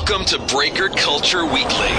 [0.00, 1.92] Welcome to Breaker Culture Weekly.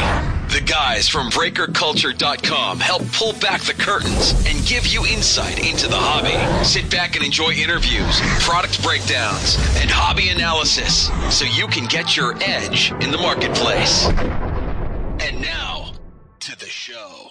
[0.50, 5.98] The guys from BreakerCulture.com help pull back the curtains and give you insight into the
[5.98, 6.66] hobby.
[6.66, 12.36] Sit back and enjoy interviews, product breakdowns, and hobby analysis so you can get your
[12.42, 14.08] edge in the marketplace.
[14.08, 15.92] And now,
[16.40, 17.30] to the show.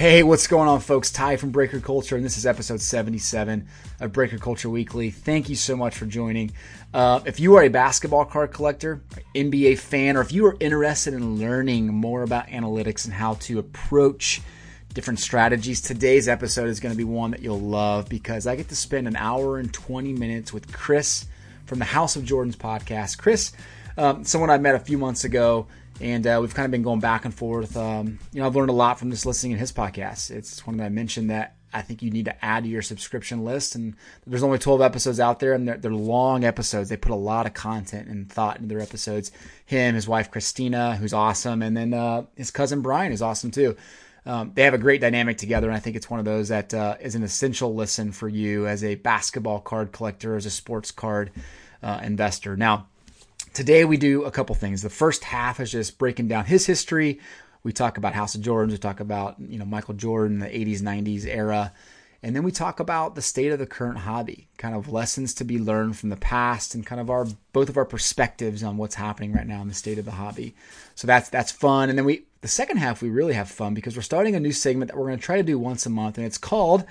[0.00, 1.12] Hey, what's going on, folks?
[1.12, 3.68] Ty from Breaker Culture, and this is episode 77
[4.00, 5.10] of Breaker Culture Weekly.
[5.10, 6.52] Thank you so much for joining.
[6.92, 9.00] Uh, if you are a basketball card collector,
[9.34, 13.60] NBA fan, or if you are interested in learning more about analytics and how to
[13.60, 14.40] approach
[14.92, 18.68] different strategies, today's episode is going to be one that you'll love because I get
[18.70, 21.26] to spend an hour and 20 minutes with Chris
[21.64, 23.18] from the House of Jordans podcast.
[23.18, 23.52] Chris,
[23.96, 25.68] um, someone I met a few months ago
[26.00, 27.76] and uh, we've kind of been going back and forth.
[27.76, 30.32] Um, you know, I've learned a lot from just listening in his podcast.
[30.32, 33.44] It's one that I mentioned that I think you need to add to your subscription
[33.44, 33.74] list.
[33.74, 33.94] And
[34.26, 36.88] there's only 12 episodes out there, and they're, they're long episodes.
[36.88, 39.30] They put a lot of content and thought into their episodes.
[39.66, 43.76] Him, his wife Christina, who's awesome, and then uh, his cousin Brian is awesome too.
[44.26, 46.74] Um, they have a great dynamic together, and I think it's one of those that
[46.74, 50.90] uh, is an essential listen for you as a basketball card collector, as a sports
[50.90, 51.30] card
[51.82, 52.56] uh, investor.
[52.56, 52.86] Now,
[53.52, 54.82] Today we do a couple things.
[54.82, 57.18] The first half is just breaking down his history.
[57.62, 58.70] We talk about House of Jordans.
[58.70, 61.72] We talk about you know Michael Jordan, the 80s, 90s era,
[62.22, 65.44] and then we talk about the state of the current hobby, kind of lessons to
[65.44, 68.94] be learned from the past, and kind of our both of our perspectives on what's
[68.94, 70.54] happening right now in the state of the hobby.
[70.94, 71.88] So that's that's fun.
[71.88, 74.52] And then we the second half we really have fun because we're starting a new
[74.52, 76.84] segment that we're going to try to do once a month, and it's called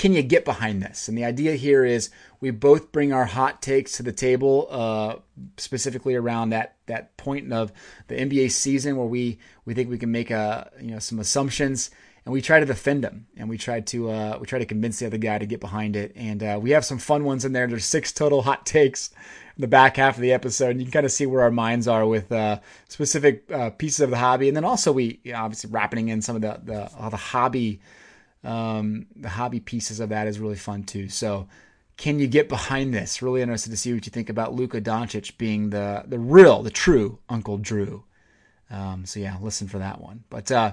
[0.00, 1.08] can you get behind this?
[1.08, 2.08] And the idea here is
[2.40, 5.16] we both bring our hot takes to the table, uh,
[5.56, 7.72] specifically around that that point of
[8.08, 11.90] the NBA season where we we think we can make a you know some assumptions
[12.24, 14.98] and we try to defend them and we try to uh, we try to convince
[14.98, 17.52] the other guy to get behind it and uh, we have some fun ones in
[17.52, 17.66] there.
[17.66, 19.10] There's six total hot takes
[19.56, 21.50] in the back half of the episode, and you can kind of see where our
[21.50, 25.32] minds are with uh, specific uh, pieces of the hobby, and then also we you
[25.32, 27.80] know, obviously wrapping in some of the the, the hobby
[28.44, 31.08] um, the hobby pieces of that is really fun too.
[31.08, 31.48] So,
[32.00, 33.20] can you get behind this?
[33.20, 36.70] Really interested to see what you think about Luka Doncic being the the real, the
[36.70, 38.04] true Uncle Drew.
[38.70, 40.24] Um, so yeah, listen for that one.
[40.30, 40.72] But uh,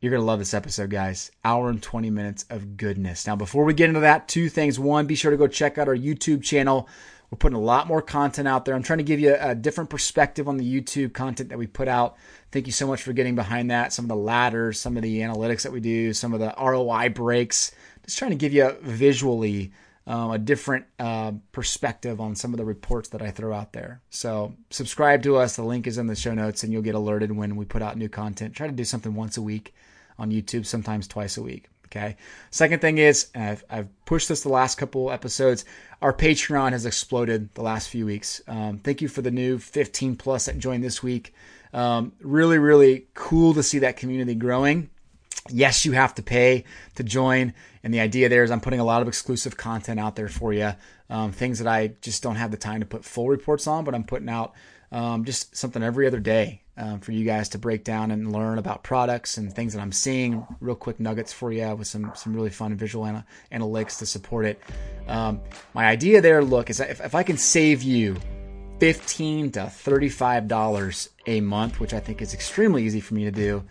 [0.00, 1.30] you're gonna love this episode, guys.
[1.44, 3.24] Hour and 20 minutes of goodness.
[3.24, 4.80] Now, before we get into that, two things.
[4.80, 6.88] One, be sure to go check out our YouTube channel.
[7.30, 8.74] We're putting a lot more content out there.
[8.74, 11.86] I'm trying to give you a different perspective on the YouTube content that we put
[11.86, 12.16] out.
[12.50, 13.92] Thank you so much for getting behind that.
[13.92, 17.10] Some of the ladders, some of the analytics that we do, some of the ROI
[17.10, 17.70] breaks.
[18.04, 19.70] Just trying to give you visually
[20.10, 24.00] um, a different uh, perspective on some of the reports that I throw out there.
[24.10, 25.54] So subscribe to us.
[25.54, 27.96] The link is in the show notes, and you'll get alerted when we put out
[27.96, 28.56] new content.
[28.56, 29.72] Try to do something once a week
[30.18, 31.68] on YouTube, sometimes twice a week.
[31.86, 32.16] Okay.
[32.50, 35.64] Second thing is, I've, I've, pushed this the last couple episodes.
[36.02, 38.42] Our Patreon has exploded the last few weeks.
[38.48, 41.32] Um, thank you for the new 15 plus that joined this week.
[41.72, 44.90] Um, really, really cool to see that community growing.
[45.48, 46.64] Yes, you have to pay
[46.96, 47.54] to join.
[47.82, 50.52] And the idea there is I'm putting a lot of exclusive content out there for
[50.52, 50.72] you.
[51.08, 53.94] Um, things that I just don't have the time to put full reports on, but
[53.94, 54.52] I'm putting out
[54.92, 58.58] um, just something every other day um, for you guys to break down and learn
[58.58, 60.46] about products and things that I'm seeing.
[60.60, 64.46] Real quick nuggets for you with some some really fun visual ana- analytics to support
[64.46, 64.60] it.
[65.08, 65.40] Um,
[65.74, 68.16] my idea there, look, is if, if I can save you
[68.80, 73.30] 15 to 35 dollars a month, which I think is extremely easy for me to
[73.30, 73.64] do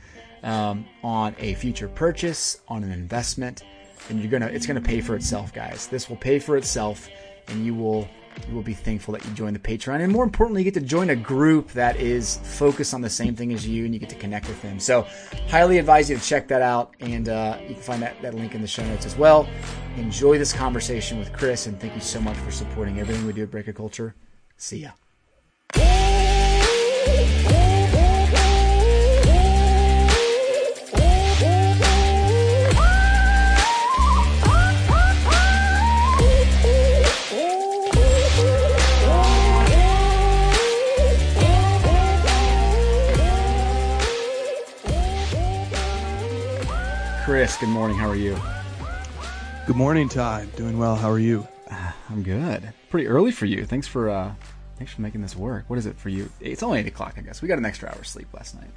[0.44, 3.64] um, on a future purchase, on an investment,
[4.10, 5.88] and you're gonna it's gonna pay for itself, guys.
[5.88, 7.10] This will pay for itself,
[7.48, 8.08] and you will
[8.48, 10.02] you will be thankful that you joined the Patreon.
[10.02, 13.36] And more importantly, you get to join a group that is focused on the same
[13.36, 14.80] thing as you and you get to connect with them.
[14.80, 15.08] So,
[15.50, 16.94] highly advise you to check that out.
[17.00, 19.48] And uh, you can find that, that link in the show notes as well.
[19.98, 21.68] Enjoy this conversation with Chris.
[21.68, 24.16] And thank you so much for supporting everything we do at Breaker Culture.
[24.58, 24.88] See
[25.74, 26.09] ya.
[47.40, 47.98] Chris, good morning.
[47.98, 48.38] How are you?
[49.66, 50.48] Good morning, Ty.
[50.58, 50.98] Doing well.
[50.98, 51.48] How are you?
[51.72, 52.74] Uh, I'm good.
[52.90, 53.66] Pretty early for you.
[53.66, 54.34] Thanks for uh,
[54.76, 55.64] thanks for making this work.
[55.70, 56.30] What is it for you?
[56.42, 57.42] It's only eight o'clock, I guess.
[57.42, 58.70] We got an extra hour of sleep last night.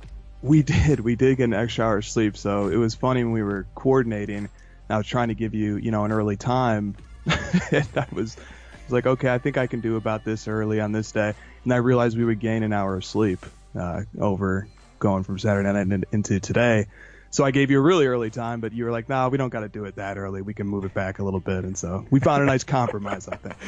[0.43, 1.01] We did.
[1.01, 3.67] We did get an extra hour of sleep, so it was funny when we were
[3.75, 4.49] coordinating.
[4.89, 6.95] I was trying to give you, you know, an early time,
[7.27, 10.81] and I was, I was like, okay, I think I can do about this early
[10.81, 13.45] on this day, and I realized we would gain an hour of sleep
[13.77, 14.69] uh, over
[15.01, 16.87] going from Saturday night into today.
[17.33, 19.49] So I gave you a really early time, but you were like, "Nah, we don't
[19.49, 20.43] got to do it that early.
[20.43, 23.27] We can move it back a little bit." And so we found a nice compromise,
[23.27, 23.57] I think.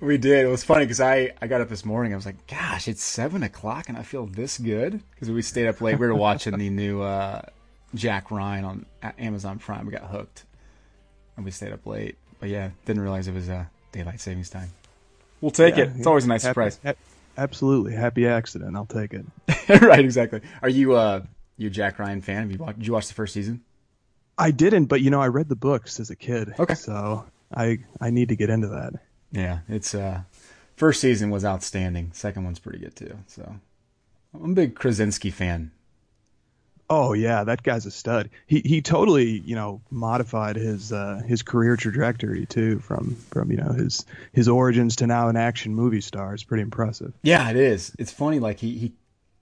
[0.00, 0.44] We did.
[0.44, 2.12] It was funny because I, I got up this morning.
[2.12, 5.66] I was like, gosh, it's seven o'clock and I feel this good because we stayed
[5.66, 5.98] up late.
[5.98, 7.42] We were watching the new uh,
[7.94, 8.86] Jack Ryan on
[9.18, 9.86] Amazon Prime.
[9.86, 10.44] We got hooked
[11.36, 12.16] and we stayed up late.
[12.38, 14.70] But yeah, didn't realize it was uh, daylight savings time.
[15.40, 15.90] We'll take yeah, it.
[15.90, 16.06] It's yeah.
[16.06, 16.80] always a nice happy, surprise.
[16.84, 16.94] Ha-
[17.38, 18.76] absolutely, happy accident.
[18.76, 19.24] I'll take it.
[19.80, 20.40] right, exactly.
[20.60, 21.22] Are you uh
[21.56, 22.42] you a Jack Ryan fan?
[22.42, 23.62] Have you watched, did you watch the first season?
[24.36, 26.54] I didn't, but you know, I read the books as a kid.
[26.58, 26.74] Okay.
[26.74, 27.24] So
[27.54, 28.94] I I need to get into that.
[29.30, 30.22] Yeah, it's uh
[30.76, 32.10] first season was outstanding.
[32.12, 33.16] Second one's pretty good too.
[33.26, 33.54] So
[34.34, 35.70] I'm a big Krasinski fan.
[36.90, 38.28] Oh yeah, that guy's a stud.
[38.46, 43.56] He he totally you know modified his uh, his career trajectory too from from you
[43.56, 46.34] know his his origins to now an action movie star.
[46.34, 47.14] It's pretty impressive.
[47.22, 47.94] Yeah, it is.
[47.98, 48.92] It's funny like he he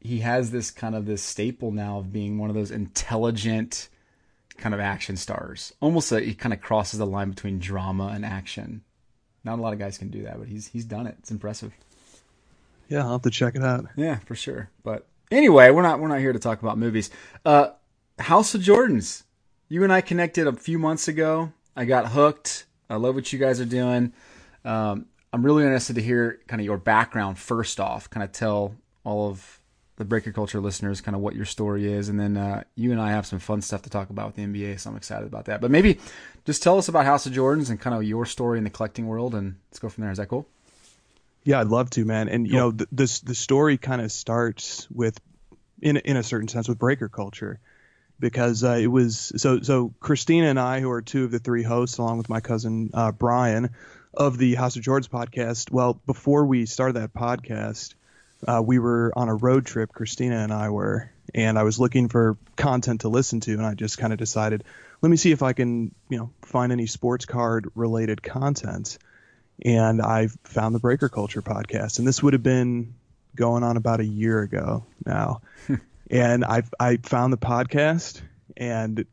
[0.02, 3.88] he has this kind of this staple now of being one of those intelligent
[4.58, 5.72] kind of action stars.
[5.80, 8.82] Almost a, he kind of crosses the line between drama and action.
[9.44, 11.16] Not a lot of guys can do that, but he's he's done it.
[11.18, 11.72] It's impressive.
[12.88, 13.86] Yeah, I'll have to check it out.
[13.96, 14.70] Yeah, for sure.
[14.84, 17.10] But Anyway, we're not we're not here to talk about movies.
[17.44, 17.70] Uh,
[18.18, 19.22] House of Jordans.
[19.66, 21.54] You and I connected a few months ago.
[21.74, 22.66] I got hooked.
[22.90, 24.12] I love what you guys are doing.
[24.62, 28.10] Um, I'm really interested to hear kind of your background first off.
[28.10, 29.61] Kind of tell all of
[30.02, 33.00] the Breaker Culture listeners kind of what your story is, and then uh, you and
[33.00, 34.80] I have some fun stuff to talk about with the NBA.
[34.80, 35.60] So I'm excited about that.
[35.60, 35.98] But maybe
[36.44, 39.06] just tell us about House of Jordans and kind of your story in the collecting
[39.06, 40.10] world, and let's go from there.
[40.10, 40.46] Is that cool?
[41.44, 42.28] Yeah, I'd love to, man.
[42.28, 45.20] And you know, the, this the story kind of starts with,
[45.80, 47.60] in in a certain sense, with breaker culture,
[48.18, 49.94] because uh, it was so so.
[50.00, 53.12] Christina and I, who are two of the three hosts, along with my cousin uh,
[53.12, 53.70] Brian,
[54.12, 55.70] of the House of Jordans podcast.
[55.70, 57.94] Well, before we started that podcast,
[58.46, 59.92] uh, we were on a road trip.
[59.92, 63.74] Christina and I were, and I was looking for content to listen to, and I
[63.74, 64.64] just kind of decided,
[65.00, 68.98] let me see if I can, you know, find any sports card related content
[69.64, 72.94] and I found the Breaker Culture podcast, and this would have been
[73.34, 75.42] going on about a year ago now.
[76.10, 78.20] and I I found the podcast,
[78.56, 79.04] and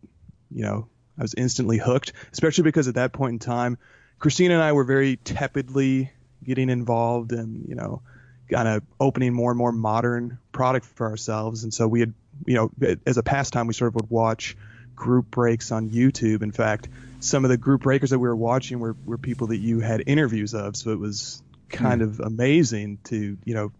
[0.52, 0.88] you know
[1.18, 3.78] I was instantly hooked, especially because at that point in time,
[4.18, 6.12] Christina and I were very tepidly
[6.44, 8.02] getting involved and you know
[8.50, 12.13] kind of opening more and more modern product for ourselves, and so we had
[12.46, 12.72] you know
[13.06, 14.57] as a pastime we sort of would watch
[14.96, 16.42] group breaks on YouTube.
[16.42, 19.57] In fact some of the group breakers that we were watching were, were people that
[19.57, 20.75] you had interviews of.
[20.75, 22.06] So it was kind mm.
[22.06, 23.72] of amazing to, you know,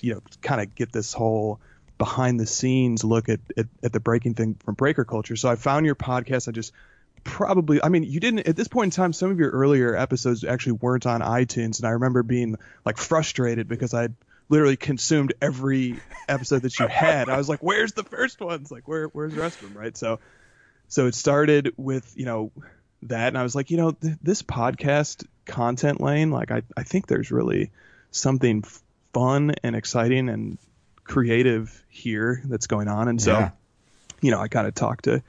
[0.00, 1.60] you know, kind of get this whole
[1.98, 5.36] behind the scenes look at, at, at the breaking thing from breaker culture.
[5.36, 6.48] So I found your podcast.
[6.48, 6.72] I just
[7.24, 10.44] probably, I mean, you didn't, at this point in time, some of your earlier episodes
[10.44, 11.78] actually weren't on iTunes.
[11.78, 14.14] And I remember being like frustrated because I'd,
[14.50, 17.28] literally consumed every episode that you had.
[17.28, 18.70] I was like, "Where's the first ones?
[18.70, 19.96] Like, where where's the rest of them?" Right.
[19.96, 20.18] So
[20.90, 22.50] so it started with, you know,
[23.04, 23.28] that.
[23.28, 27.06] And I was like, you know, th- this podcast content lane, like, I, I think
[27.06, 27.70] there's really
[28.10, 28.64] something
[29.14, 30.58] fun and exciting and
[31.04, 33.06] creative here that's going on.
[33.06, 33.50] And so, yeah.
[34.20, 35.22] you know, I kind of talked to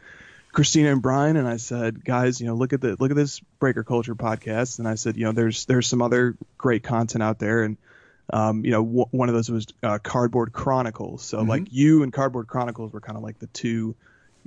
[0.51, 3.39] Christina and Brian and I said, guys, you know, look at the, look at this
[3.59, 4.79] breaker culture podcast.
[4.79, 7.63] And I said, you know, there's, there's some other great content out there.
[7.63, 7.77] And,
[8.31, 11.23] um, you know, w- one of those was uh, Cardboard Chronicles.
[11.23, 11.49] So mm-hmm.
[11.49, 13.95] like you and Cardboard Chronicles were kind of like the two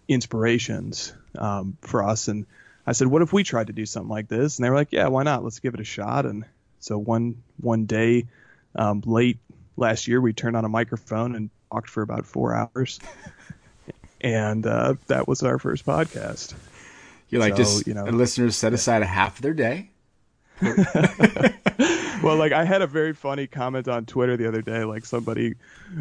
[0.09, 2.29] inspirations um, for us.
[2.29, 2.47] And
[2.87, 4.59] I said, what if we tried to do something like this?
[4.59, 5.43] And they were like, yeah, why not?
[5.43, 6.27] Let's give it a shot.
[6.27, 6.45] And
[6.81, 8.27] so one one day
[8.75, 9.39] um, late
[9.77, 13.01] last year, we turned on a microphone and talked for about four hours.
[14.25, 16.55] and uh, that was our first podcast.
[17.29, 19.91] You like so, just you know, listeners set aside a half of their day.
[20.63, 24.85] well, like I had a very funny comment on Twitter the other day.
[24.85, 25.57] Like somebody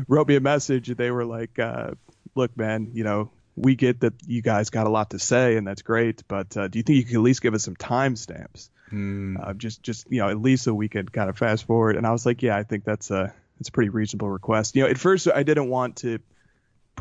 [0.08, 0.90] wrote me a message.
[0.90, 1.92] And they were like, uh,
[2.34, 5.68] "Look, man, you know, we get that you guys got a lot to say and
[5.68, 8.70] that's great, but uh, do you think you could at least give us some timestamps?
[8.92, 9.36] Mm.
[9.46, 11.98] Uh, just, just you know, at least so we could kind of fast forward.
[11.98, 14.76] And I was like, yeah, I think that's a that's a pretty reasonable request.
[14.76, 16.20] You know, at first I didn't want to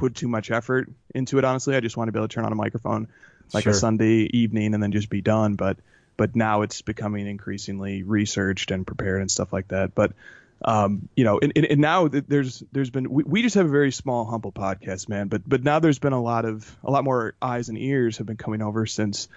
[0.03, 1.45] put too much effort into it.
[1.45, 3.07] Honestly, I just want to be able to turn on a microphone
[3.55, 3.71] like sure.
[3.71, 5.55] a Sunday evening and then just be done.
[5.55, 5.77] But
[6.17, 9.95] but now it's becoming increasingly researched and prepared and stuff like that.
[9.95, 10.13] But
[10.65, 13.71] um, you know, and, and, and, now there's there's been we, we, just have a
[13.71, 15.29] very small humble podcast, man.
[15.29, 18.27] But but now there's been a lot of a lot more eyes and ears have
[18.27, 19.29] been coming over since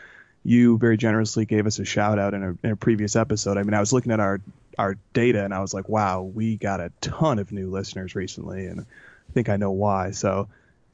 [0.43, 3.57] you very generously gave us a shout out in a, in a previous episode.
[3.57, 4.41] I mean, I was looking at our
[4.79, 8.65] our data and I was like, wow, we got a ton of new listeners recently,
[8.65, 8.87] and
[9.33, 10.11] think I know why.
[10.11, 10.47] So.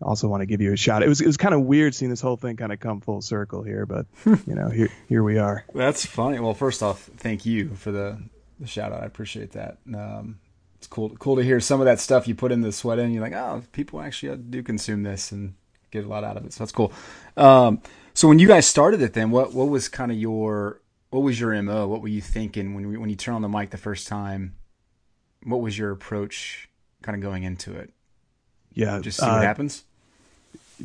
[0.03, 1.03] I also want to give you a shout.
[1.03, 3.21] It was it was kind of weird seeing this whole thing kind of come full
[3.21, 5.63] circle here, but you know here here we are.
[5.75, 6.39] That's funny.
[6.39, 8.17] Well, first off, thank you for the
[8.59, 9.03] the shout out.
[9.03, 9.77] I appreciate that.
[9.93, 10.39] Um,
[10.81, 13.11] it's cool cool to hear some of that stuff you put in the sweat in.
[13.11, 15.53] You're like, oh, people actually do consume this and
[15.91, 16.53] get a lot out of it.
[16.53, 16.91] So that's cool.
[17.37, 17.81] Um,
[18.15, 21.39] so when you guys started it, then what what was kind of your what was
[21.39, 21.87] your mo?
[21.87, 24.55] What were you thinking when we, when you turned on the mic the first time?
[25.43, 26.69] What was your approach,
[27.03, 27.93] kind of going into it?
[28.73, 29.83] Yeah, Just see what uh, happens.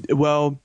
[0.08, 0.58] Well,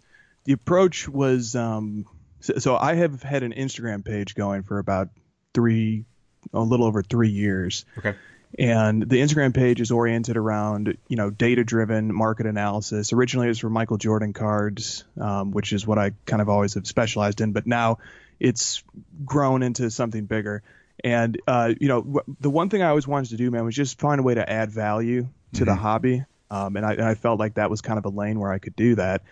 [0.45, 2.05] the approach was um,
[2.41, 5.09] so, so I have had an Instagram page going for about
[5.53, 6.05] three,
[6.53, 7.85] a little over three years.
[7.97, 8.15] Okay.
[8.59, 13.13] And the Instagram page is oriented around, you know, data-driven market analysis.
[13.13, 16.73] Originally, it was for Michael Jordan cards, um, which is what I kind of always
[16.73, 17.53] have specialized in.
[17.53, 17.99] But now,
[18.41, 18.83] it's
[19.23, 20.63] grown into something bigger.
[21.01, 23.75] And uh, you know, w- the one thing I always wanted to do, man, was
[23.75, 26.25] just find a way to add value to the hobby.
[26.51, 28.59] Um, and I and I felt like that was kind of a lane where I
[28.59, 29.23] could do that.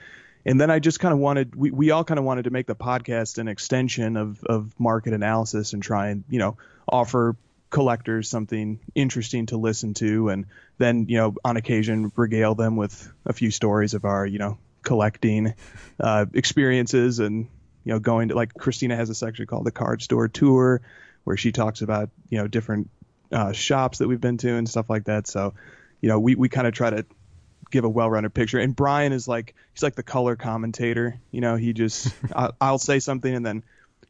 [0.45, 2.65] And then I just kind of wanted, we, we all kind of wanted to make
[2.65, 6.57] the podcast an extension of, of market analysis and try and, you know,
[6.88, 7.35] offer
[7.69, 10.29] collectors something interesting to listen to.
[10.29, 10.45] And
[10.77, 14.57] then, you know, on occasion regale them with a few stories of our, you know,
[14.81, 15.53] collecting
[15.99, 17.47] uh, experiences and,
[17.83, 20.81] you know, going to like Christina has a section called the card store tour
[21.25, 22.89] where she talks about, you know, different
[23.29, 25.27] uh, shops that we've been to and stuff like that.
[25.27, 25.53] So,
[26.01, 27.06] you know, we, we kind of try to
[27.72, 28.60] give a well-rounded picture.
[28.60, 31.20] And Brian is like he's like the color commentator.
[31.32, 33.63] You know, he just I, I'll say something and then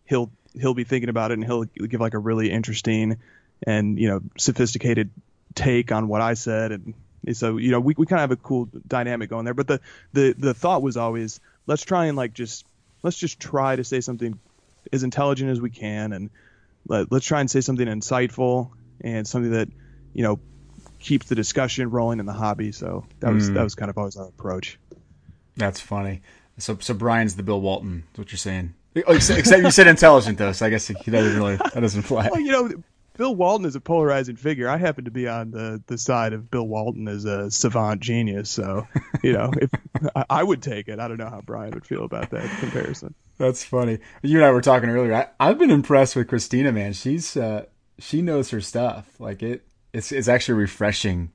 [0.06, 3.18] he'll he'll be thinking about it and he'll give like a really interesting
[3.64, 5.12] and you know sophisticated
[5.54, 6.94] take on what I said and
[7.34, 9.54] so you know we, we kind of have a cool dynamic going there.
[9.54, 9.82] But the
[10.14, 12.66] the the thought was always let's try and like just
[13.04, 14.40] let's just try to say something
[14.92, 16.30] as intelligent as we can and
[16.88, 19.70] let, let's try and say something insightful and something that
[20.14, 20.40] you know
[21.00, 22.72] keeps the discussion rolling in the hobby.
[22.72, 24.80] So that was that was kind of always our approach.
[25.56, 26.22] That's funny.
[26.58, 28.04] So so Brian's the Bill Walton.
[28.14, 28.74] Is what you're saying?
[29.08, 32.02] Oh, except, except you said intelligent though, so I guess he doesn't really that doesn't
[32.02, 32.28] fly.
[32.30, 32.72] Well, you know,
[33.20, 34.70] Bill Walton is a polarizing figure.
[34.70, 38.50] I happen to be on the, the side of Bill Walton as a savant genius.
[38.50, 38.88] So,
[39.22, 39.70] you know, if
[40.16, 41.00] I, I would take it.
[41.00, 43.14] I don't know how Brian would feel about that comparison.
[43.38, 44.00] That's funny.
[44.22, 45.14] You and I were talking earlier.
[45.14, 46.94] I, I've been impressed with Christina, man.
[46.94, 47.66] She's uh,
[48.00, 49.06] she knows her stuff.
[49.20, 51.32] Like it, it's it's actually refreshing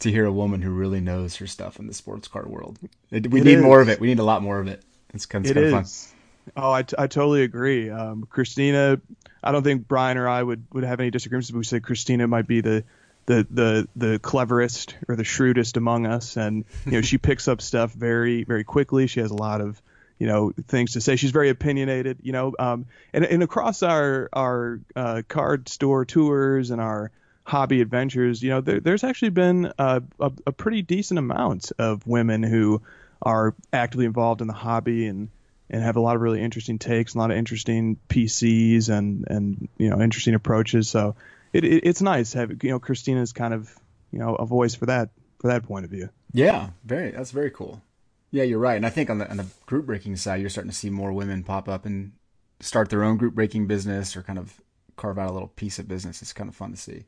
[0.00, 2.78] to hear a woman who really knows her stuff in the sports card world.
[3.10, 3.98] It, we It need more of it.
[4.00, 4.82] We need a lot more of it.
[5.12, 5.82] It's kind of, It kind of fun.
[5.82, 6.14] is.
[6.56, 7.90] Oh, I, t- I totally agree.
[7.90, 9.00] Um, Christina,
[9.42, 11.50] I don't think Brian or I would, would have any disagreements.
[11.50, 12.84] But we said Christina might be the,
[13.26, 16.36] the, the, the cleverest or the shrewdest among us.
[16.36, 19.08] And, you know, she picks up stuff very, very quickly.
[19.08, 19.82] She has a lot of,
[20.18, 21.16] you know, things to say.
[21.16, 26.70] She's very opinionated, you know, um, and, and across our, our, uh, card store tours
[26.70, 27.10] and our
[27.48, 32.06] hobby adventures, you know, there, there's actually been a, a, a pretty decent amount of
[32.06, 32.82] women who
[33.22, 35.30] are actively involved in the hobby and,
[35.70, 39.68] and have a lot of really interesting takes, a lot of interesting PCs and and
[39.78, 40.88] you know interesting approaches.
[40.90, 41.16] So
[41.52, 43.74] it, it it's nice to have you know Christina's kind of
[44.12, 46.10] you know a voice for that for that point of view.
[46.32, 47.10] Yeah, very.
[47.10, 47.82] That's very cool.
[48.30, 48.76] Yeah, you're right.
[48.76, 51.12] And I think on the on the group breaking side, you're starting to see more
[51.12, 52.12] women pop up and
[52.60, 54.60] start their own group breaking business or kind of
[54.96, 56.20] carve out a little piece of business.
[56.22, 57.04] It's kind of fun to see.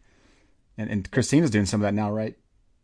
[0.81, 2.37] And and Christina's doing some of that now, right?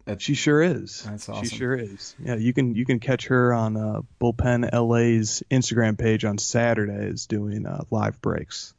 [0.05, 1.03] That She sure is.
[1.03, 1.49] That's awesome.
[1.49, 2.15] She sure is.
[2.23, 7.27] Yeah, you can you can catch her on uh, Bullpen LA's Instagram page on Saturdays
[7.27, 8.75] doing uh, live breaks.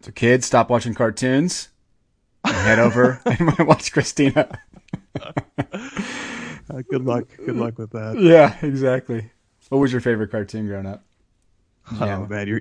[0.00, 1.68] So kids, stop watching cartoons
[2.44, 4.48] and head over and watch Christina.
[6.70, 7.24] Uh, good luck.
[7.44, 8.18] Good luck with that.
[8.18, 9.30] Yeah, exactly.
[9.68, 11.04] What was your favorite cartoon growing up?
[12.00, 12.60] Oh man, you're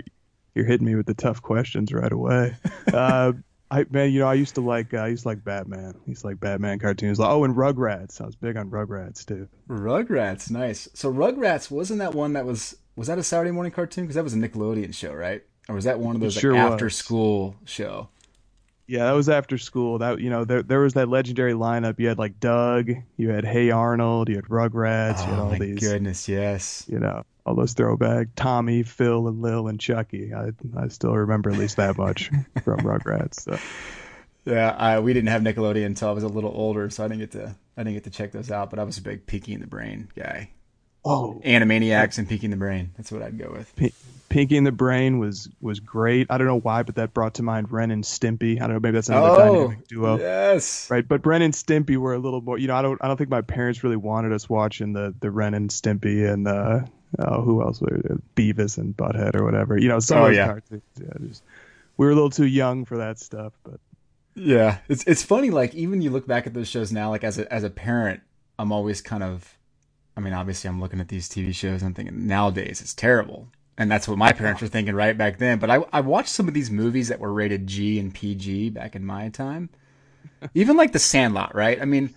[0.54, 2.58] you're hitting me with the tough questions right away.
[2.92, 3.32] uh,
[3.72, 5.94] I man, you know, I used to like uh, I used to like Batman.
[5.94, 7.20] To like Batman cartoons.
[7.22, 8.20] Oh, and Rugrats.
[8.20, 9.48] I was big on Rugrats too.
[9.70, 10.90] Rugrats, nice.
[10.94, 14.04] So Rugrats wasn't that one that was was that a Saturday morning cartoon?
[14.04, 15.44] Because that was a Nickelodeon show, right?
[15.70, 18.10] Or was that one of those like, after school show?
[18.92, 20.00] Yeah, that was after school.
[20.00, 21.98] That you know, there there was that legendary lineup.
[21.98, 25.50] You had like Doug, you had Hey Arnold, you had Rugrats, you had Oh all
[25.52, 26.86] my these, goodness, yes.
[26.90, 30.34] you know, all those throwback Tommy, Phil, and Lil and Chucky.
[30.34, 32.32] I I still remember at least that much
[32.66, 33.40] from Rugrats.
[33.40, 33.58] So.
[34.44, 37.20] Yeah, I, we didn't have Nickelodeon until I was a little older, so I didn't
[37.22, 38.70] get to I didn't get to check those out.
[38.72, 40.50] But I was a big Pinky and the Brain guy.
[41.04, 42.92] Oh, Animaniacs and Pinky and the Brain.
[42.98, 43.76] That's what I'd go with.
[43.76, 43.94] P-
[44.30, 46.28] Pinky and the Brain was was great.
[46.30, 48.58] I don't know why, but that brought to mind Ren and Stimpy.
[48.58, 50.14] I don't know, maybe that's another dynamic duo.
[50.14, 50.90] Oh, yes.
[50.90, 52.58] Right, but Ren and Stimpy were a little more.
[52.58, 53.04] You know, I don't.
[53.04, 56.48] I don't think my parents really wanted us watching the the Ren and Stimpy and
[56.48, 56.82] uh,
[57.20, 57.82] oh, who else?
[57.82, 58.18] were there?
[58.36, 59.78] Beavis and Butthead or whatever.
[59.78, 60.46] You know, some Oh, of those yeah.
[60.46, 60.82] cartoons.
[61.00, 61.44] Yeah, just
[61.98, 63.52] we were a little too young for that stuff.
[63.64, 63.80] But
[64.36, 65.50] Yeah, it's it's funny.
[65.50, 68.22] Like even you look back at those shows now, like as a as a parent,
[68.58, 69.58] I'm always kind of,
[70.22, 73.48] I mean, obviously I'm looking at these TV shows and I'm thinking nowadays it's terrible,
[73.78, 75.58] and that's what my parents were thinking right back then.
[75.58, 78.96] But I I watched some of these movies that were rated G and PG back
[78.96, 79.70] in my time,
[80.54, 81.82] even like The Sandlot, right?
[81.82, 82.14] I mean,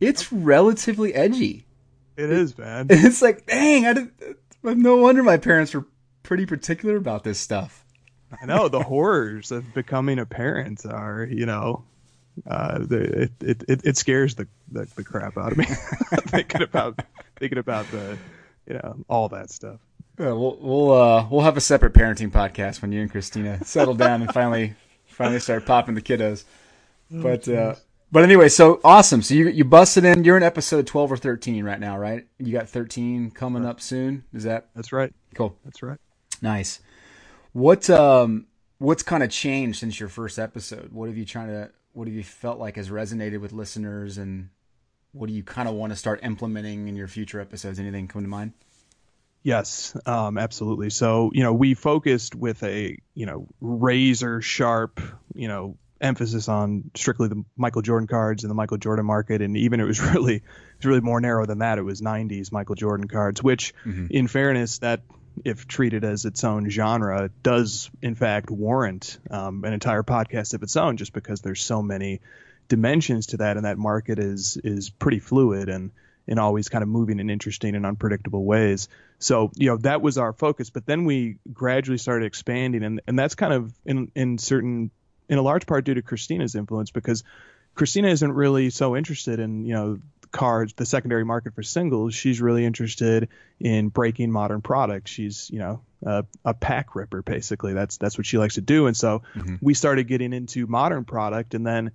[0.00, 1.66] it's relatively edgy.
[2.16, 2.86] it is, man.
[2.90, 4.38] It's like, dang, I didn't.
[4.62, 5.84] No wonder my parents were
[6.22, 7.84] pretty particular about this stuff.
[8.40, 11.84] I know the horrors of becoming a parent are, you know,
[12.48, 15.64] uh, the, it, it, it, it scares the, the, the crap out of me
[16.26, 17.00] thinking about
[17.38, 18.18] thinking about the,
[18.66, 19.80] you know, all that stuff.
[20.18, 23.94] Yeah, we'll we'll uh, we'll have a separate parenting podcast when you and Christina settle
[23.94, 24.74] down and finally
[25.06, 26.44] finally start popping the kiddos.
[27.12, 27.74] Oh, but uh,
[28.12, 29.22] but anyway, so awesome.
[29.22, 30.22] So you you busted in.
[30.22, 32.26] You're in episode twelve or thirteen right now, right?
[32.38, 34.22] You got thirteen coming up soon.
[34.32, 34.68] Is that?
[34.76, 35.12] That's right.
[35.34, 35.56] Cool.
[35.64, 35.98] That's right.
[36.40, 36.80] Nice.
[37.52, 38.46] What um
[38.78, 40.92] what's kind of changed since your first episode?
[40.92, 44.50] What have you trying to what have you felt like has resonated with listeners and
[45.14, 47.78] what do you kind of want to start implementing in your future episodes?
[47.78, 48.52] Anything come to mind?
[49.42, 50.90] Yes, um, absolutely.
[50.90, 55.00] So, you know, we focused with a, you know, razor sharp,
[55.34, 59.56] you know, emphasis on strictly the Michael Jordan cards and the Michael Jordan market, and
[59.56, 60.42] even it was really, it
[60.78, 61.78] was really more narrow than that.
[61.78, 64.06] It was '90s Michael Jordan cards, which, mm-hmm.
[64.10, 65.02] in fairness, that
[65.44, 70.62] if treated as its own genre, does in fact warrant um, an entire podcast of
[70.62, 72.20] its own, just because there's so many
[72.68, 75.90] dimensions to that, and that market is is pretty fluid and
[76.26, 78.88] and always kind of moving in interesting and unpredictable ways.
[79.18, 80.70] So, you know, that was our focus.
[80.70, 84.90] But then we gradually started expanding, and, and that's kind of in, in certain,
[85.28, 87.24] in a large part due to Christina's influence because
[87.74, 89.98] Christina isn't really so interested in, you know,
[90.30, 92.14] cards, the secondary market for singles.
[92.14, 93.28] She's really interested
[93.60, 95.10] in breaking modern products.
[95.10, 97.72] She's, you know, a, a pack ripper basically.
[97.74, 98.86] That's that's what she likes to do.
[98.86, 99.56] And so mm-hmm.
[99.60, 101.92] we started getting into modern product, and then,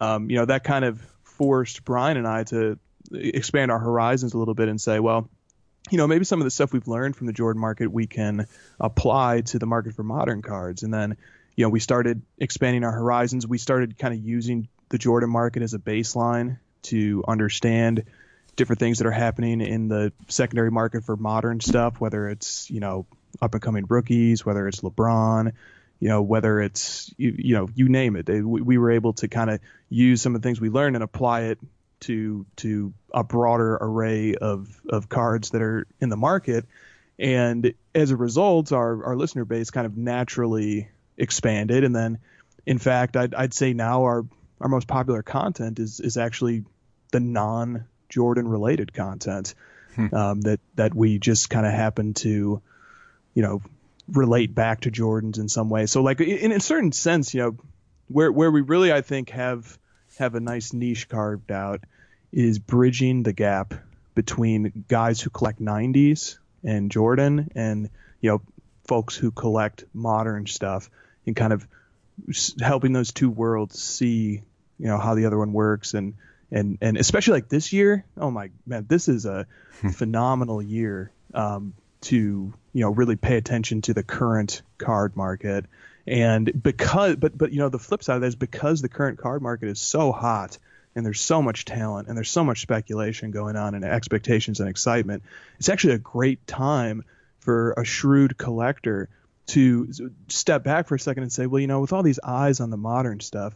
[0.00, 2.78] um, you know, that kind of forced Brian and I to
[3.12, 5.28] expand our horizons a little bit and say, well,
[5.90, 8.46] you know, maybe some of the stuff we've learned from the Jordan market we can
[8.80, 10.82] apply to the market for modern cards.
[10.82, 11.16] And then,
[11.54, 13.46] you know, we started expanding our horizons.
[13.46, 18.04] We started kind of using the Jordan market as a baseline to understand
[18.56, 22.80] different things that are happening in the secondary market for modern stuff, whether it's, you
[22.80, 23.06] know,
[23.40, 25.52] up and coming rookies, whether it's LeBron,
[25.98, 28.28] you know, whether it's, you, you know, you name it.
[28.28, 31.02] We, we were able to kind of use some of the things we learned and
[31.02, 31.58] apply it
[32.00, 36.66] to to a broader array of of cards that are in the market
[37.18, 42.18] and as a result our our listener base kind of naturally expanded and then
[42.66, 44.26] in fact I'd, I'd say now our
[44.60, 46.64] our most popular content is is actually
[47.12, 49.54] the non Jordan related content
[49.94, 50.14] hmm.
[50.14, 52.60] um, that that we just kind of happen to
[53.34, 53.62] you know
[54.08, 57.56] relate back to Jordans in some way so like in a certain sense you know
[58.08, 59.78] where where we really I think have
[60.18, 61.80] have a nice niche carved out
[62.32, 63.74] is bridging the gap
[64.14, 67.90] between guys who collect 90s and Jordan and
[68.20, 68.42] you know
[68.86, 70.90] folks who collect modern stuff
[71.26, 71.66] and kind of
[72.60, 74.42] helping those two worlds see
[74.78, 76.14] you know how the other one works and
[76.50, 79.46] and and especially like this year oh my man this is a
[79.80, 79.88] hmm.
[79.88, 85.66] phenomenal year um, to you know really pay attention to the current card market
[86.06, 89.18] and because, but but you know, the flip side of that is because the current
[89.18, 90.58] card market is so hot
[90.94, 94.68] and there's so much talent and there's so much speculation going on and expectations and
[94.68, 95.24] excitement.
[95.58, 97.04] It's actually a great time
[97.40, 99.08] for a shrewd collector
[99.48, 99.92] to
[100.28, 102.70] step back for a second and say, well, you know, with all these eyes on
[102.70, 103.54] the modern stuff,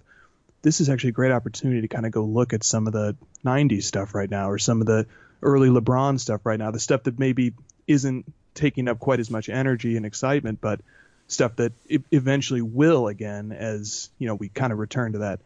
[0.62, 3.16] this is actually a great opportunity to kind of go look at some of the
[3.44, 5.06] 90s stuff right now or some of the
[5.42, 7.54] early LeBron stuff right now, the stuff that maybe
[7.86, 8.30] isn't
[8.60, 10.80] taking up quite as much energy and excitement, but
[11.28, 11.72] stuff that
[12.10, 15.40] eventually will again as you know we kind of return to that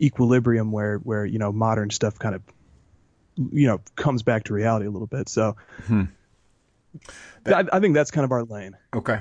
[0.00, 2.42] equilibrium where where you know modern stuff kind of
[3.36, 5.28] you know comes back to reality a little bit.
[5.28, 6.04] So hmm.
[7.46, 8.76] I, I, think that's kind of our lane.
[8.94, 9.20] Okay.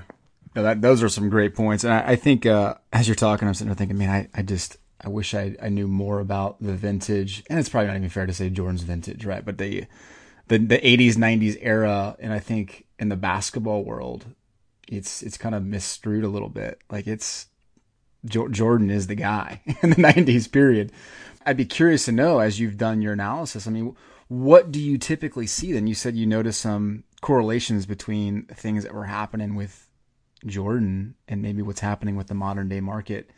[0.56, 1.84] Yeah, that, those are some great points.
[1.84, 4.42] And i, I think uh, as you're talking i'm sitting there thinking man i, I
[4.42, 7.44] just i wish I, I knew more about the vintage.
[7.50, 9.46] And it's probably not even fair to say jordan's vintage right?
[9.46, 9.86] But the
[10.48, 14.26] the, the 80s 90s era and i think in the basketball world
[14.88, 16.82] it's it's kind of misstrued a little bit.
[16.90, 17.48] Like it's
[18.26, 20.92] Jordan is the guy in the 90s period.
[21.46, 23.68] I'd be curious to know as you've done your analysis.
[23.68, 23.96] I mean,
[24.28, 25.88] what do you typically see then?
[25.88, 29.90] You said you noticed some correlations between things that were happening with
[30.46, 33.30] Jordan and maybe what's happening with the modern day market.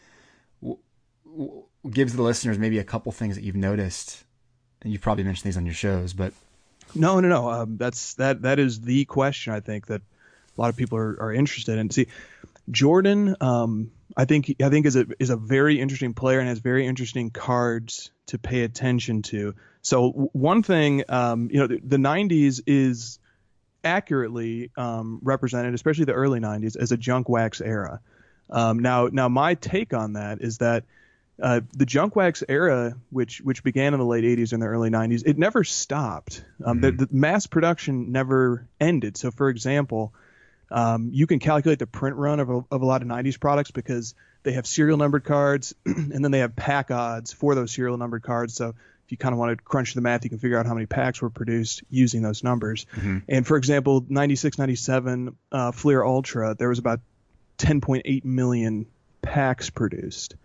[1.90, 4.24] Gives the listeners maybe a couple things that you've noticed.
[4.82, 6.34] And you've probably mentioned these on your shows, but
[6.96, 7.50] no, no, no.
[7.50, 8.42] Um, that's that.
[8.44, 11.90] That is the question I think that a lot of people are, are interested in.
[11.90, 12.08] See,
[12.70, 16.60] Jordan, um, I think I think is a is a very interesting player and has
[16.60, 19.56] very interesting cards to pay attention to.
[19.82, 23.20] So one thing, um, you know, the, the, '90s is
[23.84, 28.02] accurately um, represented, especially the early '90s, as a junk wax era.
[28.50, 30.86] Um, now, now my take on that is that
[31.42, 34.90] uh, the junk wax era, which which began in the late '80s and the early
[34.90, 36.44] '90s, it never stopped.
[36.64, 36.98] Um, mm-hmm.
[36.98, 39.18] the, the mass production never ended.
[39.18, 40.14] So, for example
[40.72, 43.72] Um, you can calculate the print run of a, of a lot of 90s products
[43.72, 47.98] because they have serial numbered cards and then they have pack odds for those serial
[47.98, 48.54] numbered cards.
[48.54, 50.74] So if you kind of want to crunch the math, you can figure out how
[50.76, 52.86] many packs were produced using those numbers.
[52.96, 53.18] Mm-hmm.
[53.28, 57.00] And for example, 96, 97 uh, Fleer Ultra, there was about
[57.58, 58.86] 10.8 million
[59.22, 60.36] packs produced.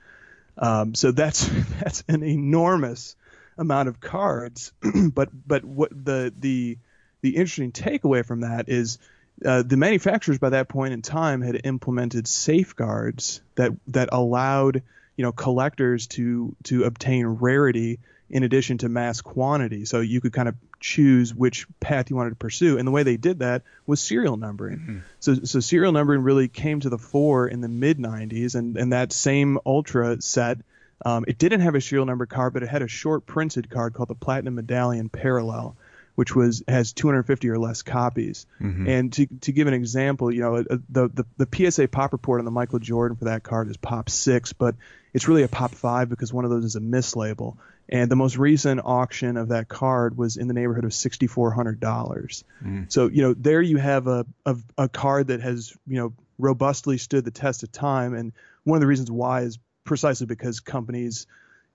[0.56, 1.46] Um, so that's
[1.80, 3.16] that's an enormous
[3.58, 4.72] amount of cards.
[5.14, 6.78] but but what the the
[7.20, 8.98] the interesting takeaway from that is
[9.44, 14.82] uh, the manufacturers by that point in time had implemented safeguards that that allowed
[15.16, 17.98] you know collectors to to obtain rarity
[18.34, 19.84] in addition to mass quantity.
[19.84, 22.78] So you could kind of choose which path you wanted to pursue.
[22.78, 24.78] And the way they did that was serial numbering.
[24.78, 24.98] Mm-hmm.
[25.20, 28.56] So, so serial numbering really came to the fore in the mid 90s.
[28.56, 30.58] And, and that same Ultra set,
[31.06, 33.94] um, it didn't have a serial number card, but it had a short printed card
[33.94, 35.76] called the Platinum Medallion Parallel.
[36.16, 38.88] Which was has 250 or less copies, mm-hmm.
[38.88, 42.44] and to, to give an example, you know, the, the the PSA pop report on
[42.44, 44.76] the Michael Jordan for that card is pop six, but
[45.12, 47.56] it's really a pop five because one of those is a mislabel.
[47.88, 52.44] And the most recent auction of that card was in the neighborhood of $6,400.
[52.64, 52.92] Mm.
[52.92, 56.98] So, you know, there you have a, a, a card that has, you know, robustly
[56.98, 58.14] stood the test of time.
[58.14, 58.32] And
[58.64, 61.26] one of the reasons why is precisely because companies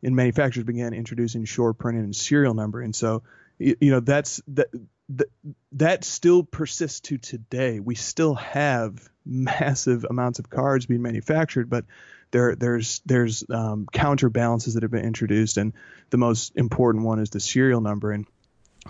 [0.02, 2.94] and manufacturers began introducing short printing and serial numbering.
[2.94, 3.24] So,
[3.60, 4.68] you, you know, that's that,
[5.10, 5.28] that
[5.74, 7.80] that still persists to today.
[7.80, 11.86] We still have massive amounts of cards being manufactured, but
[12.32, 15.74] there there's there's um, counterbalances that have been introduced, and
[16.10, 18.12] the most important one is the serial number.
[18.12, 18.26] And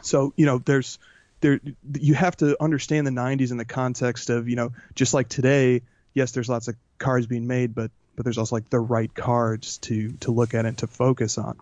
[0.01, 0.99] so you know there's
[1.41, 1.59] there
[1.93, 5.81] you have to understand the 90s in the context of you know just like today.
[6.13, 9.77] Yes, there's lots of cards being made, but but there's also like the right cards
[9.79, 11.57] to to look at and to focus on.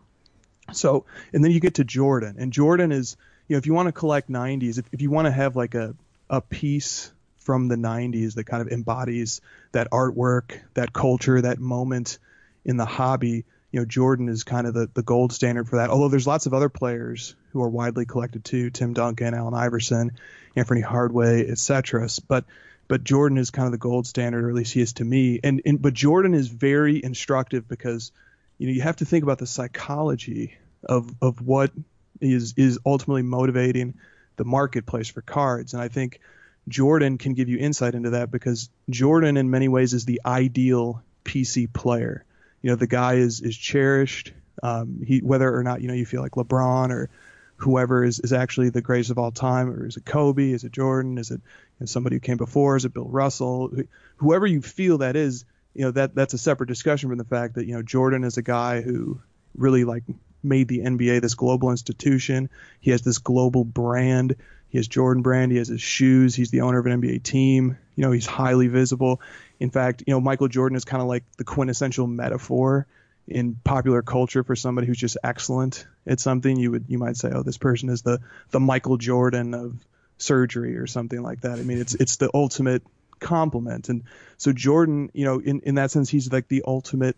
[0.74, 3.88] So and then you get to Jordan, and Jordan is you know if you want
[3.88, 5.96] to collect 90s, if, if you want to have like a
[6.30, 7.12] a piece
[7.48, 9.40] from the 90s that kind of embodies
[9.72, 12.20] that artwork, that culture, that moment
[12.66, 13.46] in the hobby.
[13.72, 15.90] You know, Jordan is kind of the, the gold standard for that.
[15.90, 20.12] Although there's lots of other players who are widely collected too, Tim Duncan, Allen Iverson,
[20.58, 22.10] Anthony Hardaway, etc.
[22.28, 22.44] But
[22.90, 25.40] but Jordan is kind of the gold standard, or at least he is to me.
[25.42, 28.12] And, and but Jordan is very instructive because
[28.58, 31.72] you know you have to think about the psychology of of what
[32.20, 33.94] is is ultimately motivating
[34.36, 35.74] the marketplace for cards.
[35.74, 36.20] And I think
[36.68, 41.02] Jordan can give you insight into that because Jordan, in many ways, is the ideal
[41.24, 42.26] PC player.
[42.62, 44.34] You know, the guy is is cherished.
[44.62, 47.10] Um, he whether or not you know you feel like LeBron or
[47.58, 50.52] whoever is, is actually the greatest of all time, or is it Kobe?
[50.52, 51.18] Is it Jordan?
[51.18, 52.76] Is it you know, somebody who came before?
[52.76, 53.72] Is it Bill Russell?
[54.18, 57.56] Whoever you feel that is, you know that that's a separate discussion from the fact
[57.56, 59.22] that you know Jordan is a guy who
[59.56, 60.04] really like
[60.44, 62.50] made the NBA this global institution.
[62.80, 64.36] He has this global brand.
[64.70, 65.52] He has Jordan Brand.
[65.52, 66.36] He has his shoes.
[66.36, 67.78] He's the owner of an NBA team.
[67.96, 69.22] You know, he's highly visible.
[69.60, 72.86] In fact, you know, Michael Jordan is kind of like the quintessential metaphor
[73.28, 76.58] in popular culture for somebody who's just excellent at something.
[76.58, 78.20] You would you might say, oh, this person is the
[78.52, 79.76] the Michael Jordan of
[80.18, 81.60] surgery or something like that.
[81.60, 82.84] I mean, it's it's the ultimate
[83.20, 83.90] compliment.
[83.90, 84.04] And
[84.38, 87.18] so Jordan, you know, in in that sense, he's like the ultimate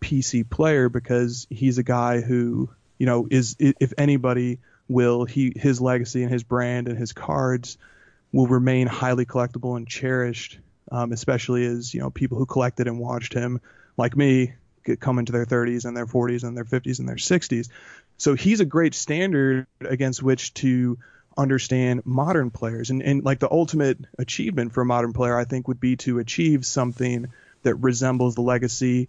[0.00, 5.80] PC player because he's a guy who, you know, is if anybody will he his
[5.80, 7.78] legacy and his brand and his cards
[8.32, 10.58] will remain highly collectible and cherished,
[10.90, 13.60] um, especially as you know people who collected and watched him,
[13.96, 17.16] like me, get come into their 30s and their 40s and their 50s and their
[17.16, 17.68] 60s.
[18.16, 20.98] So he's a great standard against which to
[21.36, 22.90] understand modern players.
[22.90, 26.18] And, and like the ultimate achievement for a modern player, I think, would be to
[26.18, 27.28] achieve something
[27.62, 29.08] that resembles the legacy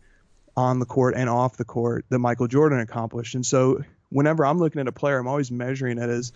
[0.55, 3.33] on the court and off the court that Michael Jordan accomplished.
[3.33, 6.33] And so whenever I'm looking at a player, I'm always measuring it as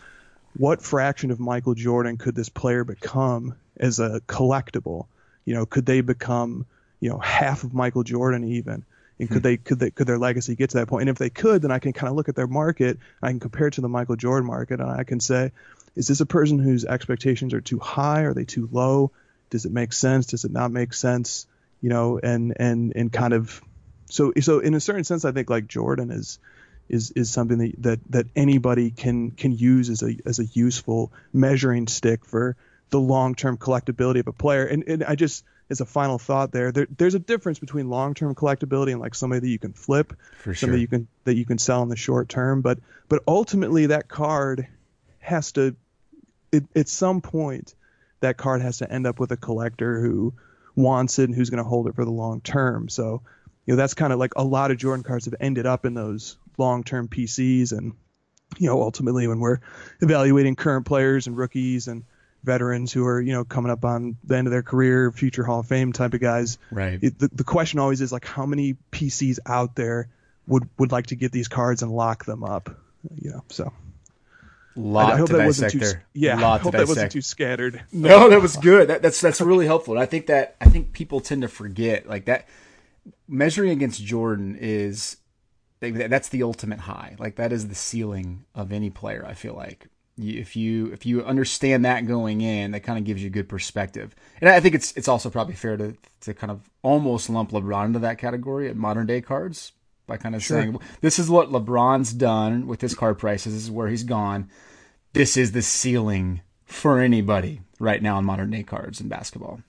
[0.55, 5.07] what fraction of Michael Jordan could this player become as a collectible?
[5.45, 6.65] You know, could they become,
[6.99, 8.85] you know, half of Michael Jordan even?
[9.19, 9.43] And could hmm.
[9.43, 11.03] they could they could their legacy get to that point?
[11.03, 12.97] And if they could, then I can kind of look at their market.
[13.21, 15.51] I can compare it to the Michael Jordan market, and I can say,
[15.95, 18.21] is this a person whose expectations are too high?
[18.21, 19.11] Are they too low?
[19.49, 20.27] Does it make sense?
[20.27, 21.45] Does it not make sense?
[21.81, 23.61] You know, and and and kind of
[24.09, 26.39] so so in a certain sense, I think like Jordan is
[26.89, 31.11] is is something that, that that anybody can can use as a as a useful
[31.31, 32.55] measuring stick for
[32.89, 34.65] the long term collectability of a player.
[34.65, 38.13] And and I just as a final thought there, there there's a difference between long
[38.13, 41.45] term collectability and like somebody that you can flip, for somebody you can that you
[41.45, 42.61] can sell in the short term.
[42.61, 44.67] But but ultimately that card
[45.19, 45.75] has to
[46.51, 47.73] it, at some point
[48.19, 50.33] that card has to end up with a collector who
[50.75, 52.89] wants it and who's going to hold it for the long term.
[52.89, 53.21] So
[53.65, 55.93] you know that's kind of like a lot of Jordan cards have ended up in
[55.93, 57.93] those long-term PCs and
[58.57, 59.59] you know ultimately when we're
[60.01, 62.03] evaluating current players and rookies and
[62.43, 65.59] veterans who are you know coming up on the end of their career, future Hall
[65.59, 66.57] of Fame type of guys.
[66.71, 66.99] Right.
[67.01, 70.09] It, the, the question always is like, how many PCs out there
[70.47, 72.69] would would like to get these cards and lock them up?
[73.15, 73.71] You know, so.
[74.75, 75.91] Lot I hope to that wasn't dissect too.
[75.91, 76.05] there.
[76.13, 77.83] Yeah, Lot I to hope that wasn't too scattered.
[77.91, 78.89] No, that was good.
[78.89, 79.93] That, that's that's really helpful.
[79.93, 82.47] And I think that I think people tend to forget like that.
[83.27, 85.17] Measuring against Jordan is
[85.91, 87.15] that's the ultimate high.
[87.19, 89.25] Like that is the ceiling of any player.
[89.27, 93.23] I feel like if you if you understand that going in, that kind of gives
[93.23, 94.15] you good perspective.
[94.41, 97.85] And I think it's it's also probably fair to to kind of almost lump LeBron
[97.85, 99.71] into that category at modern day cards
[100.05, 103.53] by kind of saying this is what LeBron's done with his card prices.
[103.53, 104.49] This is where he's gone.
[105.13, 109.61] This is the ceiling for anybody right now in modern day cards and basketball.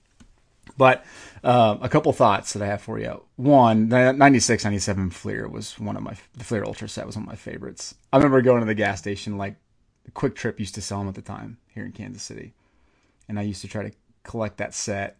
[0.77, 1.05] But
[1.43, 3.23] uh, a couple thoughts that I have for you.
[3.37, 7.23] One, the 96, 97 Fleer was one of my, the Fleer Ultra set was one
[7.23, 7.95] of my favorites.
[8.11, 9.55] I remember going to the gas station, like,
[10.11, 12.53] QuikTrip used to sell them at the time here in Kansas City.
[13.27, 13.91] And I used to try to
[14.23, 15.17] collect that set.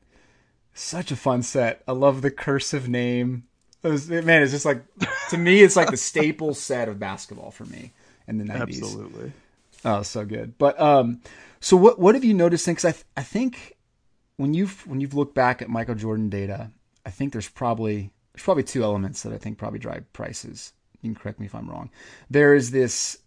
[0.74, 1.82] Such a fun set.
[1.88, 3.46] I love the cursive name.
[3.82, 4.84] It was, man, it's just like,
[5.30, 7.94] to me, it's like the staple set of basketball for me
[8.28, 8.62] in the 90s.
[8.62, 9.32] Absolutely.
[9.86, 10.58] Oh, so good.
[10.58, 11.22] But um,
[11.60, 12.66] so what what have you noticed?
[12.66, 13.75] Because I th- I think
[14.38, 16.72] when you've when you've looked back at Michael Jordan data,
[17.06, 20.74] I think there's probably there's probably two elements that I think probably drive prices.
[21.02, 21.90] You can correct me if I'm wrong.
[22.30, 23.18] There is this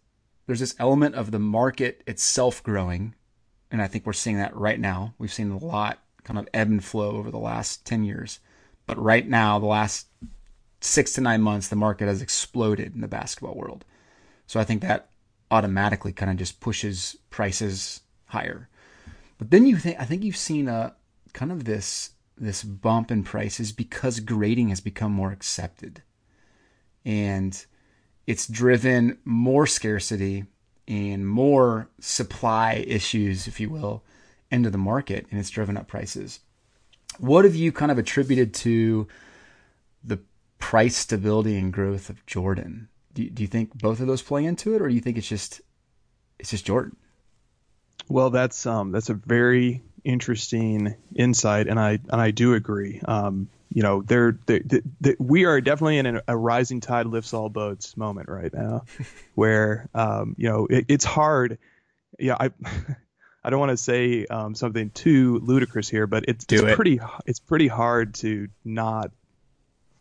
[0.47, 3.15] there's this element of the market itself growing,
[3.71, 5.15] and I think we're seeing that right now.
[5.19, 8.41] We've seen a lot kind of ebb and flow over the last ten years,
[8.87, 10.07] but right now, the last
[10.81, 13.85] six to nine months, the market has exploded in the basketball world.
[14.47, 15.11] So I think that
[15.51, 18.69] automatically kind of just pushes prices higher.
[19.39, 20.95] But then you think I think you've seen a
[21.39, 26.03] kind of this this bump in prices because grading has become more accepted.
[27.05, 27.65] And
[28.27, 30.45] it's driven more scarcity
[30.89, 34.03] and more supply issues, if you will,
[34.51, 36.41] into the market and it's driven up prices.
[37.19, 39.07] What have you kind of attributed to
[40.03, 40.19] the
[40.59, 42.89] price stability and growth of Jordan?
[43.15, 45.17] Do you, do you think both of those play into it, or do you think
[45.17, 45.61] it's just
[46.39, 46.97] it's just Jordan?
[48.09, 53.01] Well, that's um that's a very interesting insight, and I and I do agree.
[53.05, 54.39] Um, you know, there
[55.19, 58.85] we are definitely in a, a rising tide lifts all boats moment right now,
[59.35, 61.59] where um you know it, it's hard.
[62.19, 62.51] Yeah, I
[63.45, 66.75] I don't want to say um, something too ludicrous here, but it's, it's it.
[66.75, 69.11] pretty it's pretty hard to not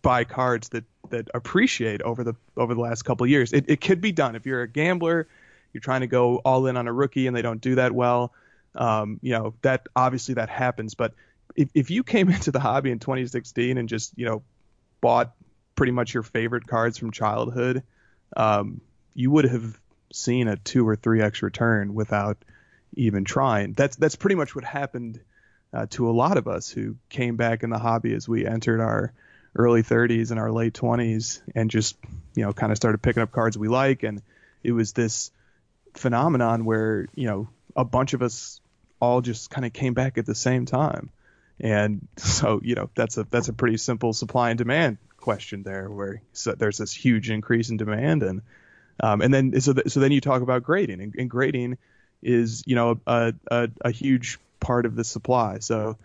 [0.02, 3.52] buy cards that that appreciate over the over the last couple of years.
[3.52, 5.28] It it could be done if you're a gambler,
[5.74, 8.32] you're trying to go all in on a rookie and they don't do that well.
[8.78, 11.14] Um, you know that obviously that happens, but
[11.56, 14.44] if if you came into the hobby in 2016 and just you know
[15.02, 15.34] bought
[15.76, 17.84] pretty much your favorite cards from childhood,
[18.36, 18.82] um,
[19.14, 19.80] you would have
[20.12, 22.38] seen a two or three x return without
[22.96, 23.74] even trying.
[23.74, 25.20] That's that's pretty much what happened
[25.74, 28.80] uh, to a lot of us who came back in the hobby as we entered
[28.80, 29.14] our
[29.56, 31.98] early 30s and our late 20s and just
[32.36, 34.22] you know kind of started picking up cards we like and
[34.64, 35.32] it was this
[35.96, 38.62] phenomenon where you know a bunch of us
[39.00, 41.10] all just kind of came back at the same time.
[41.60, 45.90] And so you know that's a that's a pretty simple supply and demand question there
[45.90, 48.42] where so there's this huge increase in demand and
[49.02, 51.78] um, and then so th- so then you talk about grading and, and grading
[52.22, 55.60] is you know a, a, a huge part of the supply.
[55.60, 55.98] So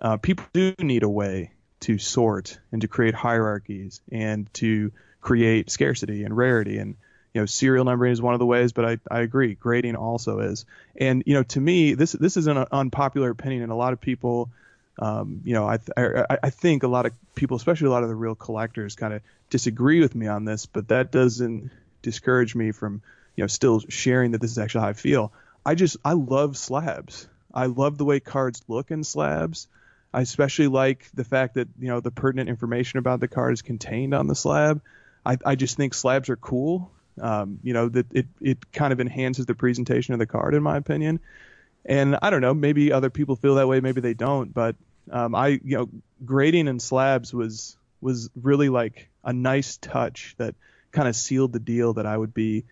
[0.00, 5.70] uh, people do need a way to sort and to create hierarchies and to create
[5.70, 6.96] scarcity and rarity and
[7.34, 10.38] you know serial numbering is one of the ways but I, I agree grading also
[10.38, 10.64] is
[10.96, 14.00] and you know to me this this is an unpopular opinion and a lot of
[14.00, 14.50] people
[14.98, 18.08] um, you know I, I I think a lot of people especially a lot of
[18.08, 21.70] the real collectors kind of disagree with me on this but that doesn't
[22.00, 23.02] discourage me from
[23.36, 25.32] you know still sharing that this is actually how I feel
[25.66, 29.66] I just I love slabs I love the way cards look in slabs
[30.14, 33.62] I especially like the fact that you know the pertinent information about the card is
[33.62, 34.80] contained on the slab.
[35.26, 36.92] I, I just think slabs are cool.
[37.20, 40.62] Um, you know that it it kind of enhances the presentation of the card in
[40.62, 41.20] my opinion.
[41.86, 44.52] And I don't know, maybe other people feel that way, maybe they don't.
[44.52, 44.76] But
[45.10, 45.88] um, I you know
[46.24, 50.54] grading and slabs was was really like a nice touch that
[50.92, 52.64] kind of sealed the deal that I would be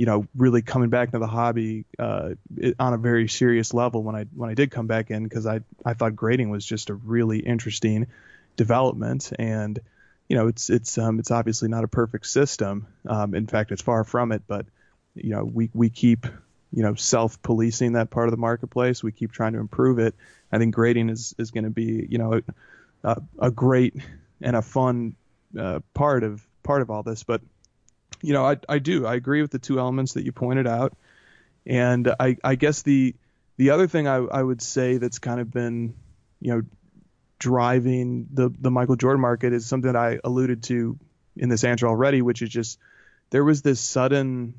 [0.00, 2.30] you know, really coming back into the hobby uh,
[2.78, 5.60] on a very serious level when I when I did come back in because I
[5.84, 8.06] I thought grading was just a really interesting
[8.56, 9.78] development and
[10.30, 12.86] you know it's it's um it's obviously not a perfect system.
[13.06, 14.64] Um in fact it's far from it but
[15.14, 16.24] you know we we keep
[16.72, 19.02] you know self policing that part of the marketplace.
[19.02, 20.14] We keep trying to improve it.
[20.52, 22.40] I think grading is is going to be you know
[23.02, 23.96] a, a great
[24.40, 25.16] and a fun
[25.58, 27.24] uh, part of part of all this.
[27.24, 27.42] But
[28.22, 29.06] you know, I, I do.
[29.06, 30.96] I agree with the two elements that you pointed out,
[31.66, 33.14] and I, I guess the
[33.56, 35.94] the other thing I, I would say that's kind of been,
[36.40, 36.62] you know,
[37.40, 40.96] driving the the Michael Jordan market is something that I alluded to
[41.36, 42.78] in this answer already, which is just
[43.30, 44.54] there was this sudden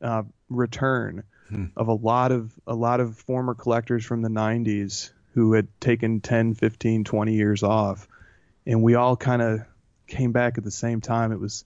[0.00, 1.66] uh, return hmm.
[1.76, 6.20] of a lot of a lot of former collectors from the 90s who had taken
[6.20, 8.08] 10, 15, 20 years off,
[8.66, 9.60] and we all kind of
[10.06, 11.32] came back at the same time.
[11.32, 11.64] It was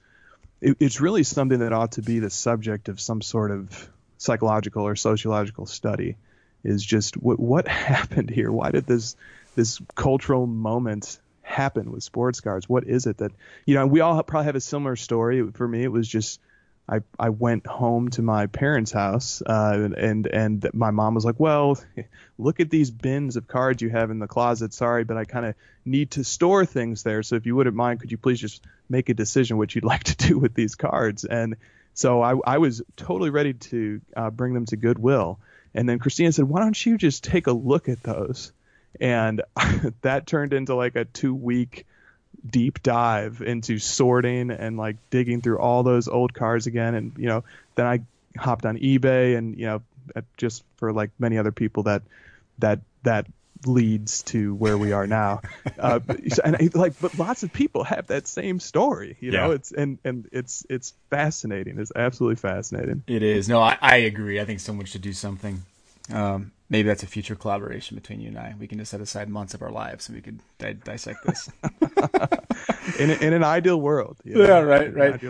[0.61, 4.83] it, it's really something that ought to be the subject of some sort of psychological
[4.83, 6.17] or sociological study.
[6.65, 8.51] Is just what what happened here?
[8.51, 9.15] Why did this
[9.57, 12.69] this cultural moment happen with sports cards?
[12.69, 13.33] What is it that
[13.65, 13.87] you know?
[13.87, 15.51] We all probably have a similar story.
[15.53, 16.41] For me, it was just
[16.89, 21.41] I I went home to my parents' house, uh, and and my mom was like,
[21.41, 21.79] "Well,
[22.39, 24.73] look at these bins of cards you have in the closet.
[24.73, 27.23] Sorry, but I kind of need to store things there.
[27.23, 30.05] So if you wouldn't mind, could you please just make a decision what you'd like
[30.05, 31.57] to do with these cards?" And
[31.95, 35.41] so I I was totally ready to uh, bring them to Goodwill.
[35.75, 38.53] And then Christina said, "Why don't you just take a look at those?"
[39.01, 39.43] And
[40.03, 41.87] that turned into like a two week
[42.49, 46.95] deep dive into sorting and like digging through all those old cars again.
[46.95, 48.01] And, you know, then I
[48.39, 49.83] hopped on eBay and, you know,
[50.37, 52.03] just for like many other people that,
[52.59, 53.27] that, that
[53.65, 55.41] leads to where we are now.
[55.79, 56.01] Uh,
[56.43, 59.55] and like, but lots of people have that same story, you know, yeah.
[59.57, 61.79] it's, and, and it's, it's fascinating.
[61.79, 63.03] It's absolutely fascinating.
[63.07, 63.47] It is.
[63.47, 64.41] No, I, I agree.
[64.41, 65.63] I think someone should do something.
[66.13, 68.55] Um, maybe that's a future collaboration between you and I.
[68.59, 71.51] We can just set aside months of our lives and we could di- dissect this.
[72.99, 74.19] in, in an ideal world.
[74.25, 74.45] You know?
[74.45, 75.21] Yeah, right, right.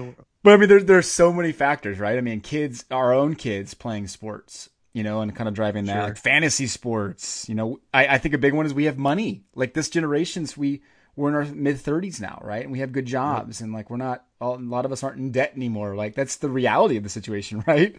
[0.43, 2.17] But I mean, there's there's so many factors, right?
[2.17, 5.95] I mean, kids, our own kids playing sports, you know, and kind of driving that
[5.95, 6.03] sure.
[6.03, 7.49] like fantasy sports.
[7.49, 9.45] You know, I, I think a big one is we have money.
[9.55, 10.83] Like this generation's, we
[11.17, 12.63] we're in our mid 30s now, right?
[12.63, 13.65] And we have good jobs, yep.
[13.65, 15.97] and like we're not a lot of us aren't in debt anymore.
[15.97, 17.97] Like that's the reality of the situation, right?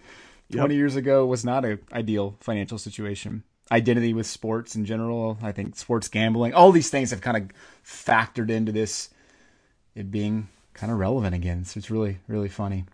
[0.50, 0.60] Yep.
[0.60, 3.44] 20 years ago was not an ideal financial situation.
[3.70, 7.50] Identity with sports in general, I think sports gambling, all these things have kind of
[7.86, 9.10] factored into this
[9.94, 11.66] it being kind of relevant again.
[11.66, 12.86] So it's really, really funny.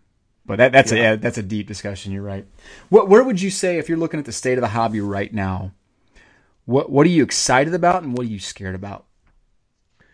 [0.46, 0.98] But that, that's yeah.
[0.98, 2.12] a yeah, that's a deep discussion.
[2.12, 2.46] You're right.
[2.88, 5.32] What where would you say if you're looking at the state of the hobby right
[5.32, 5.72] now?
[6.66, 9.06] What what are you excited about and what are you scared about?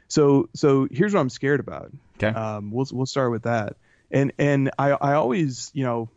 [0.09, 1.91] So so here's what I'm scared about.
[2.17, 2.29] Okay.
[2.29, 3.77] Um, we'll we'll start with that.
[4.11, 6.09] And and I I always you know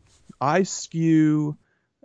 [0.43, 1.57] I skew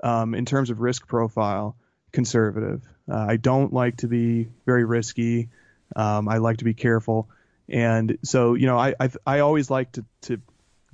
[0.02, 1.76] um, in terms of risk profile
[2.12, 2.82] conservative.
[3.10, 5.48] Uh, I don't like to be very risky.
[5.96, 7.28] Um, I like to be careful,
[7.68, 10.40] and so you know I I, I always like to to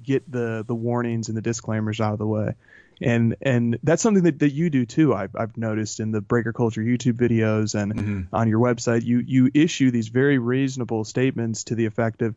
[0.02, 2.54] get the the warnings and the disclaimers out of the way.
[3.02, 5.12] And and that's something that, that you do too.
[5.12, 8.34] I've, I've noticed in the breaker culture YouTube videos and mm-hmm.
[8.34, 12.36] on your website, you you issue these very reasonable statements to the effect of,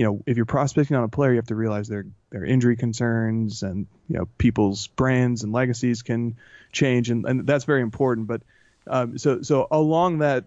[0.00, 2.74] you know, if you're prospecting on a player, you have to realize their their injury
[2.74, 6.38] concerns and you know people's brands and legacies can
[6.72, 8.26] change, and, and that's very important.
[8.26, 8.40] But
[8.86, 10.46] um, so so along that,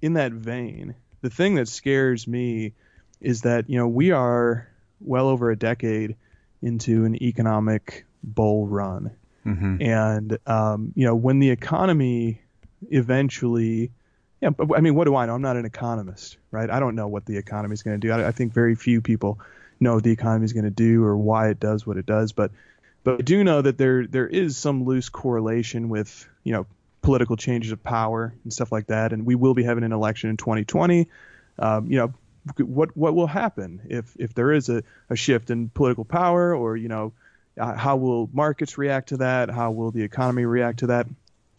[0.00, 2.72] in that vein, the thing that scares me
[3.20, 4.66] is that you know we are
[5.02, 6.16] well over a decade
[6.62, 9.10] into an economic bull run,
[9.44, 9.82] mm-hmm.
[9.82, 12.40] and um, you know when the economy
[12.90, 13.90] eventually
[14.40, 15.34] yeah, but I mean, what do I know?
[15.34, 16.70] I'm not an economist, right?
[16.70, 18.12] I don't know what the economy is going to do.
[18.12, 19.38] I, I, think very few people
[19.80, 22.32] know what the economy is going to do or why it does what it does.
[22.32, 22.50] But
[23.04, 26.66] but I do know that there there is some loose correlation with you know
[27.02, 29.12] political changes of power and stuff like that.
[29.12, 31.08] And we will be having an election in 2020.
[31.58, 32.14] Um, you know,
[32.58, 36.78] what what will happen if if there is a, a shift in political power, or
[36.78, 37.12] you know,
[37.58, 39.50] uh, how will markets react to that?
[39.50, 41.06] How will the economy react to that?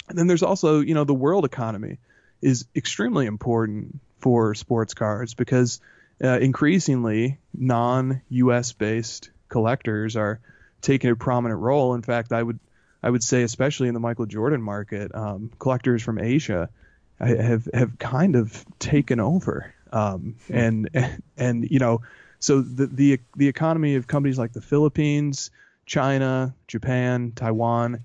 [0.09, 1.99] And then there's also you know the world economy
[2.41, 5.79] is extremely important for sports cards because
[6.23, 8.73] uh, increasingly non-U.S.
[8.73, 10.39] based collectors are
[10.81, 11.93] taking a prominent role.
[11.93, 12.59] In fact, I would
[13.03, 16.69] I would say, especially in the Michael Jordan market, um, collectors from Asia
[17.19, 20.55] have have kind of taken over, um, hmm.
[20.55, 22.01] and, and and you know,
[22.39, 25.51] so the the the economy of companies like the Philippines,
[25.85, 28.03] China, Japan, Taiwan,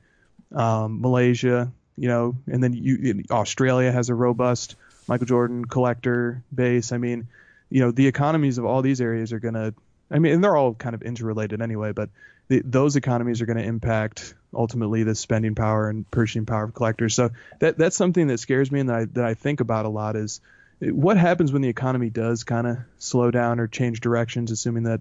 [0.52, 4.76] um, Malaysia, you know, and then you, Australia has a robust
[5.08, 6.92] Michael Jordan collector base.
[6.92, 7.28] I mean,
[7.70, 9.74] you know, the economies of all these areas are going to,
[10.10, 12.10] I mean, and they're all kind of interrelated anyway, but
[12.48, 16.74] the, those economies are going to impact ultimately the spending power and purchasing power of
[16.74, 17.14] collectors.
[17.14, 19.88] So that that's something that scares me and that I, that I think about a
[19.88, 20.40] lot is
[20.80, 25.00] what happens when the economy does kind of slow down or change directions, assuming that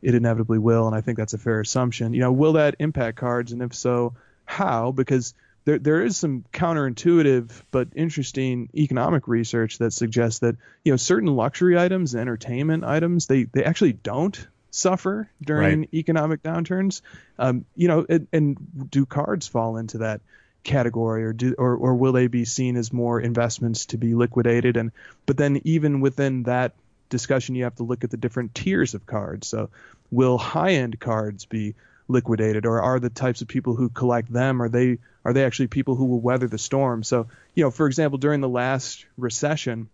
[0.00, 0.86] it inevitably will.
[0.86, 2.14] And I think that's a fair assumption.
[2.14, 3.52] You know, will that impact cards?
[3.52, 4.14] And if so,
[4.44, 4.92] how?
[4.92, 5.34] Because
[5.68, 11.36] there there is some counterintuitive but interesting economic research that suggests that you know certain
[11.36, 15.88] luxury items, entertainment items, they they actually don't suffer during right.
[15.92, 17.02] economic downturns.
[17.38, 20.22] Um, you know, and, and do cards fall into that?
[20.64, 24.76] category or do or, or will they be seen as more investments to be liquidated
[24.76, 24.90] and
[25.24, 26.72] but then even within that
[27.08, 29.70] discussion you have to look at the different tiers of cards so
[30.10, 31.74] will high end cards be
[32.08, 35.66] liquidated or are the types of people who collect them are they are they actually
[35.66, 37.02] people who will weather the storm?
[37.02, 39.88] So you know for example during the last recession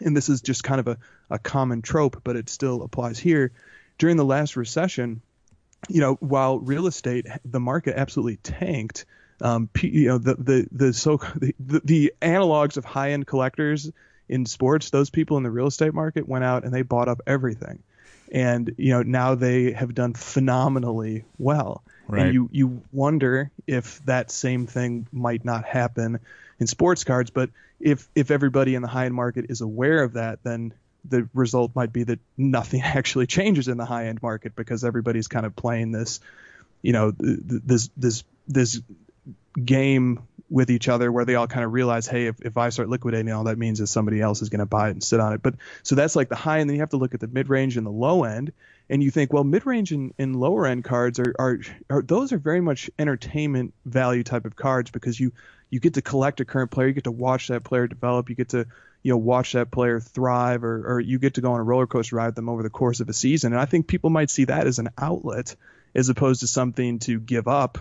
[0.00, 0.98] and this is just kind of a,
[1.30, 3.52] a common trope but it still applies here
[3.98, 5.20] during the last recession
[5.88, 9.04] you know while real estate the market absolutely tanked
[9.40, 11.54] um, you know the the the so the,
[11.84, 13.90] the analogs of high end collectors
[14.28, 17.20] in sports those people in the real estate market went out and they bought up
[17.26, 17.82] everything
[18.32, 22.22] and you know now they have done phenomenally well right.
[22.22, 26.18] and you you wonder if that same thing might not happen
[26.58, 27.50] in sports cards but
[27.80, 30.72] if if everybody in the high end market is aware of that then
[31.08, 35.28] the result might be that nothing actually changes in the high end market because everybody's
[35.28, 36.20] kind of playing this
[36.82, 38.80] you know this this this
[39.64, 40.20] game
[40.50, 43.30] with each other where they all kind of realize, hey, if, if I start liquidating,
[43.32, 45.42] all that means is somebody else is going to buy it and sit on it.
[45.42, 47.48] But so that's like the high, and then you have to look at the mid
[47.48, 48.52] range and the low end,
[48.88, 51.58] and you think, well, mid range and, and lower end cards are, are
[51.90, 55.32] are those are very much entertainment value type of cards because you
[55.70, 58.34] you get to collect a current player, you get to watch that player develop, you
[58.34, 58.66] get to
[59.02, 61.86] you know watch that player thrive, or or you get to go on a roller
[61.86, 63.52] coaster ride with them over the course of a season.
[63.52, 65.54] And I think people might see that as an outlet
[65.94, 67.78] as opposed to something to give up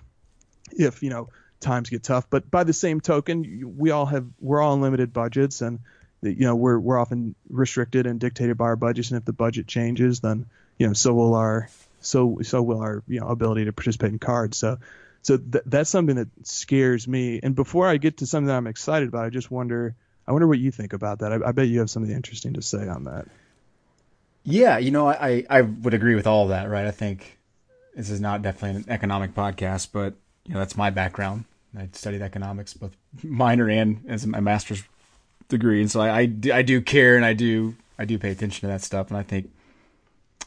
[0.72, 1.30] if you know
[1.60, 2.30] times get tough.
[2.30, 5.80] But by the same token, we all have we're all limited budgets, and
[6.22, 9.12] you know we're we're often restricted and dictated by our budgets.
[9.12, 10.47] And if the budget changes, then
[10.78, 11.70] you know so will our
[12.01, 14.58] so so will our you know ability to participate in cards.
[14.58, 14.78] So
[15.22, 17.39] so th- that's something that scares me.
[17.41, 19.95] And before I get to something that I'm excited about, I just wonder
[20.28, 21.32] I wonder what you think about that.
[21.32, 23.28] I, I bet you have something interesting to say on that.
[24.43, 26.86] Yeah, you know, I, I would agree with all of that, right?
[26.86, 27.38] I think
[27.95, 30.14] this is not definitely an economic podcast, but
[30.48, 31.45] you know, that's my background.
[31.78, 34.84] I studied economics, both minor and as my master's
[35.50, 38.62] degree, and so I, I, I do care and I do I do pay attention
[38.62, 39.52] to that stuff, and I think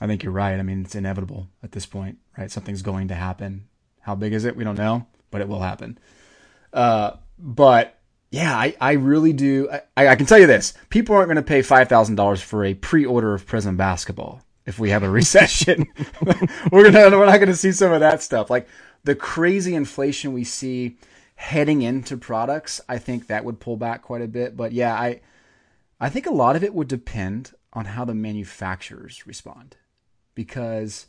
[0.01, 0.59] I think you're right.
[0.59, 2.51] I mean, it's inevitable at this point, right?
[2.51, 3.68] Something's going to happen.
[4.01, 4.57] How big is it?
[4.57, 5.98] We don't know, but it will happen.
[6.72, 7.98] Uh, but
[8.30, 9.68] yeah, I, I really do.
[9.96, 12.64] I, I can tell you this: people aren't going to pay five thousand dollars for
[12.64, 15.86] a pre-order of Prizm basketball if we have a recession.
[16.72, 18.48] we're gonna we're not going to see some of that stuff.
[18.48, 18.68] Like
[19.05, 20.96] the crazy inflation we see
[21.34, 24.57] heading into products, I think that would pull back quite a bit.
[24.57, 25.20] But yeah, I
[25.98, 29.76] I think a lot of it would depend on how the manufacturers respond,
[30.34, 31.07] because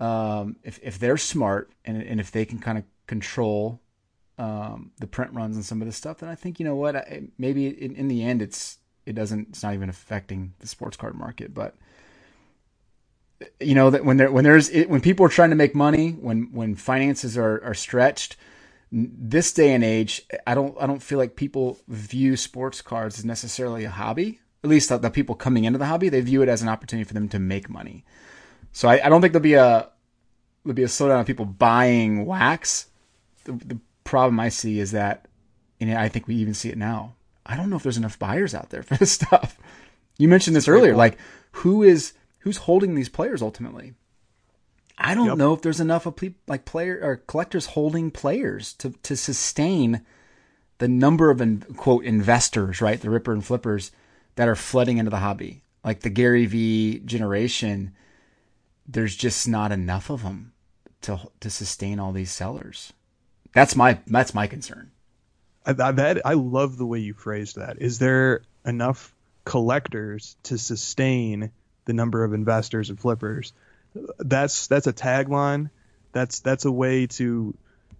[0.00, 3.80] um, if if they're smart and and if they can kind of control
[4.38, 6.96] um, the print runs and some of this stuff, then I think you know what,
[6.96, 10.96] I, maybe in, in the end it's it doesn't it's not even affecting the sports
[10.96, 11.76] card market, but
[13.60, 16.52] you know that when there when there's when people are trying to make money, when
[16.52, 18.36] when finances are are stretched,
[18.92, 23.24] this day and age, I don't I don't feel like people view sports cards as
[23.24, 24.40] necessarily a hobby.
[24.62, 27.06] At least the, the people coming into the hobby, they view it as an opportunity
[27.06, 28.04] for them to make money.
[28.72, 29.90] So I, I don't think there'll be a
[30.64, 32.86] there'll be a slowdown of people buying wax.
[33.44, 35.26] The, the problem I see is that,
[35.80, 37.14] and I think we even see it now.
[37.44, 39.58] I don't know if there's enough buyers out there for this stuff.
[40.18, 41.18] You mentioned this earlier, like
[41.50, 42.12] who is
[42.44, 43.94] who's holding these players ultimately?
[44.98, 45.38] I don't yep.
[45.38, 46.14] know if there's enough of
[46.46, 50.02] like player or collectors holding players to to sustain
[50.78, 53.00] the number of in, quote investors, right?
[53.00, 53.90] The ripper and flippers
[54.36, 55.62] that are flooding into the hobby.
[55.82, 57.94] Like the Gary V generation,
[58.86, 60.52] there's just not enough of them
[61.02, 62.92] to to sustain all these sellers.
[63.54, 64.90] That's my that's my concern.
[65.66, 67.80] I, that I love the way you phrased that.
[67.80, 69.14] Is there enough
[69.44, 71.50] collectors to sustain
[71.84, 73.52] the number of investors and flippers.
[74.18, 75.70] That's that's a tagline.
[76.12, 77.54] That's that's a way to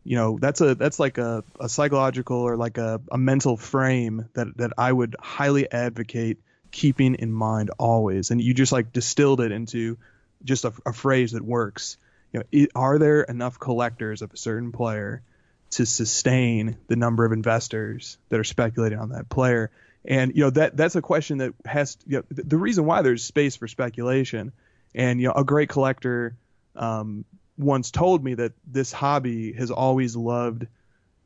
[0.05, 4.28] you know that's a that's like a, a psychological or like a, a mental frame
[4.35, 6.39] that that I would highly advocate
[6.74, 8.30] keeping in mind always.
[8.30, 9.97] And you just like distilled it into
[10.45, 11.97] just a, a phrase that works.
[12.32, 15.22] You know, it, are there enough collectors of a certain player
[15.70, 19.70] to sustain the number of investors that are speculating on that player?
[20.05, 23.25] And you know that that's a question that has you know, the reason why there's
[23.25, 24.53] space for speculation.
[24.95, 26.37] And you know, a great collector
[26.77, 27.25] um,
[27.57, 30.67] once told me that this hobby has always loved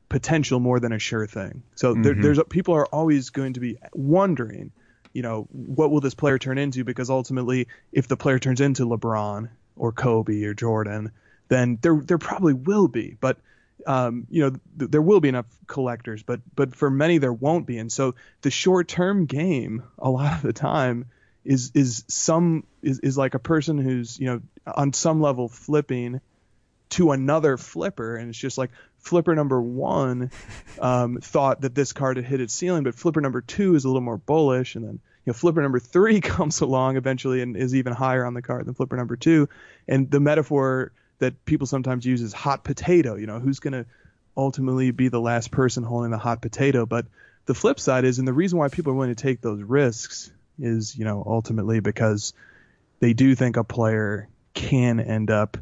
[0.08, 1.62] potential more than a sure thing.
[1.74, 2.02] So mm-hmm.
[2.02, 4.72] there, there's people are always going to be wondering,
[5.12, 6.84] you know, what will this player turn into?
[6.84, 11.12] Because ultimately, if the player turns into LeBron or Kobe or Jordan,
[11.48, 13.16] then there there probably will be.
[13.20, 13.38] But
[13.86, 17.66] um, you know, th- there will be enough collectors, but but for many there won't
[17.66, 17.78] be.
[17.78, 21.06] And so the short term game, a lot of the time,
[21.44, 26.20] is is some is, is like a person who's you know on some level flipping
[26.90, 30.30] to another flipper, and it's just like flipper number one
[30.80, 33.88] um, thought that this card had hit its ceiling, but flipper number two is a
[33.88, 37.74] little more bullish, and then you know flipper number three comes along eventually and is
[37.74, 39.48] even higher on the card than flipper number two,
[39.86, 43.16] and the metaphor that people sometimes use is hot potato.
[43.16, 43.86] You know, who's going to
[44.36, 46.86] ultimately be the last person holding the hot potato?
[46.86, 47.06] But
[47.46, 50.30] the flip side is, and the reason why people are willing to take those risks
[50.58, 52.32] is, you know, ultimately because
[53.00, 55.56] they do think a player can end up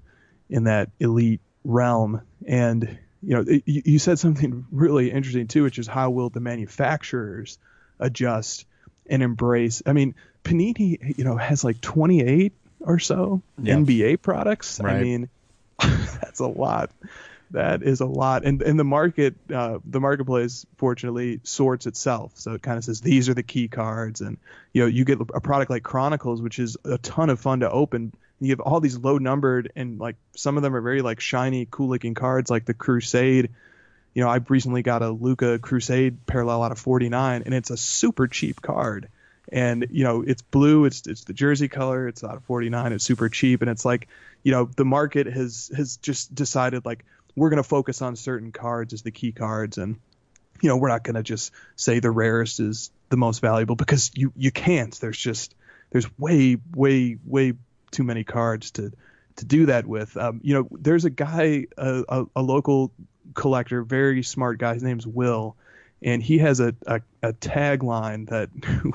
[0.48, 2.22] in that elite realm.
[2.46, 6.40] And you know, you, you said something really interesting too, which is how will the
[6.40, 7.58] manufacturers
[7.98, 8.66] adjust
[9.08, 9.82] and embrace?
[9.84, 14.80] I mean, Panini, you know, has like 28 or so NBA products.
[14.80, 14.96] Right.
[14.96, 15.28] I mean,
[16.20, 16.90] that's a lot.
[17.52, 22.32] That is a lot, and and the market, uh, the marketplace, fortunately, sorts itself.
[22.34, 24.38] So it kind of says these are the key cards, and
[24.72, 27.70] you know you get a product like Chronicles, which is a ton of fun to
[27.70, 28.12] open.
[28.40, 31.68] You have all these low numbered, and like some of them are very like shiny,
[31.70, 33.50] cool looking cards, like the Crusade.
[34.12, 37.76] You know, I recently got a Luka Crusade parallel out of 49, and it's a
[37.76, 39.08] super cheap card
[39.50, 43.28] and you know it's blue it's it's the jersey color it's of 49 it's super
[43.28, 43.62] cheap.
[43.62, 44.08] And it's like
[44.42, 48.50] you know the market has has just decided like we're going to focus on certain
[48.50, 49.78] cards as the key cards.
[49.78, 49.98] And
[50.60, 54.10] you know we're not going to just say the rarest is the most valuable because
[54.14, 54.98] you you can't.
[55.00, 55.54] There's just
[55.90, 57.54] there's way way way
[57.90, 58.92] too many cards to
[59.36, 60.16] to do that with.
[60.16, 62.92] Um, you know there's a guy a, a, a local
[63.34, 64.74] collector very smart guy.
[64.74, 65.56] His name's will
[66.02, 68.50] and he has a, a, a tagline that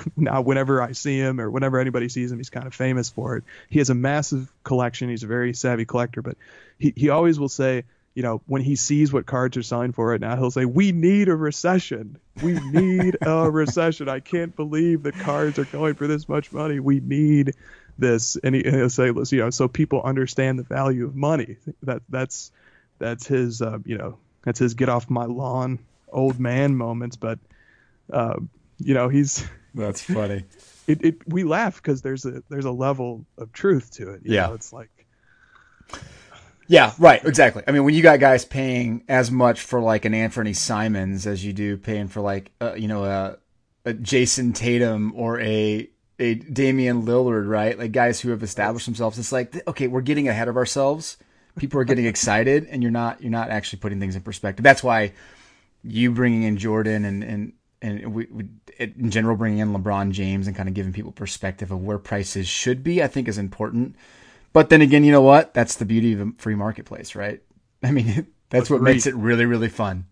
[0.18, 3.38] now whenever I see him or whenever anybody sees him, he's kind of famous for
[3.38, 3.44] it.
[3.70, 5.10] He has a massive collection.
[5.10, 6.38] He's a very savvy collector, but
[6.78, 7.84] he, he always will say,
[8.14, 10.92] you know, when he sees what cards are selling for right now, he'll say, "We
[10.92, 12.20] need a recession.
[12.44, 14.10] We need a recession.
[14.10, 16.82] I can't believe that cards are going for this much money.
[16.82, 17.54] We need
[17.98, 21.56] this." And, he, will say, Let's you know, so people understand the value of money.
[21.84, 22.52] That that's
[23.00, 25.80] that's his, uh, you know, that's his get off my lawn
[26.12, 27.40] old man moments, but
[28.12, 28.36] uh,
[28.80, 29.46] you know he's
[29.76, 30.46] that's funny.
[30.88, 34.22] It, it we laugh because there's a there's a level of truth to it.
[34.24, 34.54] yeah, know?
[34.54, 34.90] it's like.
[36.68, 37.64] Yeah, right, exactly.
[37.68, 41.44] I mean, when you got guys paying as much for like an Anthony Simons as
[41.44, 43.38] you do paying for like uh, you know a,
[43.84, 47.78] a Jayson Tatum or a a Damian Lillard, right?
[47.78, 49.20] Like guys who have established themselves.
[49.20, 51.18] It's like okay, we're getting ahead of ourselves.
[51.58, 54.64] People are getting excited, and you're not you're not actually putting things in perspective.
[54.64, 55.12] That's why
[55.84, 58.46] you bringing in Jordan and and and we, we,
[58.78, 62.48] in general bringing in LeBron James and kind of giving people perspective of where prices
[62.48, 63.96] should be, I think is important.
[64.54, 65.54] But then again, you know what?
[65.54, 67.42] That's the beauty of a free marketplace, right?
[67.84, 70.06] I mean, that's what makes it really really fun.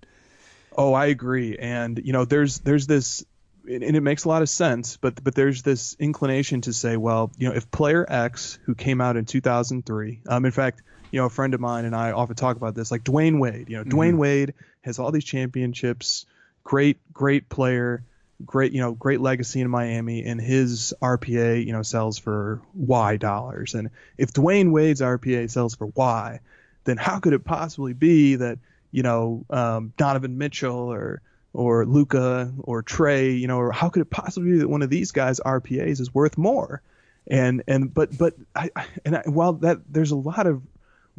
[0.76, 1.58] Oh, I agree.
[1.58, 3.26] And you know, there's there's this
[3.68, 7.32] and it makes a lot of sense, but but there's this inclination to say, well,
[7.38, 10.82] you know, if player X who came out in 2003, um, in fact,
[11.12, 13.70] you know, a friend of mine and I often talk about this, like Dwyane Wade.
[13.70, 14.18] You know, mm-hmm.
[14.18, 16.26] Wade has all these championships,
[16.64, 18.04] great, great player,
[18.46, 23.18] great, you know, great legacy in Miami, and his RPA, you know, sells for Y
[23.18, 23.76] dollars.
[23.76, 26.40] And if Dwyane Wade's RPA sells for Y,
[26.86, 28.60] then how could it possibly be that,
[28.92, 34.02] you know, um, Donovan Mitchell or or Luka or Trae, you know, or how could
[34.02, 36.82] it possibly be that one of these guys' RPAs is worth more?
[37.28, 38.70] And and but but I
[39.06, 40.62] and I, while that there's a lot of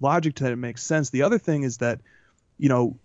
[0.01, 0.53] logic to that.
[0.53, 1.11] It makes sense.
[1.11, 2.01] The other thing is that,
[2.59, 2.97] you know,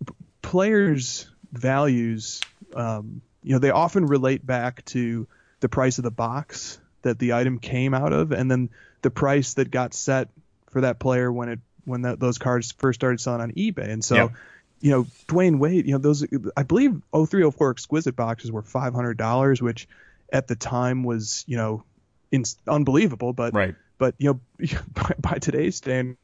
[0.42, 2.40] players' values,
[2.74, 5.26] um, you know, they often relate back to
[5.60, 8.70] the price of the box that the item came out of, and then
[9.02, 10.28] the price that got set
[10.70, 13.88] for that player when it when that, those cards first started selling on eBay.
[13.88, 14.32] And so,
[14.80, 16.26] you know, Dwyane Wade, you know, those
[16.56, 19.88] I believe 0304 exquisite boxes were five hundred dollars, which
[20.32, 21.84] at the time was you know,
[22.32, 23.32] in, unbelievable.
[23.32, 23.74] But right.
[23.98, 26.18] but you know, by, by today's standards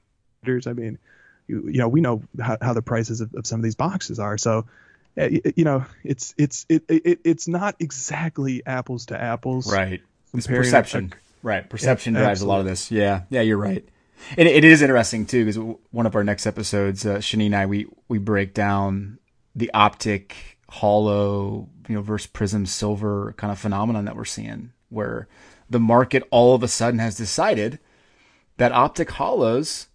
[0.45, 0.99] I mean,
[1.47, 4.19] you, you know, we know how, how the prices of, of, some of these boxes
[4.19, 4.37] are.
[4.39, 4.67] So,
[5.17, 9.73] eh, you know, it's it's it, it it's not exactly apples to apples.
[9.73, 10.03] Right.
[10.35, 11.13] It's perception.
[11.13, 11.69] A, right.
[11.69, 12.47] Perception drives absolutely.
[12.47, 12.91] a lot of this.
[12.91, 13.23] Yeah.
[13.31, 13.87] Yeah, you're right.
[14.37, 17.67] And it is interesting too because one of our next episodes, uh, Shani and I,
[17.67, 19.19] we we break down
[19.55, 25.27] the Optic Holo, you know, versus Prizm silver kind of phenomenon that we're seeing, where
[25.69, 27.79] the market all of a sudden has decided
[28.59, 29.89] that Optic Holos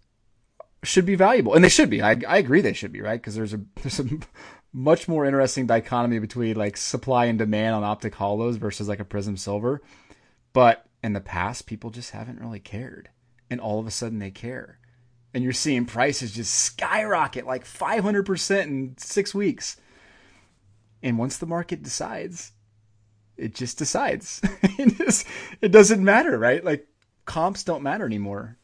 [0.87, 2.01] should be valuable, and they should be.
[2.01, 3.19] I, I agree they should be, right?
[3.19, 4.05] Because there's a there's a
[4.73, 9.05] much more interesting dichotomy between like supply and demand on Optic Holos versus like a
[9.05, 9.81] Prizm silver.
[10.53, 13.09] But in the past, people just haven't really cared,
[13.49, 14.79] and all of a sudden they care,
[15.33, 19.77] and you're seeing prices just skyrocket like 500 percent in six weeks.
[21.03, 22.53] And once the market decides,
[23.37, 24.41] it just decides.
[25.61, 26.63] it doesn't matter, right?
[26.63, 26.87] Like
[27.25, 28.57] comps don't matter anymore.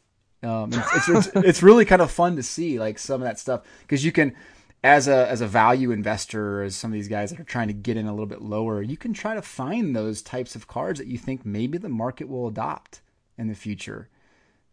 [0.43, 3.39] Um, it's, it's, it's, it's really kind of fun to see like some of that
[3.39, 4.35] stuff because you can
[4.83, 7.73] as a as a value investor, as some of these guys that are trying to
[7.73, 10.99] get in a little bit lower, you can try to find those types of cards
[10.99, 13.01] that you think maybe the market will adopt
[13.37, 14.09] in the future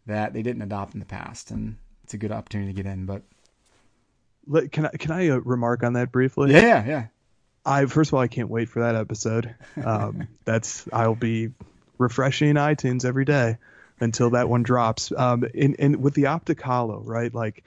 [0.07, 3.07] that they didn't adopt in the past, and it's a good opportunity to get in.
[3.07, 3.23] But
[4.73, 6.53] can I can I uh, remark on that briefly?
[6.53, 7.07] Yeah, yeah.
[7.65, 9.55] I first of all, I can't wait for that episode.
[9.83, 11.51] Um, that's I'll be
[11.99, 13.59] refreshing iTunes every day
[14.01, 15.13] until that one drops.
[15.17, 17.33] Um, and, and with the Optic Holo, right?
[17.33, 17.63] Like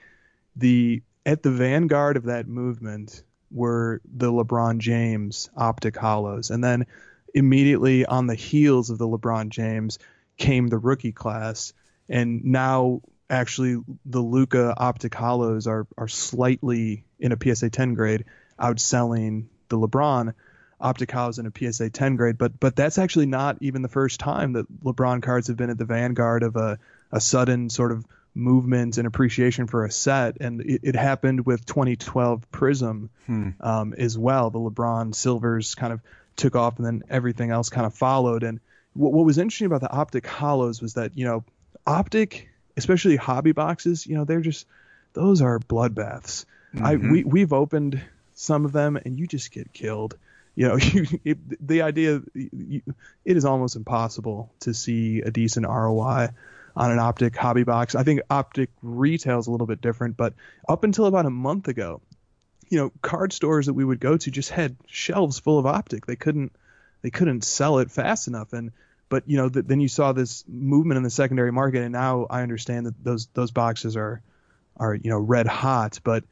[0.56, 6.86] the at the vanguard of that movement were the LeBron James Optic Holos, and then
[7.32, 9.98] immediately on the heels of the LeBron James
[10.36, 11.72] came the rookie class,
[12.08, 18.24] and now actually the Luka Optic Holos are are slightly in a PSA 10 grade
[18.58, 20.34] outselling the LeBron
[20.80, 24.20] Optic Holos in a PSA 10 grade, but but that's actually not even the first
[24.20, 26.78] time that LeBron cards have been at the vanguard of a
[27.12, 28.04] a sudden sort of
[28.34, 33.50] movement and appreciation for a set, and it, it happened with 2012 Prizm hmm.
[33.60, 34.50] um, as well.
[34.50, 36.00] The LeBron silvers kind of
[36.36, 38.42] took off, and then everything else kind of followed.
[38.42, 38.60] And
[38.94, 41.44] what, what was interesting about the Optic Holos was that you know
[41.86, 44.66] Optic, especially hobby boxes, you know they're just
[45.12, 46.44] those are bloodbaths.
[46.74, 46.84] Mm-hmm.
[46.84, 48.02] I we we've opened
[48.34, 50.16] some of them, and you just get killed.
[50.54, 52.82] You know, you, it, the idea you,
[53.24, 56.28] it is almost impossible to see a decent ROI
[56.76, 57.94] on an optic hobby box.
[57.94, 60.34] I think optic retail is a little bit different, but
[60.68, 62.00] up until about a month ago,
[62.68, 66.06] you know, card stores that we would go to just had shelves full of optic.
[66.06, 66.52] They couldn't
[67.02, 68.72] they couldn't sell it fast enough, and
[69.08, 72.26] but you know, the, then you saw this movement in the secondary market, and now
[72.28, 74.22] I understand that those those boxes are
[74.76, 76.24] are you know red hot, but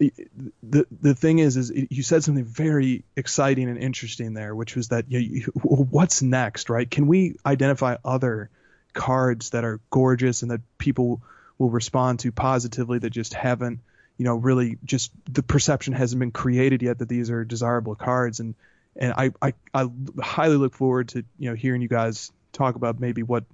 [0.00, 4.88] the the thing is is you said something very exciting and interesting there which was
[4.88, 8.48] that you, you, what's next right can we identify other
[8.92, 11.22] cards that are gorgeous and that people
[11.58, 13.80] will respond to positively that just haven't,
[14.16, 18.40] you know, really just the perception hasn't been created yet that these are desirable cards.
[18.40, 18.54] And
[18.96, 19.88] and I, I, I
[20.20, 23.44] highly look forward to you know hearing you guys talk about maybe what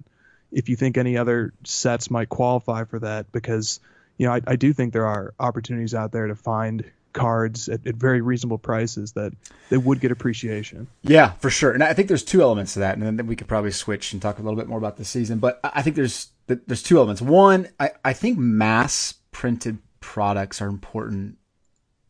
[0.51, 3.79] if you think any other sets might qualify for that because
[4.17, 6.83] you know I, I do think there are opportunities out there to find
[7.17, 9.33] cards at, at, very reasonable prices that
[9.69, 10.87] they would get appreciation.
[11.01, 11.71] Yeah, for sure.
[11.71, 14.21] And I think there's two elements to that, and then we could probably switch and
[14.21, 15.39] talk a little bit more about the season.
[15.39, 17.21] But I think there's there's two elements.
[17.21, 21.37] One, I, I think mass printed products are important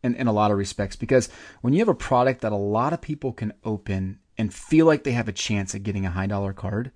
[0.03, 1.29] in, in a lot of respects because
[1.61, 5.03] when you have a product that a lot of people can open and feel like
[5.03, 6.91] they have a chance at getting a high dollar card,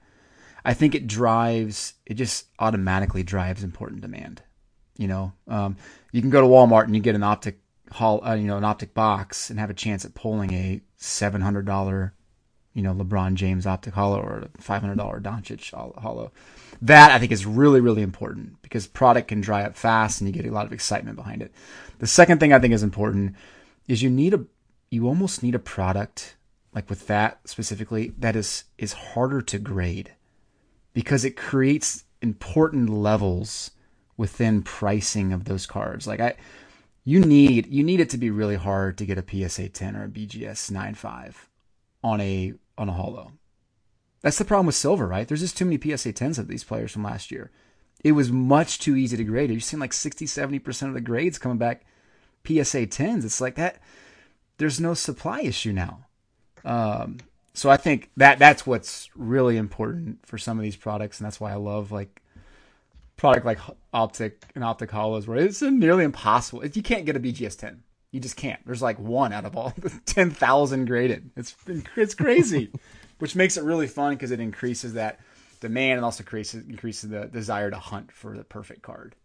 [0.63, 4.43] I think it drives it just automatically drives important demand.
[4.97, 5.77] You know, um,
[6.11, 7.59] you can go to Walmart and you get an optic
[7.91, 11.41] haul, uh, you know, an optic box and have a chance at pulling a seven
[11.41, 12.13] hundred dollar,
[12.73, 16.31] you know, LeBron James optic holo or a five hundred dollar Doncic holo.
[16.81, 20.33] That I think is really really important because product can dry up fast and you
[20.33, 21.53] get a lot of excitement behind it.
[21.99, 23.35] The second thing I think is important
[23.87, 24.45] is you need a
[24.89, 26.35] you almost need a product
[26.73, 30.13] like with that specifically that is is harder to grade
[30.93, 33.71] because it creates important levels
[34.21, 36.05] within pricing of those cards.
[36.05, 36.35] Like I
[37.03, 40.03] you need you need it to be really hard to get a PSA 10 or
[40.03, 41.33] a BGS 9.5
[42.03, 43.31] on a on a holo.
[44.21, 45.27] That's the problem with silver, right?
[45.27, 47.49] There's just too many PSA 10s of these players from last year.
[48.03, 49.49] It was much too easy to grade.
[49.49, 51.83] You've seen like 60, 70% of the grades coming back
[52.45, 53.25] PSA 10s.
[53.25, 53.81] It's like that.
[54.57, 56.05] There's no supply issue now.
[56.63, 57.17] Um,
[57.55, 61.39] so I think that that's what's really important for some of these products, and that's
[61.39, 62.21] why I love like
[63.21, 63.59] product like
[63.93, 66.65] optic and optic holos where it's nearly impossible.
[66.65, 67.83] You can't get a BGS 10.
[68.11, 68.59] You just can't.
[68.65, 69.75] There's like one out of all
[70.07, 71.29] 10,000 graded.
[71.37, 71.55] It's
[71.95, 72.71] it's crazy,
[73.19, 75.19] which makes it really fun because it increases that
[75.59, 79.15] demand and also increases increases the desire to hunt for the perfect card.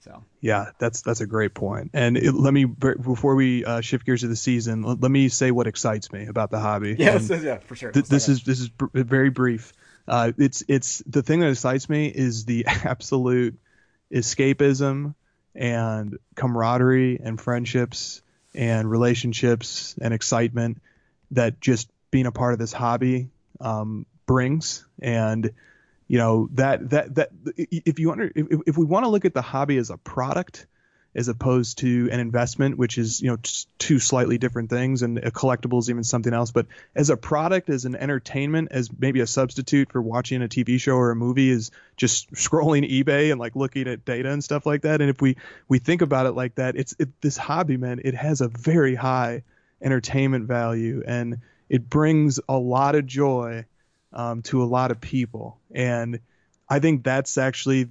[0.00, 1.90] So yeah, that's that's a great point.
[1.92, 5.28] And it, let me before we uh, shift gears to the season, let, let, me
[5.28, 6.96] say what excites me about the hobby.
[6.98, 7.92] Yeah, yeah, for sure.
[7.92, 9.74] Th- this is this is br- very brief.
[10.10, 13.56] Uh, it's it's the thing that excites me is the absolute
[14.12, 15.14] escapism
[15.54, 18.20] and camaraderie and friendships
[18.52, 20.82] and relationships and excitement
[21.30, 23.30] that just being a part of this hobby
[23.60, 24.84] um, brings.
[25.00, 25.52] And
[26.08, 29.32] you know that that that if you under if, if we want to look at
[29.32, 30.66] the hobby as a product
[31.14, 33.38] as opposed to an investment, which is you know
[33.78, 36.52] two slightly different things, and a collectible is even something else.
[36.52, 40.80] But as a product, as an entertainment, as maybe a substitute for watching a TV
[40.80, 44.66] show or a movie, is just scrolling eBay and like looking at data and stuff
[44.66, 45.00] like that.
[45.00, 45.36] And if we
[45.68, 48.00] we think about it like that, it's it, this hobby, man.
[48.04, 49.42] It has a very high
[49.82, 51.38] entertainment value, and
[51.68, 53.64] it brings a lot of joy
[54.12, 55.58] um, to a lot of people.
[55.74, 56.20] And
[56.68, 57.88] I think that's actually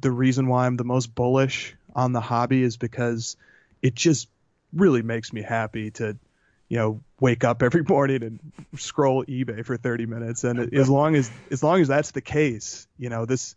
[0.00, 3.36] the reason why I'm the most bullish on the hobby is because
[3.82, 4.28] it just
[4.72, 6.16] really makes me happy to
[6.68, 8.40] you know wake up every morning and
[8.76, 12.86] scroll eBay for 30 minutes and as long as as long as that's the case
[12.98, 13.56] you know this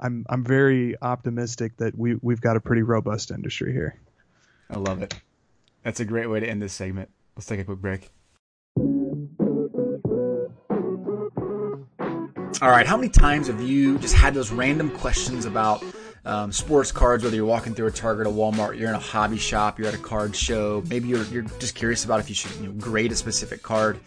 [0.00, 4.00] I'm I'm very optimistic that we we've got a pretty robust industry here.
[4.70, 5.14] I love it.
[5.84, 7.10] That's a great way to end this segment.
[7.36, 8.10] Let's take a quick break.
[12.62, 15.82] All right, how many times have you just had those random questions about
[16.30, 19.36] um, sports cards, whether you're walking through a Target or Walmart, you're in a hobby
[19.36, 22.52] shop, you're at a card show, maybe you're, you're just curious about if you should
[22.60, 23.98] you know, grade a specific card.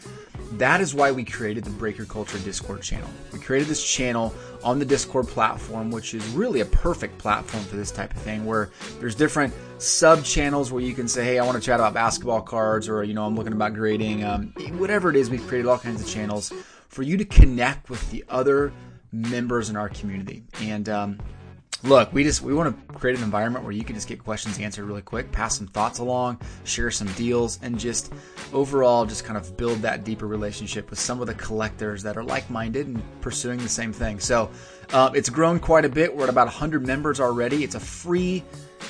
[0.53, 3.09] That is why we created the Breaker Culture Discord channel.
[3.34, 7.76] We created this channel on the Discord platform, which is really a perfect platform for
[7.76, 8.69] this type of thing, where
[9.01, 12.41] there's different sub channels where you can say, hey, I want to chat about basketball
[12.41, 14.24] cards, or, you know, I'm looking about grading.
[14.24, 16.53] Um, whatever it is, we've created all kinds of channels
[16.88, 18.71] for you to connect with the other
[19.11, 20.43] members in our community.
[20.61, 21.19] And um,
[21.84, 24.59] look, we just we want to create an environment where you can just get questions
[24.59, 28.13] answered really quick, pass some thoughts along, share some deals, and just
[28.53, 32.23] overall just kind of build that deeper relationship with some of the collectors that are
[32.23, 34.19] like-minded and pursuing the same thing.
[34.19, 34.49] So
[34.93, 36.15] uh, it's grown quite a bit.
[36.15, 37.63] We're at about 100 members already.
[37.63, 38.43] It's a free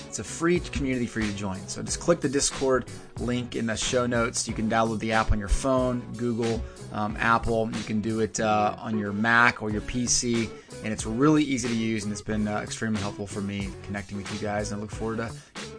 [0.08, 1.68] it's a free community for you to join.
[1.68, 2.86] So just click the Discord
[3.20, 4.48] link in the show notes.
[4.48, 6.64] You can download the app on your phone, Google,
[6.94, 7.70] um, Apple.
[7.74, 10.50] You can do it uh, on your Mac or your PC,
[10.84, 12.04] and it's really easy to use.
[12.04, 14.72] And it's been uh, extremely helpful for me connecting with you guys.
[14.72, 15.32] And I look forward to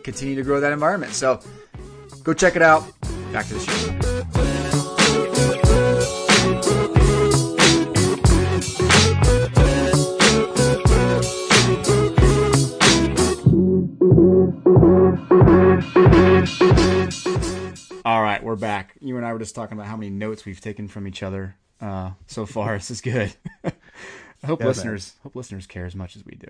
[0.02, 1.12] continue to grow that environment.
[1.12, 1.40] So
[2.22, 2.84] go check it out.
[3.32, 4.83] Back to the show.
[18.06, 18.96] All right, we're back.
[19.00, 21.56] You and I were just talking about how many notes we've taken from each other
[21.80, 22.76] uh, so far.
[22.76, 23.34] this is good.
[23.64, 25.20] I hope yeah, listeners man.
[25.22, 26.48] hope listeners care as much as we do.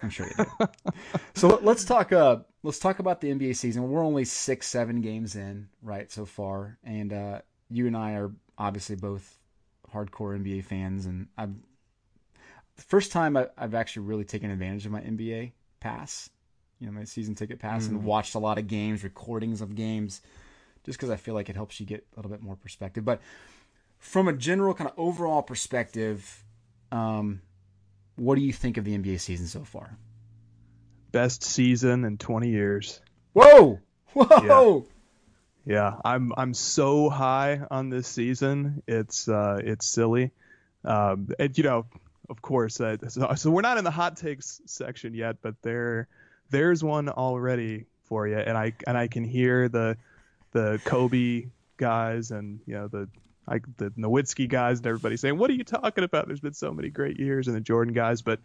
[0.00, 0.68] I'm sure they do.
[1.34, 2.12] so let's talk.
[2.12, 3.90] Uh, let's talk about the NBA season.
[3.90, 8.30] We're only six, seven games in, right, so far, and uh, you and I are
[8.56, 9.38] obviously both
[9.92, 11.50] hardcore NBA fans, and I've
[12.76, 15.50] the first time I, have actually really taken advantage of my NBA
[15.80, 16.30] pass,
[16.78, 17.88] you know, my season ticket pass, mm.
[17.88, 20.20] and watched a lot of games, recordings of games
[20.84, 23.04] just because I feel like it helps you get a little bit more perspective.
[23.04, 23.20] But
[23.98, 26.44] from a general kind of overall perspective,
[26.90, 27.40] um,
[28.16, 29.96] what do you think of the NBA season so far?
[31.12, 33.00] Best season in 20 years.
[33.32, 33.80] Whoa!
[34.12, 34.86] Whoa!
[35.64, 35.74] Yeah.
[35.74, 35.96] yeah.
[36.04, 38.82] I'm I'm so high on this season.
[38.86, 40.32] It's uh, it's silly.
[40.84, 41.86] Um, and you know,
[42.28, 46.08] of course, uh, so, so we're not in the hot takes section yet, but there
[46.50, 49.96] there's one already for you, and I and I can hear the
[50.52, 51.46] the Kobe
[51.76, 53.08] guys and you know the
[53.46, 56.72] like the Nowitzki guys and everybody saying, "What are you talking about?" There's been so
[56.72, 58.40] many great years, and the Jordan guys, but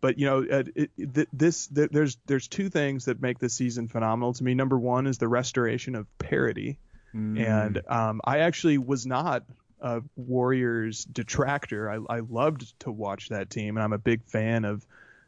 [0.00, 4.32] but you know, it, it, this there's there's two things that make this season phenomenal
[4.32, 4.54] to me.
[4.54, 6.78] Number one is the restoration of parity,
[7.14, 7.38] mm.
[7.38, 9.44] and um, I actually was not
[9.80, 11.90] a Warriors detractor.
[11.90, 14.86] I, I loved to watch that team, and I'm a big fan of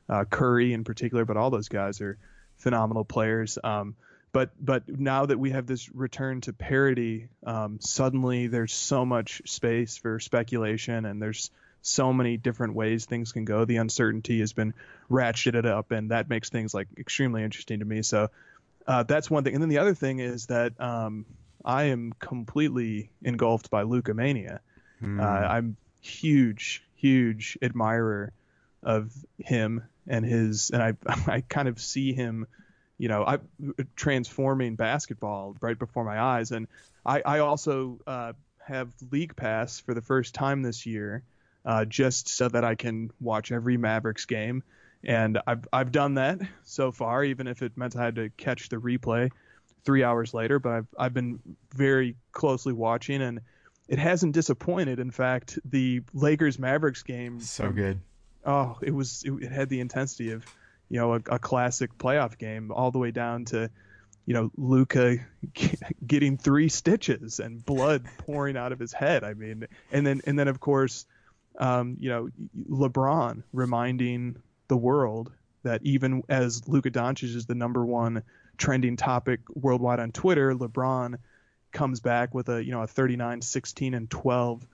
[0.08, 2.18] uh, Curry in particular, but all those guys are
[2.56, 3.58] phenomenal players.
[3.62, 3.94] Um,
[4.32, 9.42] but but now that we have this return to parity, um, suddenly there's so much
[9.44, 11.50] space for speculation, and there's
[11.82, 13.64] so many different ways things can go.
[13.64, 14.72] The uncertainty has been
[15.10, 18.02] ratcheted up, and that makes things like extremely interesting to me.
[18.02, 18.30] So
[18.86, 19.54] uh, that's one thing.
[19.54, 21.26] And then the other thing is that um,
[21.64, 24.60] I am completely engulfed by Luka mania.
[25.02, 25.20] Mm.
[25.20, 28.32] Uh, I'm huge, huge admirer
[28.82, 30.94] of him and his, and I
[31.30, 32.46] I kind of see him
[33.02, 33.38] you know, I
[33.96, 36.52] transforming basketball right before my eyes.
[36.52, 36.68] And
[37.04, 38.34] I, I also uh,
[38.64, 41.24] have League Pass for the first time this year,
[41.64, 44.62] uh, just so that I can watch every Mavericks game.
[45.02, 48.68] And I've I've done that so far, even if it meant I had to catch
[48.68, 49.30] the replay
[49.84, 50.60] three hours later.
[50.60, 51.40] But I've I've been
[51.74, 53.40] very closely watching, and
[53.88, 55.00] it hasn't disappointed.
[55.00, 57.98] In fact, the Lakers Mavericks game so good.
[58.46, 60.46] Oh, it was it, it had the intensity of
[60.92, 63.70] you know, a, a classic playoff game, all the way down to,
[64.26, 65.16] you know, Luka
[66.06, 69.24] getting three stitches and blood pouring out of his head.
[69.24, 71.06] I mean, and then and then of course,
[71.58, 72.28] um, you know,
[72.68, 74.36] LeBron reminding
[74.68, 75.32] the world
[75.62, 78.22] that even as Luka Doncic is the number one
[78.58, 81.16] trending topic worldwide on Twitter, LeBron
[81.72, 84.66] comes back with a you know a 39, 16, and 12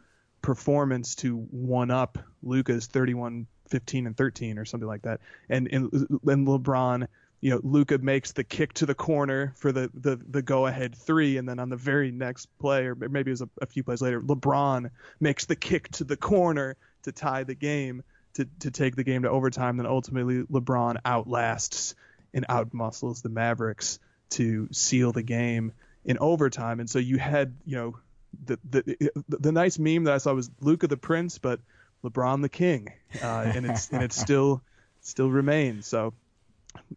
[0.43, 5.21] performance to one up Luka's 31 15 and 13 or something like that.
[5.49, 7.07] And and, LeBron,
[7.41, 10.95] you know, Luka makes the kick to the corner for the the, the go ahead
[10.95, 13.83] three, and then on the very next play, or maybe it was a, a few
[13.83, 14.91] plays later, LeBron
[15.21, 18.03] makes the kick to the corner to tie the game
[18.35, 19.77] to to take the game to overtime.
[19.77, 21.95] Then ultimately LeBron outlasts
[22.35, 23.99] and outmuscles the Mavericks
[24.31, 25.73] to seal the game
[26.05, 26.81] in overtime.
[26.81, 27.99] And so you had, you know,
[28.45, 31.61] the the the nice meme that I saw was Luka the Prince, but
[32.05, 32.93] LeBron the King,
[33.23, 34.63] uh, and it's and it's still
[35.01, 35.87] still remains.
[35.87, 36.15] So,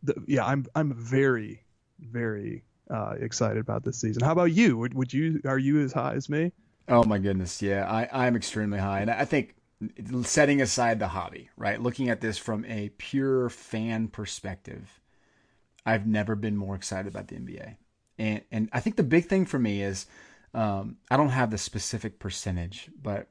[0.03, 1.63] the, yeah, I'm I'm very
[1.99, 4.23] very uh, excited about this season.
[4.23, 4.77] How about you?
[4.77, 6.51] Would, would you are you as high as me?
[6.87, 9.55] Oh my goodness, yeah, I I'm extremely high, and I think
[10.23, 14.99] setting aside the hobby, right, looking at this from a pure fan perspective,
[15.85, 17.77] I've never been more excited about the NBA,
[18.19, 20.05] and and I think the big thing for me is.
[20.53, 23.29] Um, I don't have the specific percentage, but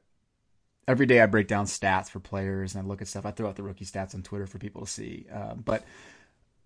[0.91, 3.25] every day I break down stats for players and I look at stuff.
[3.25, 5.25] I throw out the rookie stats on Twitter for people to see.
[5.33, 5.83] Uh, but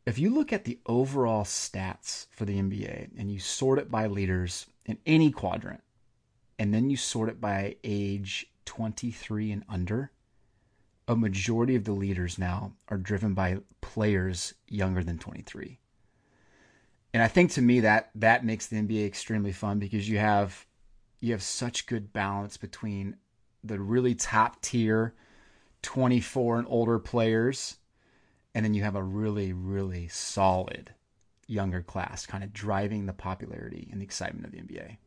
[0.05, 4.07] if you look at the overall stats for the NBA and you sort it by
[4.07, 5.82] leaders in any quadrant,
[6.57, 10.11] and then you sort it by age 23 and under,
[11.07, 15.80] a majority of the leaders now are driven by players younger than 23.
[17.13, 20.65] And I think to me that that makes the NBA extremely fun because you have
[21.21, 23.15] you have such good balance between
[23.68, 25.13] the really top tier
[25.82, 27.78] 24 and older players
[28.55, 30.93] and then you have a really, really solid
[31.45, 34.97] younger class kind of driving the popularity and the excitement of the NBA.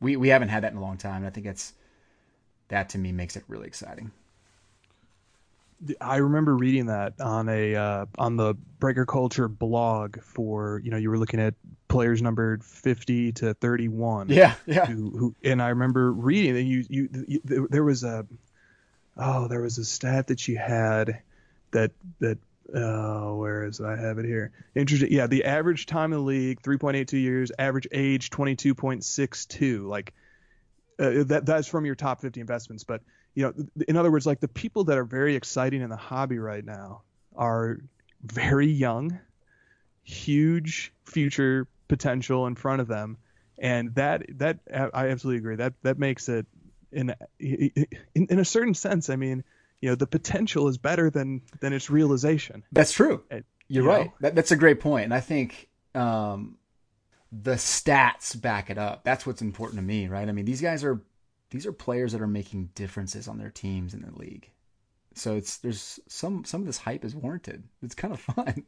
[0.00, 1.72] We we haven't had that in a long time, and I think that's
[2.68, 4.12] that to me makes it really exciting.
[6.00, 10.96] I remember reading that on a uh, on the Breaker Culture blog for you know
[10.96, 11.54] you were looking at
[11.88, 14.28] players numbered 50 to 31.
[14.28, 14.86] Yeah, yeah.
[14.86, 18.26] Who, who and I remember reading that you, you you there was a
[19.16, 21.22] oh there was a stat that you had
[21.72, 22.38] that that
[22.72, 23.84] Oh, where is it?
[23.84, 24.50] I have it here.
[24.74, 25.12] Interesting.
[25.12, 27.52] Yeah, the average time in the league, 3.82 years.
[27.58, 29.86] Average age, 22.62.
[29.86, 30.14] Like
[30.98, 31.44] uh, that.
[31.44, 32.84] That's from your top 50 investments.
[32.84, 33.02] But
[33.34, 33.54] you know,
[33.88, 37.02] in other words, like the people that are very exciting in the hobby right now
[37.34, 37.78] are
[38.22, 39.18] very young,
[40.02, 43.18] huge future potential in front of them,
[43.58, 45.56] and that that I absolutely agree.
[45.56, 46.46] That that makes it
[46.92, 49.10] in in, in a certain sense.
[49.10, 49.44] I mean
[49.84, 52.64] you know the potential is better than than its realization.
[52.72, 53.22] That's true.
[53.30, 54.10] It, You're you right.
[54.20, 56.56] That, that's a great point, and I think um,
[57.30, 59.04] the stats back it up.
[59.04, 60.26] That's what's important to me, right?
[60.26, 61.02] I mean, these guys are
[61.54, 64.50] these are players that are making differences on their teams in the league.
[65.14, 67.62] So it's there's some some of this hype is warranted.
[67.80, 68.64] It's kind of fun.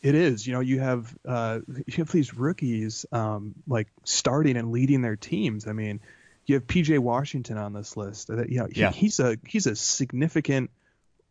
[0.00, 0.46] It is.
[0.46, 5.16] You know, you have uh, you have these rookies um, like starting and leading their
[5.16, 5.66] teams.
[5.66, 6.00] I mean,
[6.46, 8.28] you have PJ Washington on this list.
[8.28, 8.92] That you know he, yeah.
[8.92, 10.70] he's a he's a significant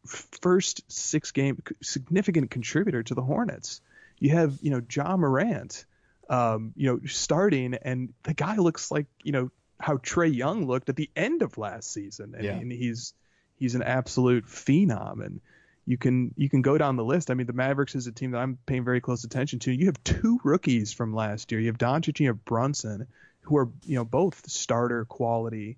[0.05, 3.79] first six game significant contributor to the Hornets.
[4.19, 5.85] You have you know Ja Morant,
[6.29, 9.49] um, you know starting, and the guy looks like you know
[9.79, 12.35] how Trae Young looked at the end of last season.
[12.37, 12.59] I yeah.
[12.59, 13.13] mean he's
[13.55, 15.41] he's an absolute phenom and
[15.85, 17.31] you can you can go down the list.
[17.31, 19.71] I mean, the Mavericks is a team that I'm paying very close attention to.
[19.71, 21.59] You have two rookies from last year.
[21.59, 23.07] You have Doncic and you have Brunson
[23.41, 25.77] who are you know both starter quality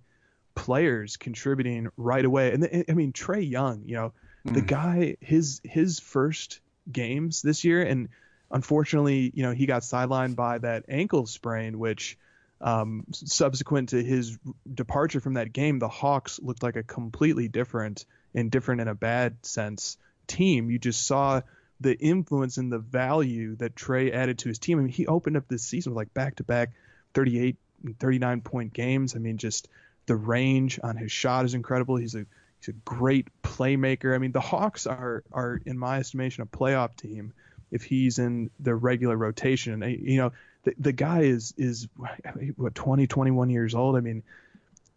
[0.54, 2.52] players contributing right away.
[2.52, 4.14] And the, I mean Trae Young, you know,
[4.46, 4.54] mm.
[4.54, 6.60] the guy his his first
[6.92, 8.10] games this year, and
[8.50, 12.18] unfortunately, you know, he got sidelined by that ankle sprain, which
[12.62, 14.38] um, subsequent to his
[14.72, 18.96] departure from that game, the Hawks looked like a completely different and different in a
[18.96, 19.98] bad sense
[20.28, 20.70] team.
[20.70, 21.42] You just saw
[21.80, 24.78] the influence and the value that Trae added to his team.
[24.78, 26.72] I mean, he opened up this season with like back to back
[27.16, 29.16] 38 and 39 point games.
[29.16, 29.68] I mean, just
[30.06, 31.96] the range on his shot is incredible.
[31.96, 32.26] He's a
[32.60, 34.14] he's a great playmaker.
[34.14, 37.34] I mean, the Hawks are are in my estimation a playoff team
[37.72, 39.82] if he's in the regular rotation.
[39.82, 40.32] You know,
[40.64, 41.88] the the guy is is
[42.56, 43.96] what 20 21 years old.
[43.96, 44.24] I mean,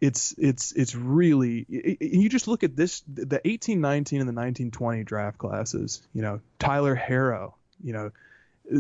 [0.00, 5.38] it's it's it's really you just look at this the 1819 and the 1920 draft
[5.38, 8.12] classes, you know, Tyler Herro you know,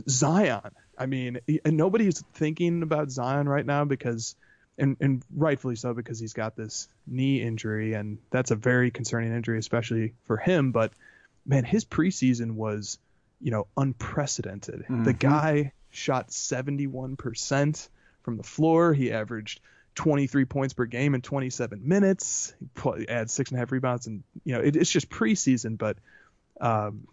[0.08, 4.36] Zion I mean, and nobody's thinking about Zion right now because,
[4.78, 9.34] and and rightfully so because he's got this knee injury, and that's a very concerning
[9.34, 10.72] injury, especially for him.
[10.72, 10.92] But
[11.46, 12.98] man, his preseason was,
[13.40, 14.80] you know, unprecedented.
[14.80, 15.04] Mm-hmm.
[15.04, 17.88] The guy shot 71%
[18.22, 18.92] from the floor.
[18.92, 19.60] He averaged
[19.94, 22.54] 23 points per game in 27 minutes.
[22.82, 25.96] He adds six and a half rebounds, and you know, it, it's just preseason, but.
[26.60, 27.08] Um,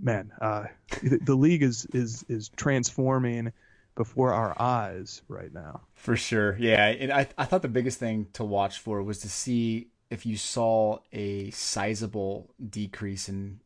[0.00, 0.64] man, uh,
[1.02, 3.52] the league is is is transforming
[3.96, 5.82] before our eyes right now.
[5.94, 6.86] For sure, yeah.
[6.86, 10.36] And I I thought the biggest thing to watch for was to see if you
[10.36, 13.60] saw a sizable decrease in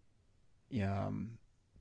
[0.82, 1.38] um,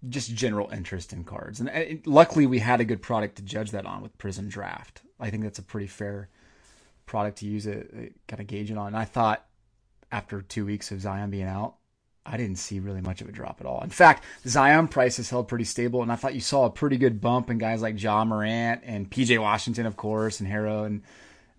[0.10, 1.60] just general interest in cards.
[1.60, 5.02] And, luckily, we had a good product to judge that on with Prizm Draft.
[5.20, 6.30] I think that's a pretty fair
[7.06, 8.88] product to use it, kind of gauge it on.
[8.88, 9.46] And I thought
[10.12, 11.76] after two weeks of Zion being out,
[12.26, 13.82] I didn't see really much of a drop at all.
[13.84, 17.20] In fact, Zion prices held pretty stable, and I thought you saw a pretty good
[17.20, 21.04] bump in guys like Ja Morant and PJ Washington, of course, and Herro and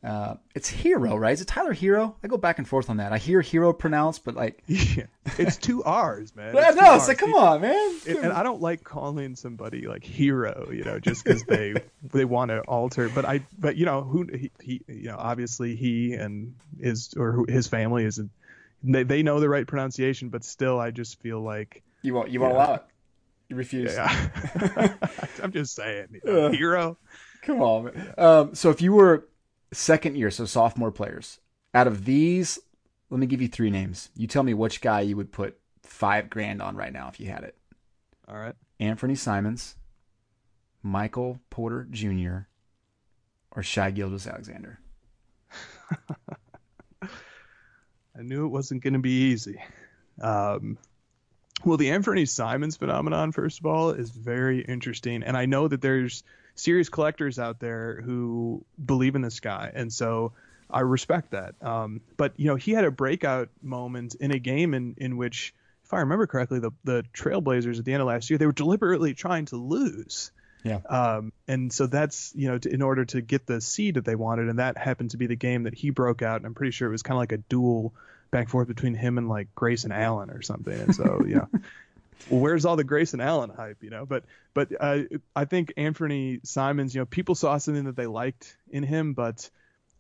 [0.05, 1.33] uh, it's Hero, right?
[1.33, 2.15] Is it Tyler Hero?
[2.23, 3.13] I go back and forth on that.
[3.13, 5.07] I hear Hero pronounced, but like, yeah,
[5.39, 6.55] it's two R's, man.
[6.55, 7.97] It's no, it's like, come on, man.
[8.07, 11.75] It, and I don't like calling somebody like hero, you know, just because they
[12.13, 13.09] they want to alter.
[13.09, 17.47] But I, but you know, who he, he, you know, obviously he and his or
[17.49, 18.21] his family is,
[18.83, 22.41] they they know the right pronunciation, but still, I just feel like you won't you
[22.41, 22.65] won't yeah.
[22.67, 22.85] allow it.
[23.49, 23.95] You refuse.
[23.95, 24.97] Yeah.
[25.43, 26.99] I'm just saying, you know, uh, hero.
[27.43, 27.85] Come on.
[27.85, 28.15] Man.
[28.19, 29.29] Um, so if you were
[29.75, 31.41] second year, so sophomore players.
[31.73, 32.59] Out of these,
[33.11, 34.11] let me give you three names.
[34.17, 37.29] You tell me which guy you would put five grand on right now if you
[37.29, 37.57] had it.
[38.27, 38.55] All right.
[38.81, 39.77] Anfernee Simons,
[40.83, 42.39] Michael Porter Jr.,
[43.53, 44.81] or Shai Gilgeous-Alexander.
[47.03, 49.61] I knew it wasn't going to be easy.
[50.21, 50.79] Um,
[51.65, 55.81] well, the Anfernee Simons phenomenon, first of all, is very interesting, and I know that
[55.81, 56.25] there's
[56.55, 60.33] serious collectors out there who believe in this guy, and so
[60.71, 61.55] I respect that.
[61.63, 65.55] Um, but you know, he had a breakout moment in a game in in which,
[65.85, 68.53] if I remember correctly, the the Trailblazers at the end of last year they were
[68.53, 70.33] deliberately trying to lose.
[70.65, 70.81] Yeah.
[70.89, 74.15] Um, and so that's you know to, in order to get the seed that they
[74.15, 76.37] wanted, and that happened to be the game that he broke out.
[76.37, 77.95] And I'm pretty sure it was kind of like a duel
[78.31, 80.73] back and forth between him and like Grayson Allen or something.
[80.73, 81.49] And so know,
[82.29, 84.07] where's all the Grayson Allen hype, you know?
[84.07, 85.03] But but uh,
[85.35, 89.49] I think Anfernee Simons, you know, people saw something that they liked in him, but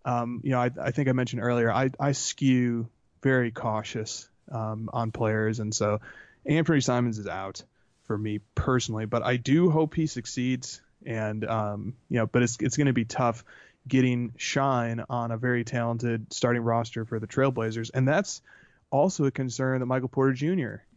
[0.04, 2.88] um, you know, I, I think I mentioned earlier, I, I skew
[3.22, 6.00] very cautious um, on players, and so
[6.48, 7.62] Anfernee Simons is out
[8.04, 12.56] for me personally, but I do hope he succeeds, and um, you know, but it's
[12.60, 13.44] it's going to be tough
[13.86, 18.42] getting shine on a very talented starting roster for the Trailblazers, and that's
[18.90, 20.46] also a concern that Michael Porter Jr.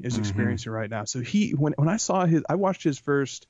[0.02, 0.20] is mm-hmm.
[0.20, 1.06] experiencing right now.
[1.06, 3.48] So he, when when I saw his, I watched his first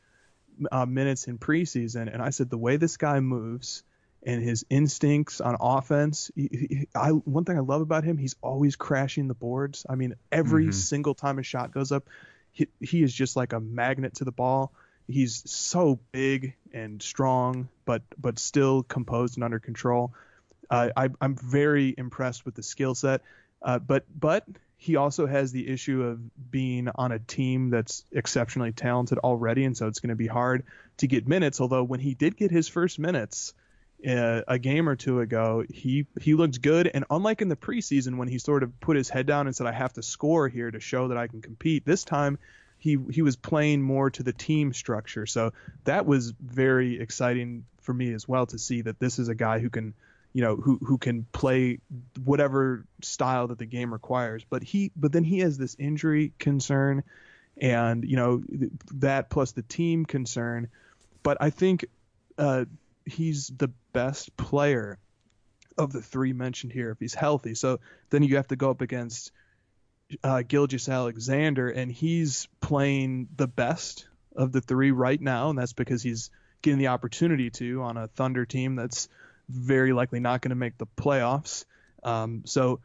[0.71, 3.83] uh, minutes in preseason, and I said the way this guy moves
[4.25, 6.31] and his instincts on offense.
[6.35, 9.85] He, he, I one thing I love about him, he's always crashing the boards.
[9.89, 10.71] I mean, every mm-hmm.
[10.71, 12.09] single time a shot goes up,
[12.51, 14.73] he, he is just like a magnet to the ball.
[15.07, 20.13] He's so big and strong, but but still composed and under control.
[20.69, 23.21] Uh, I, I'm very impressed with the skill set.
[23.61, 24.45] Uh, but but
[24.77, 29.75] he also has the issue of being on a team that's exceptionally talented already, and
[29.75, 30.63] so it's going to be hard
[30.97, 31.59] to get minutes.
[31.59, 33.53] Although when he did get his first minutes
[34.07, 36.87] uh, a game or two ago, he he looked good.
[36.93, 39.67] And unlike in the preseason when he sort of put his head down and said,
[39.67, 42.37] "I have to score here to show that I can compete," this time
[42.77, 45.25] he he was playing more to the team structure.
[45.25, 45.53] So
[45.85, 49.59] that was very exciting for me as well to see that this is a guy
[49.59, 49.93] who can
[50.37, 51.79] you know who who can play
[52.23, 54.45] whatever style that the game requires.
[54.47, 57.01] But he but then he has this injury concern
[57.59, 58.43] and you know
[58.93, 60.67] that plus the team concern.
[61.23, 61.87] But i think
[62.37, 62.65] uh,
[63.03, 64.99] he's the best player
[65.75, 67.55] of the three mentioned here if he's healthy.
[67.55, 67.79] So
[68.11, 69.31] then you have to go up against
[70.23, 75.49] uh, Gilgeous-Alexander and he's playing the best of the three right now.
[75.49, 76.29] And that's because he's
[76.61, 79.09] getting the opportunity to on a thunder team that's
[79.49, 81.65] very likely not going to make the playoffs.
[82.03, 82.79] Um, so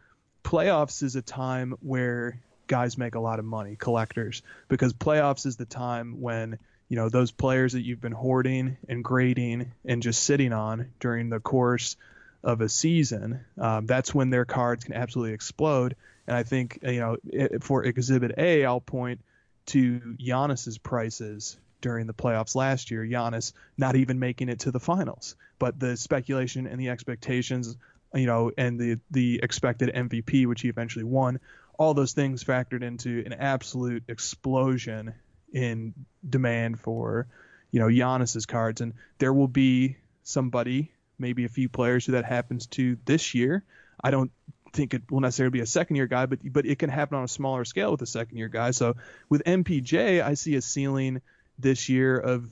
[0.45, 5.57] playoffs is a time where guys make a lot of money, collectors, because playoffs is
[5.57, 6.59] the time when
[6.89, 11.31] you know those players that you've been hoarding and grading and just sitting on during
[11.31, 11.97] the course
[12.43, 13.45] of a season.
[13.59, 15.97] Um, that's when their cards can absolutely explode.
[16.27, 17.17] And I think you know
[17.61, 19.21] for Exhibit A, I'll point
[19.67, 24.81] to Giannis's prices during the playoffs last year, Giannis not even making it to the
[24.81, 25.37] finals.
[25.59, 27.77] But the speculation and the expectations,
[28.15, 31.39] you know, and the the expected MVP, which he eventually won,
[31.79, 35.15] all those things factored into an absolute explosion
[35.53, 35.95] in
[36.29, 37.27] demand for,
[37.71, 38.81] you know, Giannis's cards.
[38.81, 43.65] And there will be somebody, maybe a few players who that happens to this year.
[44.03, 44.33] I don't
[44.73, 47.25] think it will necessarily be a second year guy, but but it can happen on
[47.25, 48.71] a smaller scale with a second year guy.
[48.71, 48.97] So
[49.29, 51.21] with MPJ, I see a ceiling
[51.59, 52.51] this year of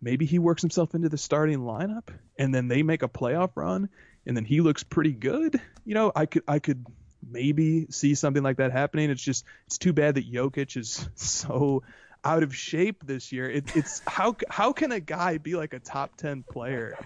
[0.00, 3.88] maybe he works himself into the starting lineup and then they make a playoff run
[4.26, 5.60] and then he looks pretty good.
[5.84, 6.84] You know, I could I could
[7.28, 9.10] maybe see something like that happening.
[9.10, 11.82] It's just it's too bad that Jokic is so
[12.24, 13.50] out of shape this year.
[13.50, 16.96] It, it's how how can a guy be like a top ten player,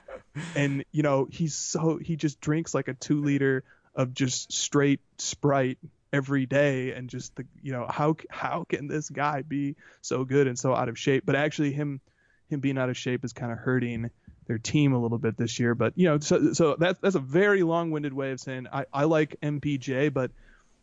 [0.55, 3.65] and you know he's so he just drinks like a two liter
[3.95, 5.79] of just straight Sprite
[6.13, 10.47] every day and just the you know how how can this guy be so good
[10.47, 12.01] and so out of shape but actually him
[12.49, 14.11] him being out of shape is kind of hurting
[14.47, 17.21] their team a little bit this year but you know so so that's that's a
[17.21, 20.31] very long-winded way of saying I, I like MPJ but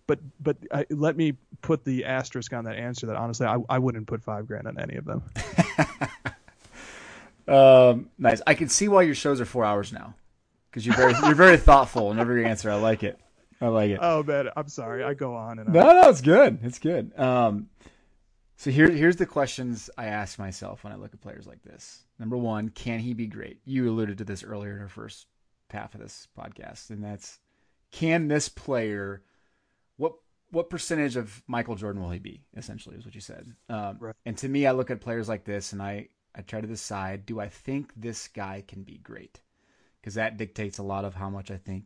[0.10, 3.06] but but I, let me put the asterisk on that answer.
[3.06, 5.22] That honestly, I, I wouldn't put five grand on any of them.
[7.48, 8.42] um, nice.
[8.48, 10.16] I can see why your shows are four hours now
[10.72, 12.72] because you're very you're very thoughtful in every answer.
[12.72, 13.20] I like it.
[13.62, 14.00] I like it.
[14.02, 15.04] Oh man, I'm sorry.
[15.04, 15.74] I go on and on.
[15.74, 16.60] No, no, it's good.
[16.64, 17.18] It's good.
[17.20, 17.70] Um,
[18.56, 22.04] so here, here's the questions I ask myself when I look at players like this.
[22.20, 23.60] Number one, can he be great?
[23.64, 25.28] You alluded to this earlier in our first
[25.70, 27.40] half of this podcast, and that's
[27.92, 29.24] can this player
[29.98, 30.14] what
[30.52, 32.42] what percentage of Michael Jordan will he be?
[32.56, 33.54] Essentially, is what you said.
[33.70, 34.16] Um, right.
[34.26, 37.26] And to me, I look at players like this, and I I try to decide:
[37.26, 39.40] do I think this guy can be great?
[40.00, 41.86] Because that dictates a lot of how much I think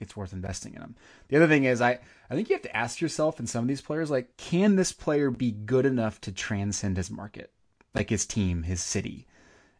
[0.00, 0.96] it's worth investing in them.
[1.28, 1.98] The other thing is, I
[2.30, 4.92] I think you have to ask yourself in some of these players, like, can this
[4.92, 7.52] player be good enough to transcend his market,
[7.94, 9.26] like his team, his city?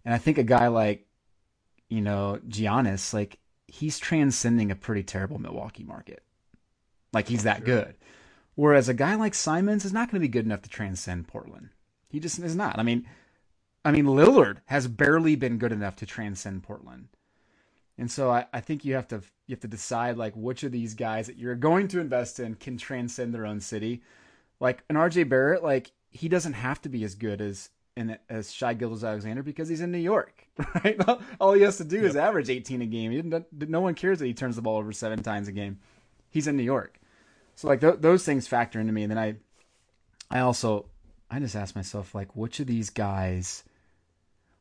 [0.05, 1.07] And I think a guy like,
[1.89, 6.23] you know, Giannis, like he's transcending a pretty terrible Milwaukee market.
[7.13, 7.95] Like he's that good.
[8.55, 11.69] Whereas a guy like Simons is not going to be good enough to transcend Portland.
[12.09, 12.79] He just is not.
[12.79, 13.07] I mean,
[13.85, 17.09] I mean Lillard has barely been good enough to transcend Portland.
[17.99, 20.73] And so I, I think you have to you have to decide like which of
[20.73, 24.03] these guys that you're going to invest in can transcend their own city.
[24.61, 28.53] Like an RJ Barrett, like he doesn't have to be as good as in, as
[28.53, 30.47] Shai Gilgeous-Alexander because he's in New York,
[30.85, 30.97] right?
[31.41, 32.05] All he has to do yep.
[32.05, 33.45] is average 18 a game.
[33.53, 35.79] no one cares that he turns the ball over seven times a game.
[36.31, 37.01] He's in New York,
[37.57, 39.03] so like th- those things factor into me.
[39.03, 39.37] And then I,
[40.31, 40.87] I also,
[41.31, 43.65] I just ask myself like, which of these guys,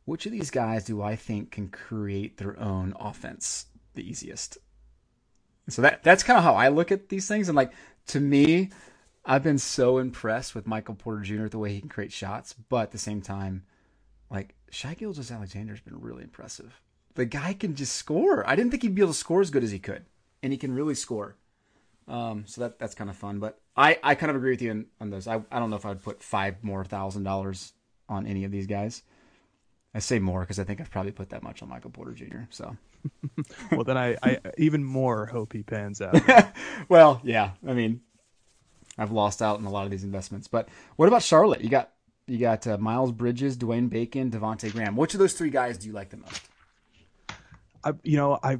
[0.07, 4.57] which of these guys do I think can create their own offense the easiest?
[5.67, 7.49] So that that's kind of how I look at these things.
[7.49, 7.73] And like
[8.07, 8.69] to me,
[9.25, 11.47] I've been so impressed with Michael Porter Jr.
[11.47, 13.63] the way he can create shots, but at the same time,
[14.31, 16.79] like Shai Gilgeous-Alexander's been really impressive.
[17.15, 18.49] The guy can just score.
[18.49, 20.05] I didn't think he'd be able to score as good as he could,
[20.41, 21.35] and he can really score.
[22.07, 23.39] Um, so that that's kind of fun.
[23.39, 25.27] But I, I kind of agree with you on, on those.
[25.27, 27.73] I, I don't know if I would put five more thousand dollars
[28.07, 29.03] on any of these guys.
[29.97, 32.41] I say more because I think I've probably put that much on Michael Porter Jr.
[32.51, 32.77] So,
[33.71, 36.15] well, then I, I even more hope he pans out.
[36.87, 37.53] well, yeah.
[37.67, 38.01] I mean,
[38.95, 40.47] I've lost out in a lot of these investments.
[40.47, 41.61] But what about Charlotte?
[41.61, 41.93] You got
[42.27, 44.95] you got uh, Miles Bridges, Dwayne Bacon, Devonte Graham.
[44.95, 46.43] Which of those three guys do you like the most?
[47.83, 48.59] I, you know, I,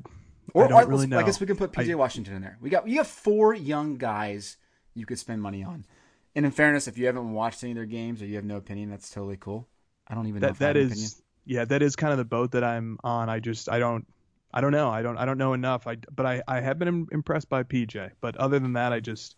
[0.55, 1.19] or, I don't really know.
[1.19, 2.57] I guess we can put PJ I, Washington in there.
[2.59, 4.57] We got you have four young guys
[4.95, 5.85] you could spend money on.
[6.33, 8.57] And in fairness, if you haven't watched any of their games or you have no
[8.57, 9.67] opinion, that's totally cool.
[10.07, 11.11] I don't even that, know if that is, opinion.
[11.47, 13.29] Yeah, that is kind of the boat that I'm on.
[13.29, 14.05] I just I don't
[14.53, 14.89] I don't know.
[14.89, 15.87] I don't I don't know enough.
[15.87, 18.11] I but I I have been impressed by PJ.
[18.21, 19.35] But other than that, I just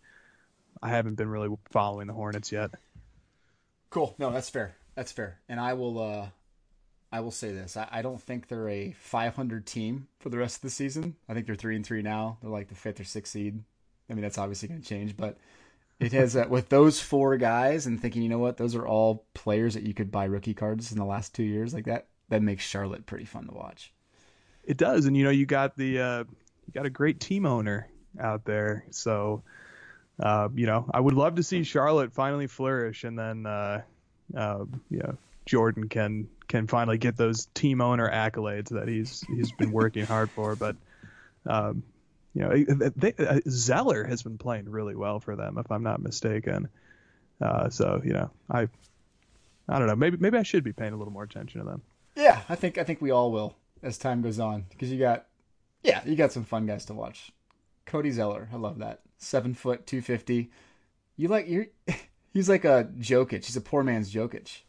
[0.82, 2.70] I haven't been really following the Hornets yet.
[3.90, 4.14] Cool.
[4.18, 4.76] No, that's fair.
[4.96, 5.38] That's fair.
[5.48, 6.28] And I will uh
[7.12, 7.76] I will say this.
[7.76, 11.16] I, I don't think they're a 500 team for the rest of the season.
[11.28, 12.38] I think they're 3 and 3 now.
[12.40, 13.62] They're like the 5th or 6th seed.
[14.08, 15.36] I mean, that's obviously going to change, but
[16.00, 19.26] it has uh, with those four guys and thinking, you know what, those are all
[19.34, 22.06] players that you could buy rookie cards in the last 2 years like that.
[22.30, 23.92] That makes Charlotte pretty fun to watch.
[24.64, 27.88] It does, and you know, you got the uh, you got a great team owner
[28.18, 29.42] out there, so
[30.22, 33.82] uh, you know, I would love to see Charlotte finally flourish, and then uh,
[34.36, 35.12] uh, yeah,
[35.46, 40.30] Jordan can can finally get those team owner accolades that he's he's been working hard
[40.30, 40.56] for.
[40.56, 40.76] But
[41.46, 41.82] um,
[42.34, 46.00] you know, they, uh, Zeller has been playing really well for them, if I'm not
[46.00, 46.68] mistaken.
[47.40, 48.68] Uh, so you know, I
[49.68, 51.82] I don't know, maybe maybe I should be paying a little more attention to them.
[52.16, 55.26] Yeah, I think I think we all will as time goes on because you got
[55.82, 57.32] yeah you got some fun guys to watch.
[57.86, 60.50] Cody Zeller, I love that seven foot, two fifty.
[61.16, 61.66] You like you're.
[62.32, 63.44] He's like a Jokic.
[63.44, 64.60] He's a poor man's Jokic.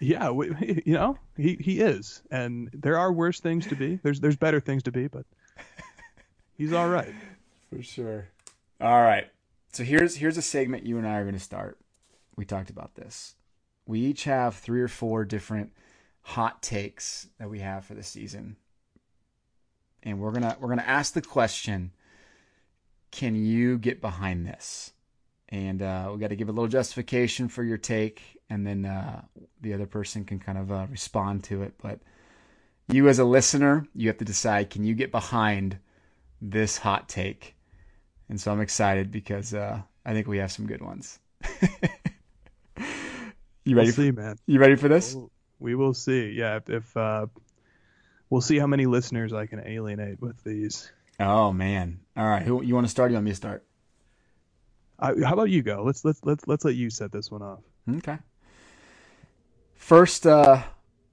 [0.00, 3.96] yeah, we, you know he he is, and there are worse things to be.
[4.02, 5.26] There's there's better things to be, but
[6.60, 7.14] he's all right.
[7.70, 8.28] For sure.
[8.80, 9.28] All right.
[9.72, 11.78] So here's here's a segment you and I are going to start.
[12.36, 13.34] We talked about this.
[13.86, 15.72] We each have three or four different
[16.22, 18.56] hot takes that we have for the season,
[20.02, 21.92] and we're gonna we're gonna ask the question
[23.10, 24.92] can you get behind this?
[25.48, 29.22] And uh, we got to give a little justification for your take, and then uh,
[29.60, 31.74] the other person can kind of uh, respond to it.
[31.82, 31.98] But
[32.88, 35.78] you, as a listener, you have to decide: can you get behind
[36.40, 37.56] this hot take?
[38.28, 41.18] And so I'm excited because uh, I think we have some good ones.
[43.64, 43.88] you ready?
[43.88, 44.36] We'll see, man.
[44.46, 45.16] You ready for this?
[45.58, 46.30] We'll, see.
[46.30, 47.26] Yeah, if, if uh,
[48.30, 50.90] we'll see how many listeners I can alienate with these.
[51.18, 52.00] Oh man!
[52.16, 53.10] All right, who you want to start?
[53.10, 53.64] You want me to start?
[55.00, 55.82] how about you go?
[55.82, 57.60] Let's let's let's let's let you set this one off.
[57.96, 58.18] Okay.
[59.74, 60.62] First, uh,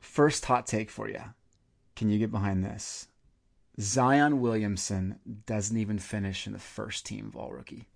[0.02, 1.22] first hot take for you.
[1.96, 3.08] Can you get behind this?
[3.80, 7.88] Zion Williamson doesn't even finish in the first team of all rookie.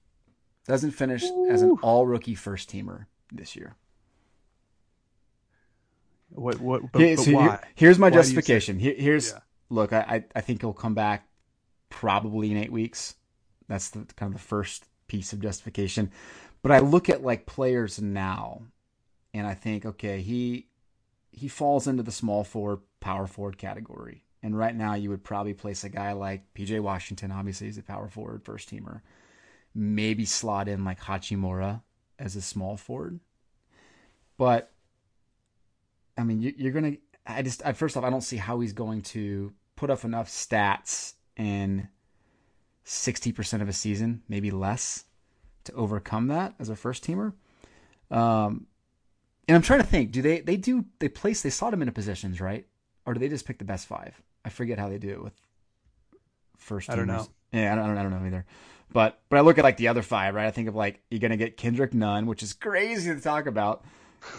[0.67, 1.49] Doesn't finish Ooh.
[1.49, 3.75] as an all rookie first teamer this year.
[6.29, 7.41] What what but, but why?
[7.43, 8.79] Here, here's my why justification.
[8.79, 9.39] Here, here's yeah.
[9.69, 11.27] look, I I think he'll come back
[11.89, 13.15] probably in eight weeks.
[13.67, 16.11] That's the kind of the first piece of justification.
[16.61, 18.61] But I look at like players now
[19.33, 20.67] and I think, okay, he
[21.31, 24.23] he falls into the small forward, power forward category.
[24.43, 27.31] And right now, you would probably place a guy like PJ Washington.
[27.31, 29.01] Obviously, he's a power forward, first teamer.
[29.75, 31.81] Maybe slot in like Hachimura
[32.17, 33.19] as a small forward.
[34.37, 34.71] But
[36.17, 36.93] I mean, you, are gonna.
[37.25, 41.13] I just first off, I don't see how he's going to put up enough stats
[41.37, 41.87] in
[42.83, 45.05] sixty percent of a season, maybe less,
[45.65, 47.33] to overcome that as a first teamer.
[48.09, 48.67] Um,
[49.47, 51.91] and I'm trying to think, do they they do they place they slot him into
[51.91, 52.65] positions, right?
[53.05, 54.21] Or do they just pick the best five?
[54.43, 55.33] I forget how they do it with
[56.57, 56.89] first.
[56.89, 57.27] I don't know.
[57.51, 58.45] Yeah, I don't, I don't know either.
[58.93, 60.47] But but I look at like the other five, right?
[60.47, 63.85] I think of like you're gonna get Kendrick Nunn, which is crazy to talk about.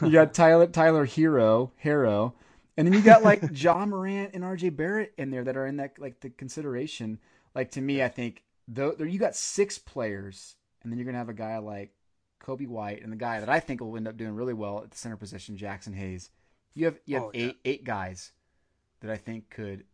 [0.01, 2.35] You got Tyler Tyler Hero Herro,
[2.77, 5.77] and then you got like Ja Morant and RJ Barrett in there that are in
[5.77, 7.19] that like the consideration.
[7.55, 11.31] Like to me, I think though you got six players, and then you're gonna have
[11.31, 11.95] a guy like
[12.43, 14.91] Coby White, and the guy that I think will end up doing really well at
[14.91, 16.31] the center position, Jaxson Hayes.
[16.75, 17.73] You have you have oh, eight yeah.
[17.73, 18.33] eight guys
[19.01, 19.85] that I think could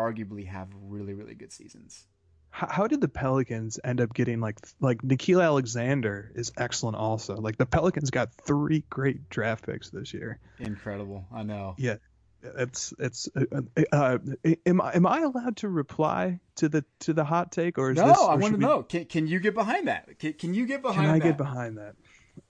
[0.00, 2.06] arguably have really really good seasons.
[2.52, 7.36] How, how did the Pelicans end up getting like like Nickeil Alexander is excellent also.
[7.36, 10.40] Like the Pelicans got three great draft picks this year.
[10.58, 11.74] Incredible, I know.
[11.78, 11.96] Yeah,
[12.42, 13.60] it's it's uh,
[13.92, 14.18] uh,
[14.66, 17.98] am I am I allowed to reply to the to the hot take or is
[17.98, 18.08] no?
[18.08, 18.64] This, I want to we...
[18.64, 18.82] know.
[18.82, 20.18] Can can you get behind that?
[20.18, 21.06] Can, can you get behind?
[21.06, 21.24] Can I that?
[21.24, 21.94] get behind that?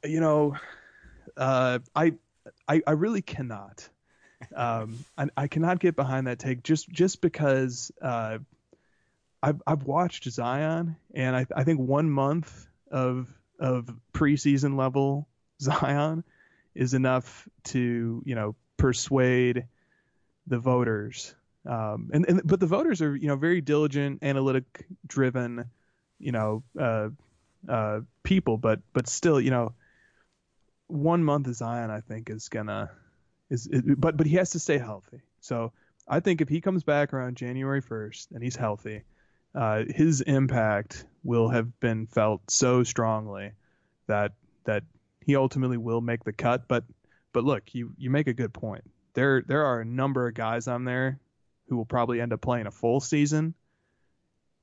[0.05, 0.57] You know,
[1.37, 2.15] uh, I,
[2.69, 3.89] I I really cannot.
[4.55, 8.39] Um, I, I cannot get behind that take just just because uh,
[9.43, 15.29] I've I've watched Zion and I I think one month of of preseason level
[15.61, 16.25] Zion
[16.75, 19.67] is enough to you know persuade
[20.47, 21.35] the voters.
[21.67, 25.67] Um, and, and but the voters are you know very diligent, analytic driven,
[26.19, 27.11] you know, uh,
[27.69, 28.57] uh, people.
[28.57, 29.75] But but still, you know,
[30.87, 32.91] one month of Zion, I think, is gonna
[33.51, 35.21] is, it, but but he has to stay healthy.
[35.41, 35.73] So
[36.09, 39.03] I think if he comes back around January 1st and he's healthy,
[39.55, 43.53] uh, his impact will have been felt so strongly
[44.07, 44.33] that
[44.65, 44.85] that
[45.25, 46.69] he ultimately will make the cut.
[46.69, 46.85] But
[47.33, 50.69] but look, you you make a good point there there are a number of guys
[50.69, 51.19] on there
[51.69, 53.55] who will probably end up playing a full season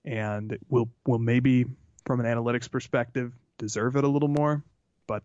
[0.05, 1.65] and will will maybe
[2.05, 4.64] from an analytics perspective deserve it a little more
[5.07, 5.23] but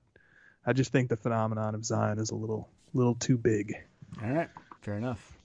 [0.66, 3.74] I just think the phenomenon of Zion is a little little too big.
[4.22, 4.48] All right,
[4.82, 5.38] fair enough.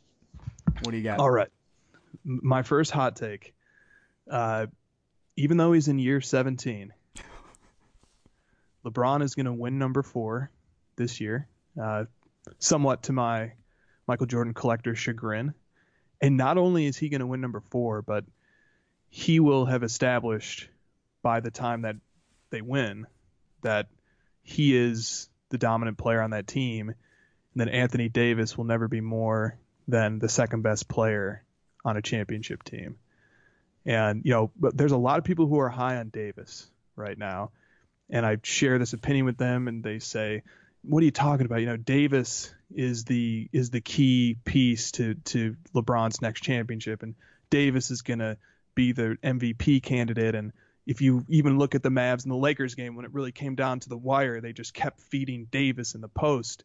[0.82, 1.20] What do you got?
[1.20, 1.50] All right.
[2.24, 3.54] My first hot take.
[4.30, 4.68] Uh,
[5.36, 6.94] even though he's in year 17,
[8.86, 10.52] LeBron is going to win number 4
[10.98, 11.48] this year.
[11.82, 12.06] Uh,
[12.60, 13.54] somewhat to my
[14.08, 15.54] Michael Jordan collector's chagrin.
[16.22, 18.26] And not only is he going to win number four, but
[19.10, 20.70] he will have established
[21.22, 21.96] by the time that
[22.50, 23.06] they win
[23.62, 23.88] that
[24.44, 26.94] he is the dominant player on that team,
[27.58, 29.58] that Anthony Davis will never be more
[29.88, 31.44] than the second best player
[31.84, 32.98] on a championship team.
[33.86, 37.18] And you know, but there's a lot of people who are high on Davis right
[37.18, 37.52] now,
[38.10, 40.44] and I share this opinion with them, and they say,
[40.84, 41.62] "What are you talking about?
[41.62, 47.16] You know, Davis is the is the key piece to to LeBron's next championship, and
[47.50, 48.38] Davis is gonna
[48.76, 50.36] be the MVP candidate.
[50.36, 50.52] And
[50.86, 53.56] if you even look at the Mavs and the Lakers game, when it really came
[53.56, 56.64] down to the wire, they just kept feeding Davis in the post,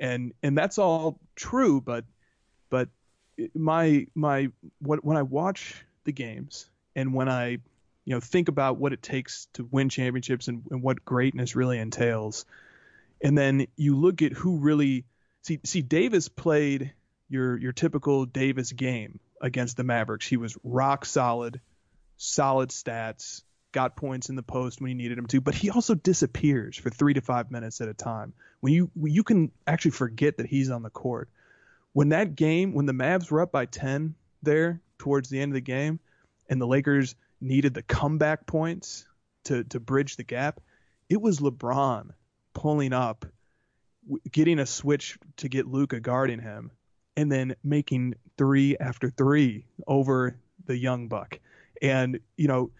[0.00, 1.80] and and that's all true.
[1.80, 2.04] But
[2.70, 2.88] but
[3.54, 4.50] my my
[4.80, 9.02] what when I watch the games and when I you know think about what it
[9.02, 12.46] takes to win championships and, and what greatness really entails,
[13.22, 15.04] and then you look at who really
[15.48, 16.92] See, see, Davis played
[17.28, 20.26] your your typical Davis game against the Mavericks.
[20.26, 21.60] He was rock solid,
[22.18, 23.42] solid stats,
[23.72, 26.90] got points in the post when he needed him to, but he also disappears for
[26.90, 28.32] three to five minutes at a time.
[28.60, 31.28] When you when you can actually forget that he's on the court.
[31.92, 35.54] When that game, when the Mavs were up by ten there towards the end of
[35.54, 36.00] the game,
[36.48, 39.06] and the Lakers needed the comeback points
[39.44, 40.60] to to bridge the gap,
[41.08, 42.10] it was LeBron
[42.54, 43.26] pulling up
[44.30, 46.70] getting a switch to get Luka guarding him,
[47.16, 50.36] and then making three after three over
[50.66, 51.38] the young buck.
[51.82, 52.70] And you know,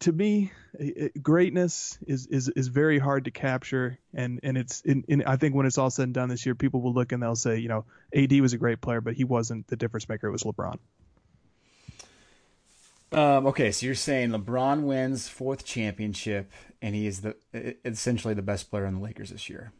[0.00, 5.04] to me, it, greatness is, is is very hard to capture, and and it's in,
[5.08, 7.22] in, I think when it's all said and done this year, people will look and
[7.22, 7.84] they'll say, you know,
[8.14, 10.26] AD was a great player, but he wasn't the difference maker.
[10.26, 10.78] It was LeBron.
[13.12, 16.50] Um, okay, so you're saying LeBron wins fourth championship,
[16.82, 17.36] and he is the
[17.84, 19.72] essentially the best player on the Lakers this year.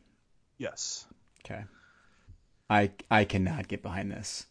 [0.58, 1.06] Yes.
[1.44, 1.64] Okay.
[2.70, 4.46] I I cannot get behind this.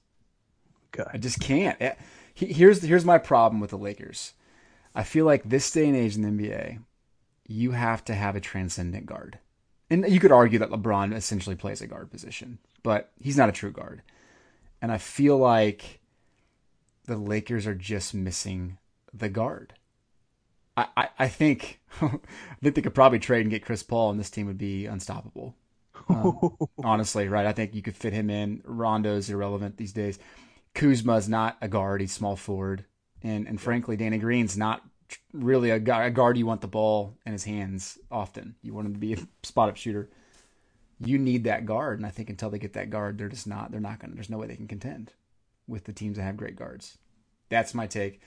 [0.94, 1.10] Okay.
[1.12, 1.78] I just can't.
[1.82, 1.94] Eh,
[2.34, 4.34] here's here's my problem with the Lakers.
[4.96, 6.80] I feel like this day and age in the NBA,
[7.48, 9.40] you have to have a transcendent guard.
[9.90, 13.54] And you could argue that LeBron essentially plays a guard position, but he's not a
[13.54, 14.02] true guard.
[14.82, 16.00] And I feel like
[17.06, 18.78] the Lakers are just missing
[19.14, 19.74] the guard.
[20.76, 22.08] I, I, I think I
[22.62, 25.56] think they could probably trade and get Chris Paul, and this team would be unstoppable.
[26.10, 27.46] Um, honestly, right?
[27.46, 28.62] I think you could fit him in.
[28.66, 30.18] Rondo's irrelevant these days.
[30.74, 32.86] Kuzma's not a guard; he's small forward,
[33.24, 34.84] and and frankly, Danny Green's not
[35.34, 36.38] really a, a guard.
[36.38, 38.56] You want the ball in his hands often.
[38.62, 40.10] You want him to be a spot up shooter.
[41.00, 43.72] You need that guard, and I think until they get that guard, they're just not.
[43.72, 44.12] They're not going.
[44.12, 45.14] to There's no way they can contend
[45.68, 46.98] with the teams that have great guards.
[47.50, 48.22] That's my take.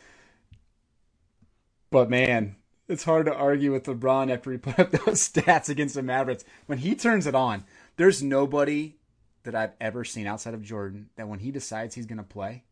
[1.90, 2.56] But man,
[2.88, 6.44] it's hard to argue with LeBron after he put up those stats against the Mavericks.
[6.66, 7.64] When he turns it on,
[7.96, 8.96] there's nobody
[9.44, 12.64] that I've ever seen outside of Jordan that when he decides he's going to play,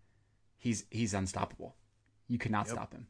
[0.59, 1.77] he's he's unstoppable.
[2.35, 2.75] You cannot yep.
[2.75, 3.07] stop him.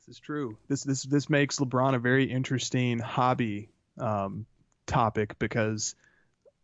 [0.00, 0.58] This is true.
[0.68, 4.46] This this this makes LeBron a very interesting hobby um,
[4.86, 5.94] topic because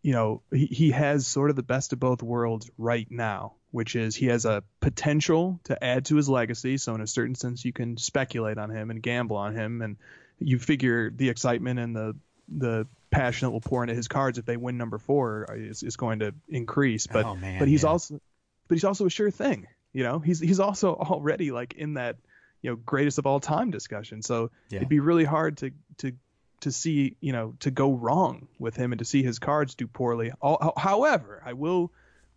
[0.03, 3.95] you know he, he has sort of the best of both worlds right now which
[3.95, 6.79] is he has a potential to add to his legacy.
[6.79, 9.99] So in a certain sense, you can speculate on him and gamble on him, and
[10.39, 12.17] you figure the excitement and the
[12.49, 15.97] the passion that will pour into his cards if they win number four is, is
[15.97, 17.07] going to increase.
[17.07, 17.91] But oh, man, but he's yeah.
[17.91, 18.19] also
[18.67, 19.67] but he's also a sure thing.
[19.97, 22.17] You know, he's he's also already like in that
[22.61, 24.21] you know greatest of all time discussion.
[24.21, 24.77] So yeah.
[24.77, 26.13] it'd be really hard to to
[26.61, 29.87] to see you know to go wrong with him and to see his cards do
[29.87, 30.33] poorly.
[30.43, 31.93] All, however, I will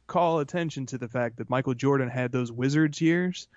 [0.08, 3.50] call attention to the fact that Michael Jordan had those Wizards years.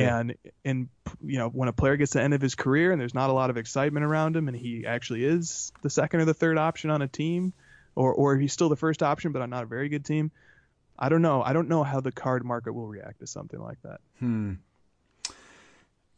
[0.00, 0.88] And and
[1.24, 3.30] you know when a player gets to the end of his career and there's not
[3.30, 6.58] a lot of excitement around him and he actually is the second or the third
[6.58, 7.52] option on a team,
[7.94, 10.32] or or he's still the first option but on not a very good team.
[10.98, 11.42] I don't know.
[11.42, 14.00] I don't know how the card market will react to something like that.
[14.18, 14.54] Hmm.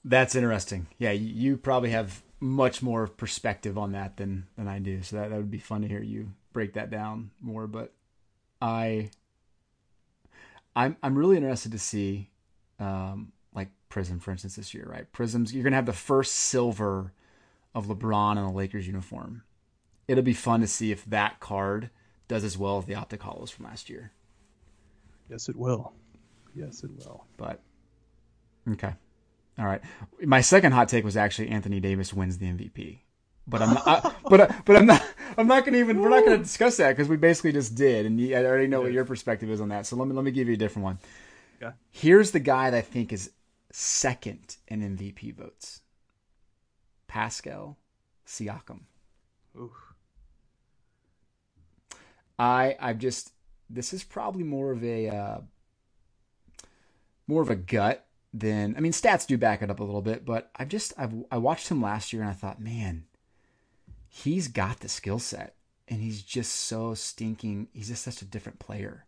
[0.05, 0.87] That's interesting.
[0.99, 5.03] Yeah, you probably have much more perspective on that than than I do.
[5.03, 7.67] So that, that would be fun to hear you break that down more.
[7.67, 7.93] But
[8.61, 9.11] I
[10.77, 12.31] I'm I'm really interested to see,
[12.79, 15.11] um, like Prizm, for instance, this year, right?
[15.13, 17.13] Prizms, you're gonna have the first silver
[17.75, 19.43] of LeBron in a Lakers uniform.
[20.07, 21.91] It'll be fun to see if that card
[22.29, 24.13] does as well as the Optic Holos from last year.
[25.29, 25.93] Yes, it will.
[26.55, 27.25] Yes, it will.
[27.37, 27.61] But
[28.73, 28.95] okay,
[29.59, 29.81] all right.
[30.25, 33.01] My second hot take was actually Anthony Davis wins the MVP
[33.47, 33.87] but I'm not.
[33.87, 35.05] I, but but I'm not.
[35.39, 36.01] I'm not gonna even.
[36.01, 38.93] We're not gonna discuss that because we basically just did, and I already know what
[38.93, 39.87] your perspective is on that.
[39.87, 40.99] So let me let me give you a different one.
[41.61, 41.73] Yeah.
[41.91, 43.31] Here's the guy that I think is
[43.71, 45.81] second in MVP votes.
[47.09, 47.79] Pascal
[48.27, 48.81] Siakam.
[49.57, 49.73] Ooh.
[52.39, 53.33] I I've just
[53.69, 55.39] this is probably more of a uh,
[57.27, 60.25] more of a gut than I mean stats do back it up a little bit,
[60.25, 63.05] but I've just I've I watched him last year and I thought, man,
[64.09, 65.57] he's got the skill set
[65.89, 69.05] and he's just so stinking he's just such a different player.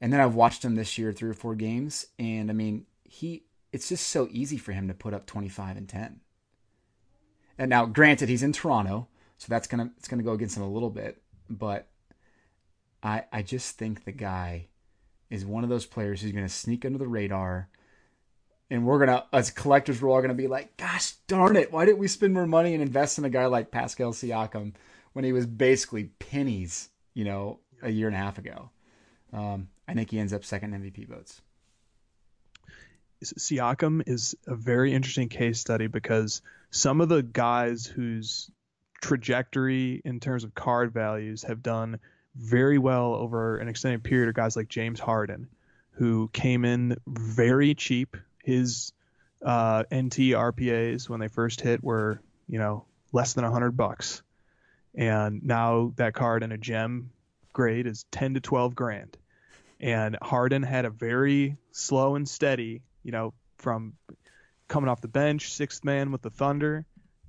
[0.00, 3.42] And then i've watched him this year three or four games and i mean he
[3.72, 6.20] it's just so easy for him to put up 25 and 10
[7.58, 9.08] and now granted he's in toronto
[9.38, 11.20] so that's gonna it's gonna go against him a little bit
[11.50, 11.88] but
[13.02, 14.66] i i just think the guy
[15.30, 17.68] is one of those players who's gonna sneak under the radar
[18.70, 21.98] and we're gonna as collectors we're all gonna be like gosh darn it why didn't
[21.98, 24.72] we spend more money and invest in a guy like pascal siakam
[25.12, 28.70] when he was basically pennies you know a year and a half ago?
[29.32, 31.40] Um, i think he ends up second mvp votes.
[33.24, 38.50] Siakam is a very interesting case study because some of the guys whose
[39.00, 41.98] trajectory in terms of card values have done
[42.36, 45.48] very well over an extended period are guys like james harden
[45.92, 48.92] who came in very cheap his
[49.44, 54.22] uh, NT RPAs when they first hit were, you know, less than 100 bucks.
[54.94, 57.10] And now that card in a gem
[57.52, 59.16] grade is 10 to 12 grand.
[59.80, 63.94] And Harden had a very slow and steady, you know, from
[64.66, 66.84] coming off the bench, sixth man with the Thunder,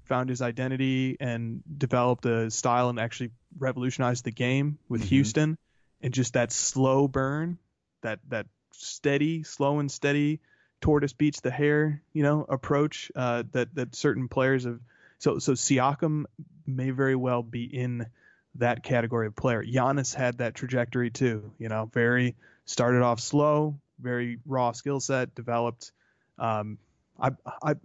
[0.09, 5.09] found his identity and developed a style and actually revolutionized the game with mm-hmm.
[5.09, 5.57] Houston.
[6.01, 7.57] And just that slow burn,
[8.01, 10.39] that that steady, slow and steady
[10.81, 14.79] tortoise beats the hare, you know, approach uh, that that certain players have.
[15.19, 16.25] So so Siakam
[16.65, 18.07] may very well be in
[18.55, 19.63] that category of player.
[19.63, 21.51] Giannis had that trajectory too.
[21.59, 25.91] You know, very started off slow, very raw skill set, developed
[26.39, 26.77] Um,
[27.19, 27.31] I,
[27.61, 27.75] I,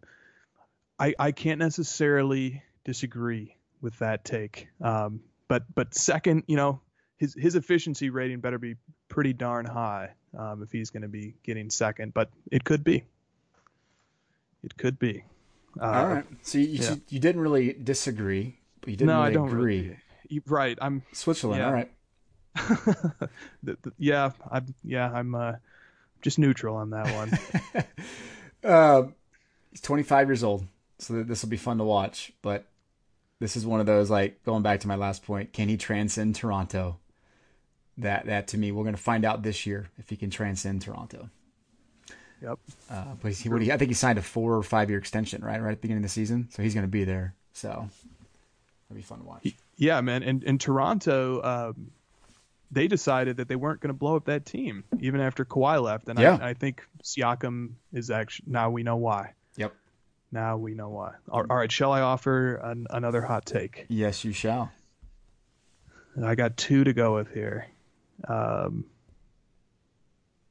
[0.98, 4.68] I, I can't necessarily disagree with that take.
[4.80, 6.80] Um, but but second, you know,
[7.16, 8.76] his his efficiency rating better be
[9.08, 12.14] pretty darn high um, if he's going to be getting second.
[12.14, 13.04] But it could be.
[14.62, 15.24] It could be.
[15.80, 16.24] Uh, All right.
[16.42, 16.94] So you, yeah.
[17.08, 19.80] you didn't really disagree, but you didn't no, really I don't agree.
[20.30, 20.78] Really, right.
[20.80, 21.60] I'm Switzerland.
[21.60, 21.66] Yeah.
[21.66, 21.90] All right.
[23.62, 25.52] the, the, yeah, I'm yeah, I'm uh,
[26.22, 27.84] just neutral on that one.
[28.64, 29.02] uh,
[29.70, 30.64] he's 25 years old,
[31.04, 32.32] so this will be fun to watch.
[32.42, 32.66] But
[33.38, 35.52] this is one of those like going back to my last point.
[35.52, 36.98] Can he transcend Toronto?
[37.98, 40.82] That that to me, we're going to find out this year if he can transcend
[40.82, 41.30] Toronto.
[42.42, 42.58] Yep.
[42.90, 45.44] Uh, but he, what he, I think he signed a four or five year extension,
[45.44, 45.60] right?
[45.60, 47.34] Right at the beginning of the season, so he's going to be there.
[47.52, 47.88] So
[48.88, 49.54] it'll be fun to watch.
[49.76, 50.22] Yeah, man.
[50.22, 51.90] And in Toronto, um,
[52.70, 56.08] they decided that they weren't going to blow up that team even after Kawhi left,
[56.08, 56.38] and yeah.
[56.40, 59.34] I, I think Siakam is actually now we know why.
[59.56, 59.74] Yep.
[60.34, 61.12] Now we know why.
[61.30, 63.86] All, right, shall I offer an, another hot take?
[63.88, 64.72] Yes, you shall.
[66.20, 67.68] I got two to go with here.
[68.26, 68.84] Um,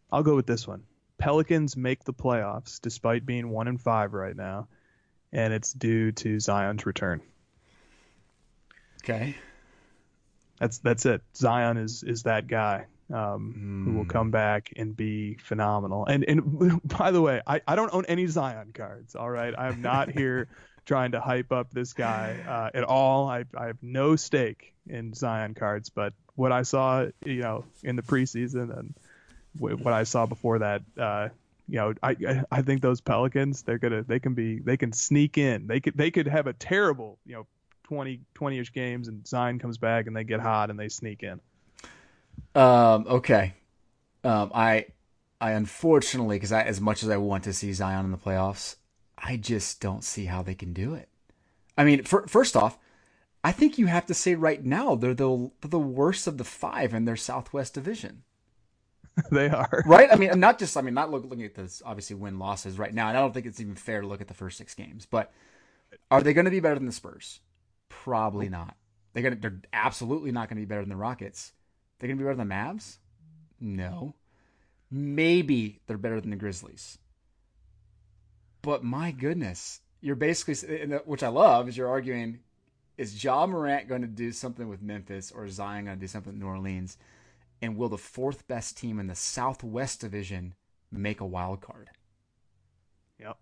[0.09, 0.83] I'll go with this one.
[1.17, 4.69] Pelicans make the playoffs despite being one and five right now,
[5.33, 7.21] and it's due to Zion's return.
[9.03, 9.35] Okay.
[10.59, 11.23] That's that's it.
[11.35, 13.85] Zion is is that guy um, mm.
[13.85, 16.05] who will come back and be phenomenal.
[16.05, 19.15] And and by the way, I, I don't own any Zion cards.
[19.15, 20.47] All right, I am not here
[20.85, 23.29] trying to hype up this guy uh, at all.
[23.29, 27.95] I I have no stake in Zion cards, but what I saw, you know, in
[27.95, 28.93] the preseason and
[29.59, 31.29] what I saw before that, uh,
[31.69, 35.37] you know, I I think those Pelicans, they're gonna they can be they can sneak
[35.37, 35.67] in.
[35.67, 37.47] They could they could have a terrible, you know,
[37.83, 41.39] 20 20ish games and Zion comes back and they get hot and they sneak in.
[42.55, 43.05] Um.
[43.07, 43.53] Okay.
[44.23, 44.51] Um.
[44.53, 44.87] I
[45.41, 48.77] I unfortunately, because I as much as I want to see Zion in the playoffs,
[49.17, 51.09] I just don't see how they can do it.
[51.77, 52.77] I mean, for, first off,
[53.43, 56.93] I think you have to say right now they're the the worst of the five
[56.93, 58.23] in their Southwest Division.
[59.31, 60.09] they are right.
[60.11, 62.93] I mean, not just I mean, not look, looking at this obviously win losses right
[62.93, 65.05] now, and I don't think it's even fair to look at the first six games.
[65.05, 65.31] But
[66.09, 67.39] are they going to be better than the Spurs?
[67.89, 68.75] Probably not.
[69.13, 71.51] They're gonna they're absolutely not going to be better than the Rockets.
[72.03, 72.97] They're going to be better than the Mavs?
[73.61, 74.13] No.
[74.91, 76.97] Maybe they're better than the Grizzlies.
[78.61, 82.39] But my goodness, you're basically, which I love, is you're arguing
[82.97, 86.09] is Ja Morant going to do something with Memphis or is Zion going to do
[86.09, 86.97] something with New Orleans?
[87.61, 90.55] And will the fourth best team in the Southwest Division
[90.91, 91.89] make a wild card?
[93.17, 93.37] Yep.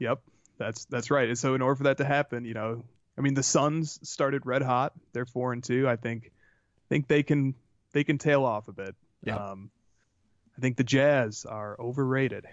[0.00, 0.20] Yep.
[0.58, 1.28] That's that's right.
[1.28, 2.82] And so in order for that to happen, you know,
[3.16, 4.94] I mean the Suns started red hot.
[5.12, 5.88] They're four and two.
[5.88, 6.32] I think
[6.90, 7.54] think they can
[7.92, 8.94] they can tail off a bit.
[9.24, 9.36] Yeah.
[9.36, 9.70] Um,
[10.58, 12.44] I think the Jazz are overrated,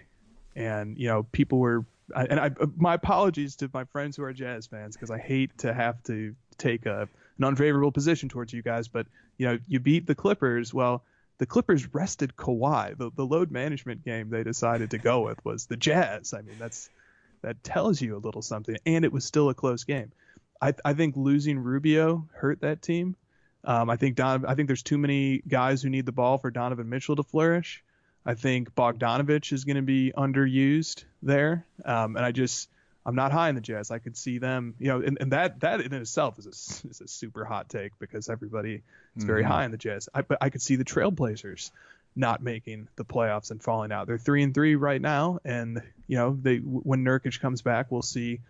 [0.56, 1.84] and you know people were
[2.14, 5.74] and I my apologies to my friends who are Jazz fans because I hate to
[5.74, 9.06] have to take a an unfavorable position towards you guys, but
[9.36, 10.72] you know you beat the Clippers.
[10.72, 11.02] Well,
[11.38, 12.96] the Clippers rested Kawhi.
[12.96, 16.32] The the load management game they decided to go with was the Jazz.
[16.32, 16.88] I mean that's
[17.42, 20.12] that tells you a little something, and it was still a close game.
[20.62, 23.16] I I think losing Rubio hurt that team.
[23.68, 24.46] Um, I think Don.
[24.46, 27.84] I think there's too many guys who need the ball for Donovan Mitchell to flourish.
[28.24, 32.70] I think Bogdanovich is going to be underused there, um, and I just
[33.04, 33.90] I'm not high in the Jazz.
[33.90, 37.02] I could see them, you know, and, and that that in itself is a, is
[37.02, 38.80] a super hot take because everybody
[39.16, 39.52] is very mm-hmm.
[39.52, 40.08] high in the Jazz.
[40.14, 41.70] I, but I could see the Trailblazers
[42.16, 44.06] not making the playoffs and falling out.
[44.06, 48.00] They're three and three right now, and you know they when Nurkic comes back, we'll
[48.00, 48.40] see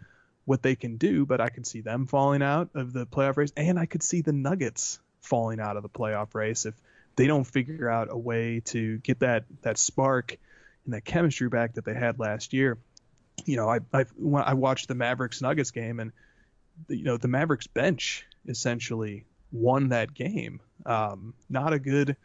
[0.44, 1.26] what they can do.
[1.26, 4.20] But I could see them falling out of the playoff race, and I could see
[4.20, 6.74] the Nuggets falling out of the playoff race if
[7.16, 10.36] they don't figure out a way to get that that spark
[10.84, 12.78] and that chemistry back that they had last year.
[13.44, 14.04] You know, I I,
[14.36, 16.12] I watched the Mavericks Nuggets game and
[16.88, 20.60] you know the Mavericks bench essentially won that game.
[20.86, 22.16] Um, not a good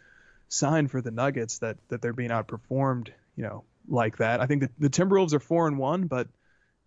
[0.47, 3.09] sign for the Nuggets that that they're being outperformed.
[3.35, 4.41] You know, like that.
[4.41, 6.27] I think the, the Timberwolves are four and one, but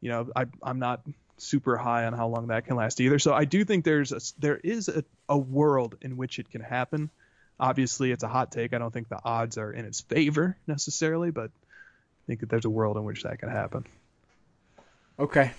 [0.01, 1.03] you know I I'm not
[1.39, 3.19] super high on how long that can last either.
[3.19, 6.61] So I do think there's a, there is a, a world in which it can
[6.61, 7.11] happen.
[7.59, 8.75] Obviously, it's a hot take.
[8.75, 12.65] I don't think the odds are in its favor necessarily, but I think that there's
[12.65, 13.87] a world in which that can happen.
[15.19, 15.53] Okay.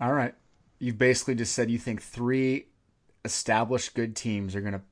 [0.00, 0.34] All right.
[0.78, 2.66] You've basically just said you think three
[3.24, 4.82] established good teams are going to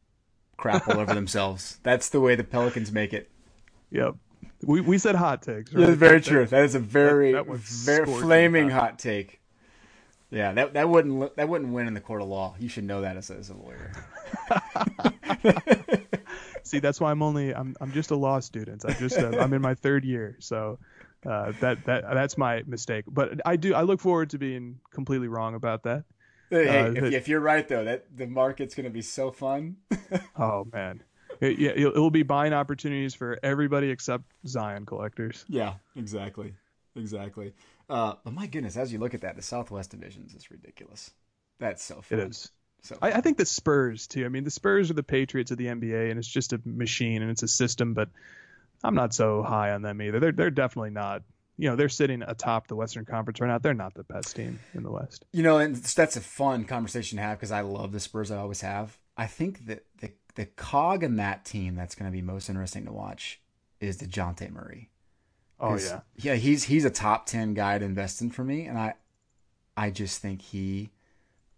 [0.57, 1.79] crap all over themselves.
[1.83, 3.31] That's the way the Pelicans make it.
[3.91, 4.15] Yep.
[4.63, 5.73] We we said hot takes.
[5.73, 5.87] Right?
[5.87, 6.47] That's very true.
[6.47, 9.41] That is a very that, that very flaming hot take.
[10.31, 12.57] Yeah, that that wouldn't that wouldn't win in the court of law.
[12.59, 13.93] You should know that as a, as a lawyer.
[16.65, 18.85] See, that's why I'm only I'm I'm just a law student.
[18.85, 20.79] I just uh, I'm in my third year, so
[21.27, 23.05] Uh, that that that's my mistake.
[23.09, 26.05] But I do I look forward to being completely wrong about that.
[26.51, 29.77] Hey, uh, if, if, you're right though, that the market's going to be so fun.
[30.39, 31.03] oh man,
[31.41, 35.47] it, yeah, it will be buying opportunities for everybody except Zion collectors.
[35.49, 36.55] Yeah, exactly,
[36.95, 37.55] exactly.
[37.89, 41.11] Uh, but my goodness, as you look at that, the Southwest divisions is ridiculous.
[41.59, 42.19] That's so fun.
[42.19, 42.51] It is.
[42.83, 44.25] So I, I, think the Spurs too.
[44.25, 47.23] I mean, the Spurs are the Patriots of the NBA, and it's just a machine
[47.23, 47.95] and it's a system.
[47.95, 48.11] But
[48.83, 50.21] I'm not so high on them either.
[50.21, 51.23] They're they're definitely not.
[51.57, 53.59] You know, they're sitting atop the Western Conference right now.
[53.59, 55.25] They're not the best team in the West.
[55.33, 58.31] You know, and that's a fun conversation to have because I love the Spurs.
[58.31, 58.99] I always have.
[59.17, 62.85] I think that the the cog in that team that's going to be most interesting
[62.87, 63.41] to watch
[63.81, 64.91] is the Dejounte Murray.
[65.61, 66.35] Oh yeah, yeah.
[66.35, 68.95] He's he's a top ten guy to invest in for me, and I
[69.77, 70.91] I just think he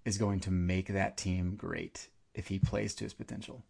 [0.05, 3.63] is going to make that team great if he plays to his potential.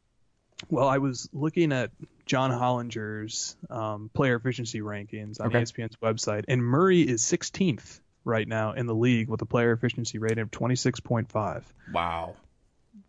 [0.70, 1.90] Well, I was looking at
[2.24, 5.62] John Hollinger's um, player efficiency rankings on okay.
[5.62, 10.18] ESPN's website, and Murray is 16th right now in the league with a player efficiency
[10.18, 11.62] rating of 26.5.
[11.92, 12.34] Wow.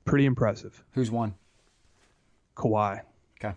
[0.05, 0.83] Pretty impressive.
[0.91, 1.33] Who's one?
[2.55, 3.01] Kawhi.
[3.39, 3.55] Okay.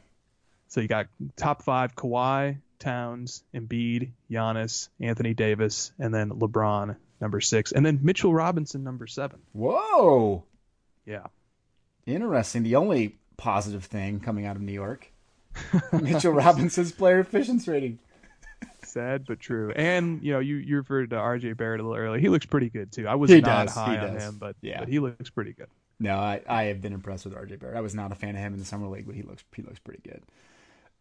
[0.68, 1.06] So you got
[1.36, 8.00] top five Kawhi, Towns, Embiid, Giannis, Anthony Davis, and then LeBron number six, and then
[8.02, 9.38] Mitchell Robinson number seven.
[9.52, 10.44] Whoa.
[11.06, 11.26] Yeah.
[12.06, 12.62] Interesting.
[12.64, 15.12] The only positive thing coming out of New York.
[15.92, 17.98] Mitchell Robinson's player efficiency rating.
[18.82, 19.72] Sad but true.
[19.74, 22.20] And you know, you, you referred to RJ Barrett a little earlier.
[22.20, 23.06] He looks pretty good too.
[23.06, 25.68] I was he not does, high on him, but yeah, but he looks pretty good.
[25.98, 27.76] No, I, I have been impressed with RJ Barrett.
[27.76, 29.62] I was not a fan of him in the summer league, but he looks he
[29.62, 30.22] looks pretty good.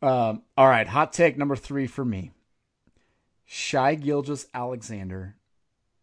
[0.01, 2.31] Um, all right, hot take number three for me.
[3.45, 5.35] Shai Gilgeous-Alexander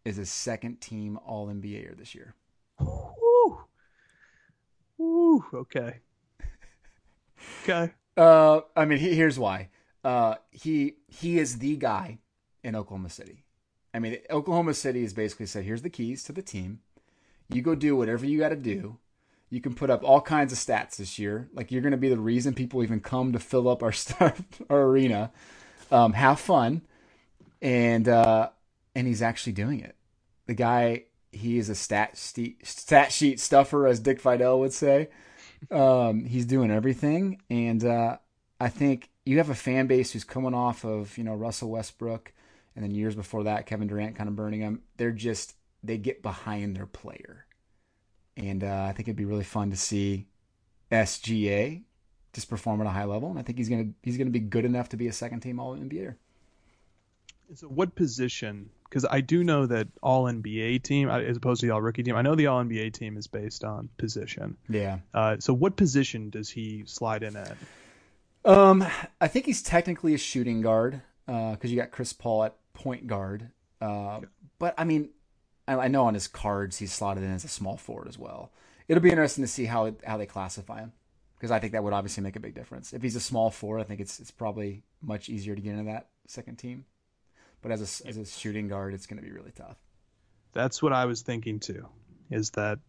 [0.05, 2.35] is a second team All NBAer this year.
[2.79, 3.59] Woo.
[4.97, 5.45] Woo.
[5.53, 5.99] Okay.
[7.63, 7.93] okay.
[8.15, 9.69] Uh, I mean, he, here's why.
[10.03, 12.19] Uh, he he is the guy
[12.63, 13.43] in Oklahoma City.
[13.93, 16.79] I mean, Oklahoma City has basically said, "Here's the keys to the team.
[17.49, 18.97] You go do whatever you got to do.
[19.49, 21.49] You can put up all kinds of stats this year.
[21.53, 24.41] Like you're going to be the reason people even come to fill up our stuff,
[24.69, 25.31] our arena.
[25.89, 26.81] Um, have fun,
[27.61, 28.49] and uh,
[28.93, 29.95] and he's actually doing it.
[30.47, 35.09] The guy, he is a stat sheet, stat sheet stuffer, as Dick Vitale would say.
[35.71, 38.17] Um, he's doing everything, and uh,
[38.59, 42.33] I think you have a fan base who's coming off of you know Russell Westbrook,
[42.75, 44.81] and then years before that, Kevin Durant kind of burning them.
[44.97, 47.45] They're just they get behind their player,
[48.37, 50.27] and uh, I think it'd be really fun to see
[50.91, 51.83] SGA
[52.33, 54.63] just perform at a high level, and I think he's gonna he's gonna be good
[54.63, 56.15] enough to be a second team All NBA.
[57.55, 58.69] So, what position?
[58.83, 62.15] Because I do know that All NBA team, as opposed to the All Rookie team,
[62.15, 64.55] I know the All NBA team is based on position.
[64.69, 64.99] Yeah.
[65.13, 67.57] Uh, so, what position does he slide in at?
[68.45, 68.85] Um,
[69.19, 73.07] I think he's technically a shooting guard because uh, you got Chris Paul at point
[73.07, 73.49] guard.
[73.81, 74.21] Uh,
[74.59, 75.09] but I mean,
[75.67, 78.51] I, I, know on his cards he's slotted in as a small forward as well.
[78.87, 80.93] It'll be interesting to see how how they classify him
[81.37, 82.93] because I think that would obviously make a big difference.
[82.93, 85.91] If he's a small forward, I think it's it's probably much easier to get into
[85.91, 86.85] that second team.
[87.61, 89.77] But as a, as a shooting guard, it's going to be really tough.
[90.53, 91.87] That's what I was thinking too.
[92.29, 92.79] Is that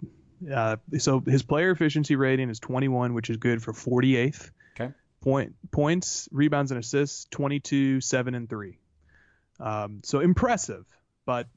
[0.52, 1.20] uh, so?
[1.20, 4.50] His player efficiency rating is 21, which is good for 48th.
[4.78, 4.92] Okay.
[5.20, 8.78] Point points, rebounds, and assists 22, seven, and three.
[9.60, 10.86] Um, so impressive,
[11.26, 11.48] but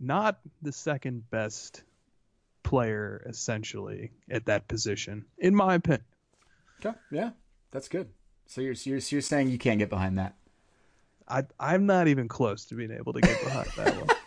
[0.00, 1.82] not the second best
[2.62, 6.04] player essentially at that position, in my opinion.
[6.84, 6.96] Okay.
[7.10, 7.30] Yeah,
[7.70, 8.08] that's good.
[8.46, 10.36] So you're you're, you're saying you can't get behind that.
[11.28, 14.08] I I'm not even close to being able to get behind that one.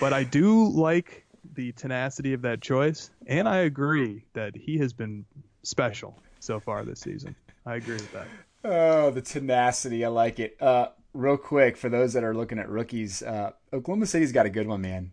[0.00, 4.92] But I do like the tenacity of that choice, and I agree that he has
[4.92, 5.24] been
[5.64, 7.34] special so far this season.
[7.66, 8.28] I agree with that.
[8.64, 10.04] Oh, the tenacity!
[10.04, 10.56] I like it.
[10.60, 10.88] Uh,
[11.18, 14.68] real quick for those that are looking at rookies, uh, Oklahoma City's got a good
[14.68, 15.12] one, man.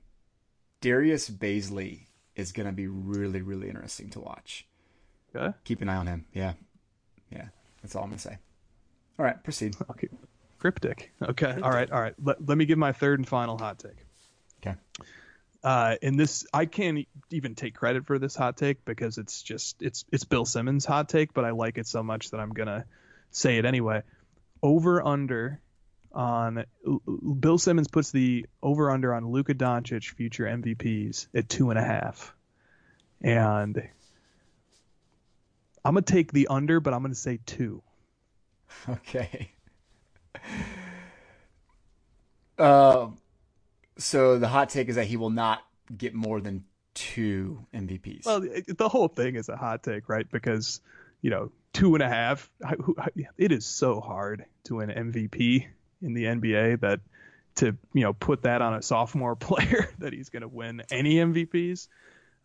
[0.79, 2.01] Darius Bazley
[2.35, 4.67] is going to be really, really interesting to watch.
[5.35, 5.55] Okay.
[5.63, 6.25] Keep an eye on him.
[6.33, 6.53] Yeah,
[7.31, 7.47] yeah.
[7.81, 8.37] That's all I'm going to say.
[9.17, 9.75] All right, proceed.
[9.89, 10.09] Okay.
[10.59, 11.11] Cryptic.
[11.21, 11.45] Okay.
[11.45, 11.63] Cryptic.
[11.63, 11.91] All right.
[11.91, 12.13] All right.
[12.23, 14.05] Let, let me give my third and final hot take.
[14.65, 14.75] Okay.
[15.63, 19.81] Uh, and this, I can't even take credit for this hot take because it's just
[19.81, 22.85] it's it's Bill Simmons' hot take, but I like it so much that I'm gonna
[23.31, 24.03] say it anyway.
[24.63, 25.59] Over under
[26.15, 26.63] on
[27.39, 31.83] Bill Simmons puts the over under on Luka Doncic future MVPs at two and a
[31.83, 32.33] half,
[33.21, 33.77] and
[35.83, 37.81] I'm gonna take the under, but I'm gonna say two.
[38.89, 39.51] Okay.
[42.57, 43.07] Uh,
[43.97, 45.63] so the hot take is that he will not
[45.95, 48.25] get more than two MVPs.
[48.25, 50.29] Well, the whole thing is a hot take, right?
[50.29, 50.81] Because
[51.21, 52.51] you know, two and a half.
[53.37, 55.67] It is so hard to win MVP
[56.05, 57.01] in the NBA that
[57.55, 61.15] to you know put that on a sophomore player that he's going to win any
[61.15, 61.87] MVPs.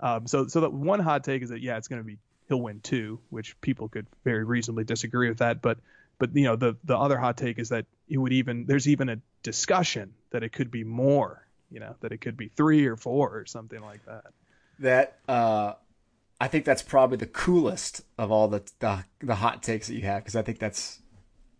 [0.00, 2.18] Um, so so the one hot take is that yeah, it's going to be
[2.48, 5.60] he'll win two, which people could very reasonably disagree with that.
[5.62, 5.78] But
[6.18, 9.08] but you know the the other hot take is that it would even there's even
[9.08, 11.46] a discussion that it could be more.
[11.70, 14.24] You know that it could be three or four or something like that.
[14.80, 15.74] That uh,
[16.40, 20.02] I think that's probably the coolest of all the the, the hot takes that you
[20.02, 21.00] have because I think that's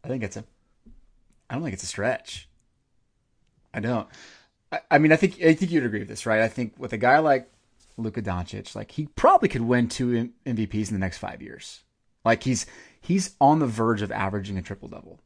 [0.02, 0.44] I think it's a
[1.50, 2.48] I don't think it's a stretch.
[3.74, 4.08] I don't.
[4.70, 6.40] I, I mean, I think I think you'd agree with this, right?
[6.40, 7.50] I think with a guy like
[7.96, 11.80] Luka Doncic, like he probably could win two MVPs in the next five years.
[12.24, 12.66] Like he's
[13.00, 15.20] he's on the verge of averaging a triple double.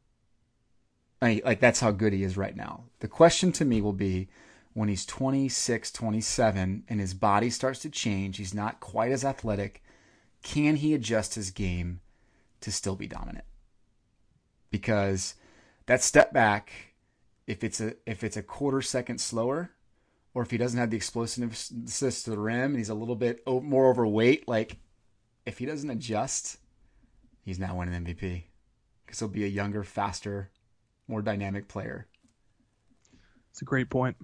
[1.21, 2.85] I mean, like that's how good he is right now.
[2.99, 4.27] The question to me will be
[4.73, 9.81] when he's 26, 27 and his body starts to change, he's not quite as athletic,
[10.43, 12.01] can he adjust his game
[12.59, 13.45] to still be dominant?
[14.69, 15.35] Because
[15.85, 16.71] that step back
[17.47, 19.71] if it's a if it's a quarter second slower
[20.33, 23.41] or if he doesn't have the explosiveness to the rim and he's a little bit
[23.47, 24.77] more overweight, like
[25.45, 26.57] if he doesn't adjust,
[27.45, 28.43] he's not winning MVP
[29.05, 30.49] because he'll be a younger, faster,
[31.07, 32.05] more dynamic player.
[33.51, 34.17] It's a great point.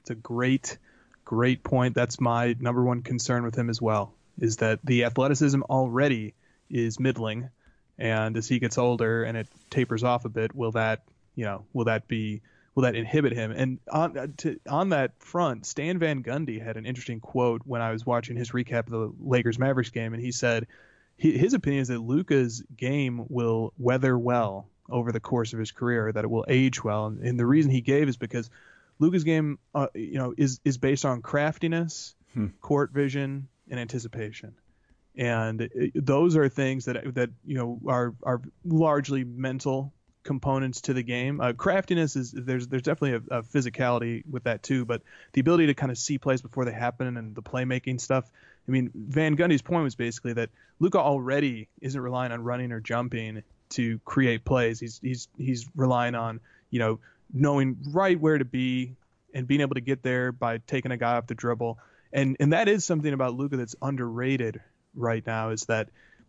[0.00, 0.78] It's a great,
[1.24, 1.96] great point.
[1.96, 4.14] That's my number one concern with him as well.
[4.38, 6.34] Is that the athleticism already
[6.70, 7.48] is middling,
[7.98, 11.02] and as he gets older and it tapers off a bit, will that
[11.34, 12.42] you know will that be
[12.74, 13.50] will that inhibit him?
[13.52, 17.80] And on uh, to, on that front, Stan Van Gundy had an interesting quote when
[17.80, 20.66] I was watching his recap of the Lakers Mavericks game, and he said
[21.16, 25.72] he, his opinion is that Luka's game will weather well over the course of his
[25.72, 28.50] career, that it will age well, and, and the reason he gave is because
[28.98, 32.48] Luka's game, uh, you know, is is based on craftiness, hmm.
[32.60, 34.54] court vision, and anticipation
[35.16, 39.92] and those are things that that you know are are largely mental
[40.26, 41.40] components to the game.
[41.40, 45.02] Uh, craftiness is there's there's definitely a, a, physicality with that too, but
[45.32, 48.30] the ability to kind of see plays before they happen and the playmaking stuff.
[48.68, 52.80] I mean, Van Gundy's point was basically that Luka already isn't relying on running or
[52.80, 54.80] jumping to create plays.
[54.80, 56.40] He's he's he's relying on
[56.70, 56.98] you know
[57.32, 58.96] knowing right where to be
[59.32, 61.78] and being able to get there by taking a guy off the dribble.
[62.12, 64.60] And and that is something about Luka that's underrated
[64.96, 65.88] right now is that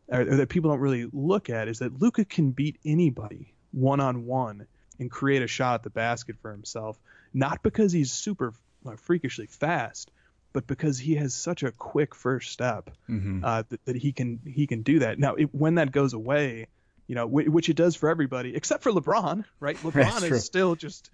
[0.10, 4.26] or that people don't really look at is that Luka can beat anybody one on
[4.26, 4.68] one
[5.00, 6.98] and create a shot at the basket for himself,
[7.34, 8.54] not because he's super
[8.98, 10.12] freakishly fast,
[10.54, 13.44] but because he has such a quick first step mm-hmm.
[13.44, 15.20] uh, that, that, he can he can do that.
[15.20, 16.68] Now, it, when that goes away,
[17.06, 19.78] you know, w- which it does for everybody except for LeBron, right?
[19.84, 21.10] LeBron is still just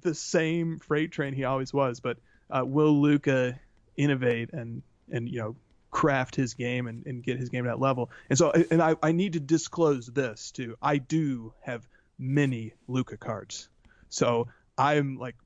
[0.00, 2.00] the same freight train he always was.
[2.00, 2.18] But
[2.50, 3.58] uh, will Luka
[3.96, 5.56] innovate and and you know
[5.92, 8.10] craft his game and, and get his game to that level?
[8.28, 10.76] And so, and I, I need to disclose this too.
[10.82, 11.86] I do have
[12.18, 13.68] many Luka cards.
[14.08, 15.36] So I'm like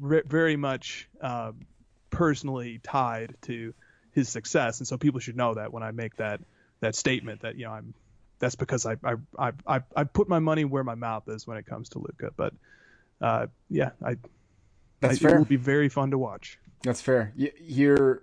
[0.00, 1.52] re- very much uh,
[2.08, 3.74] personally tied to
[4.12, 6.40] his success, and so people should know that when I make that
[6.80, 7.94] that statement that you know I'm
[8.38, 11.58] that's because I I I I, I put my money where my mouth is when
[11.58, 12.30] it comes to Luka.
[12.36, 12.54] But
[13.20, 14.16] uh, yeah, I
[15.00, 15.34] that's I, fair.
[15.36, 16.58] It will be very fun to watch.
[16.82, 17.32] That's fair.
[17.36, 18.22] You're,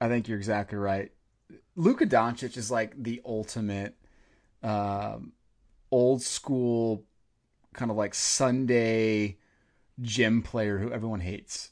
[0.00, 1.10] I think you're exactly right.
[1.74, 3.94] Luka Doncic is like the ultimate
[4.62, 5.32] um,
[5.90, 7.04] old school
[7.72, 9.36] kind of like Sunday
[10.00, 11.70] gym player who everyone hates.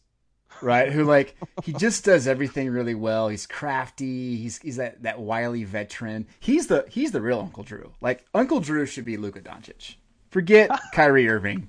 [0.62, 0.92] Right?
[0.92, 1.34] who like
[1.64, 3.28] he just does everything really well.
[3.28, 4.36] He's crafty.
[4.36, 6.28] He's he's that, that wily veteran.
[6.38, 7.92] He's the he's the real Uncle Drew.
[8.01, 9.96] Like Uncle Drew should be Luka Doncic.
[10.30, 11.68] Forget Kyrie Irving.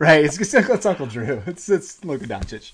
[0.00, 0.24] Right?
[0.24, 1.42] It's, it's, it's Uncle Drew.
[1.46, 2.72] It's it's Luka Doncic.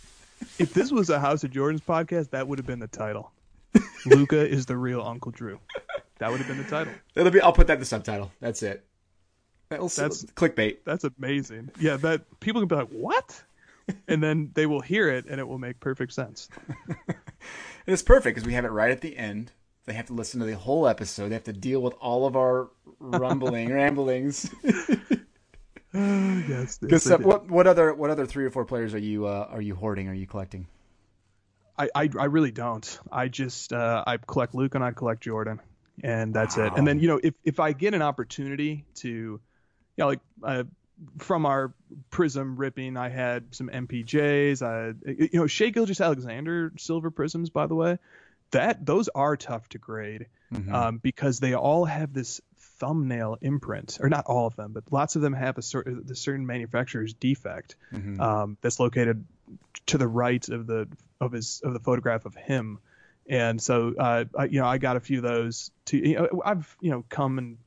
[0.59, 3.32] If this was a House of Jordans podcast, that would have been the title.
[4.06, 5.60] Luka is the real Uncle Drew.
[6.19, 6.93] That would have been the title.
[7.15, 7.40] That'll be.
[7.40, 8.31] I'll put that in the subtitle.
[8.40, 8.85] That's it.
[9.69, 10.78] That'll, that's clickbait.
[10.85, 11.70] That's amazing.
[11.78, 13.43] Yeah, that people can be like, "What?"
[14.06, 16.48] and then they will hear it, and it will make perfect sense.
[16.89, 17.16] and
[17.86, 19.52] it's perfect because we have it right at the end.
[19.86, 21.31] They have to listen to the whole episode.
[21.31, 24.51] They have to deal with all of our rumbling, ramblings.
[25.94, 26.78] yes.
[26.86, 29.74] yes what what other what other three or four players are you uh, are you
[29.74, 30.09] hoarding?
[30.09, 30.66] Are you collecting?
[31.78, 32.98] I, I, I really don't.
[33.10, 35.60] I just uh, I collect Luke and I collect Jordan,
[36.02, 36.66] and that's wow.
[36.66, 36.73] it.
[36.77, 39.40] And then you know if if I get an opportunity to, you
[39.97, 40.65] know, like uh,
[41.19, 41.73] from our
[42.10, 44.62] Prizm ripping, I had some MPJs.
[44.62, 47.98] I you know Shai Gilgeous-Alexander silver Prizms, by the way,
[48.51, 50.74] that those are tough to grade mm-hmm.
[50.74, 52.40] um, because they all have this
[52.78, 56.14] thumbnail imprint, or not all of them, but lots of them have a certain the
[56.14, 58.20] certain manufacturer's defect mm-hmm.
[58.20, 59.24] um, that's located
[59.86, 60.88] to the right of the
[61.20, 62.78] of his of the photograph of him.
[63.28, 65.70] And so, uh, I, you know, I got a few of those.
[65.86, 67.59] To you know, I've you know come and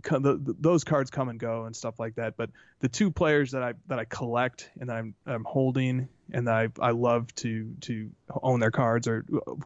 [0.00, 2.36] those cards come and go and stuff like that.
[2.36, 6.46] But the two players that I that I collect and that I'm I'm holding and
[6.48, 8.10] that I I love to to
[8.42, 9.24] own their cards are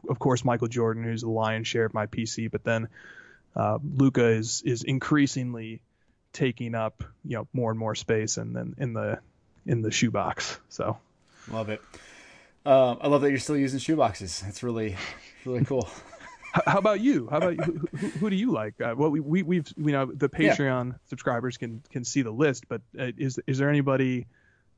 [0.09, 2.89] of course Michael Jordan, who's the lion's share of my PC, but then
[3.55, 5.81] uh, Luka is is increasingly
[6.33, 9.19] taking up you know more and more space and then in the
[9.65, 10.59] in the shoebox.
[10.69, 10.97] So
[11.51, 11.81] love it.
[12.65, 14.41] Um, I love that you're still using shoeboxes.
[14.41, 14.95] That's really
[15.45, 15.89] really cool.
[16.65, 17.29] How about you?
[17.29, 17.87] How about you?
[17.97, 18.73] Who, who, do you like?
[18.81, 20.97] Uh, well, we, we we've you know the Patreon yeah.
[21.07, 24.27] subscribers can can see the list, but uh, is is there anybody,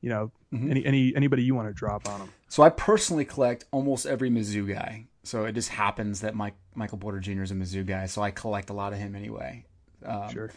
[0.00, 0.70] you know, mm-hmm.
[0.70, 2.32] any any anybody you want to drop on them?
[2.54, 5.06] So I personally collect almost every Mizzou guy.
[5.24, 7.42] So it just happens that Mike Michael Porter Jr.
[7.42, 9.64] is a Mizzou guy, so I collect a lot of him anyway.
[10.06, 10.52] Um, sure.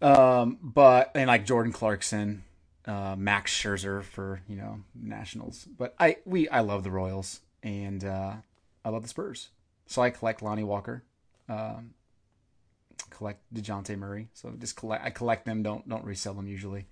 [0.00, 2.44] Um, but and like Jordan Clarkson,
[2.86, 5.66] uh, Max Scherzer for you know Nationals.
[5.76, 8.34] But I we I love the Royals and uh,
[8.84, 9.48] I love the Spurs.
[9.88, 11.02] So I collect Lonnie Walker,
[11.48, 11.94] um,
[13.10, 14.28] collect Dejounte Murray.
[14.34, 15.04] So just collect.
[15.04, 15.64] I collect them.
[15.64, 16.86] Don't don't resell them usually.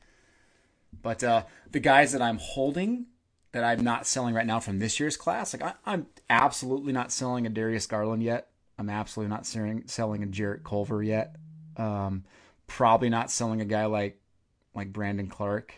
[1.00, 3.06] But uh, the guys that I'm holding
[3.54, 7.12] that I'm not selling right now from this year's class, like I, am absolutely not
[7.12, 8.48] selling a Darius Garland yet.
[8.80, 11.36] I'm absolutely not selling selling a Jarrett Culver yet.
[11.76, 12.24] Um,
[12.66, 14.20] probably not selling a guy like
[14.74, 15.72] like Brandon Clarke.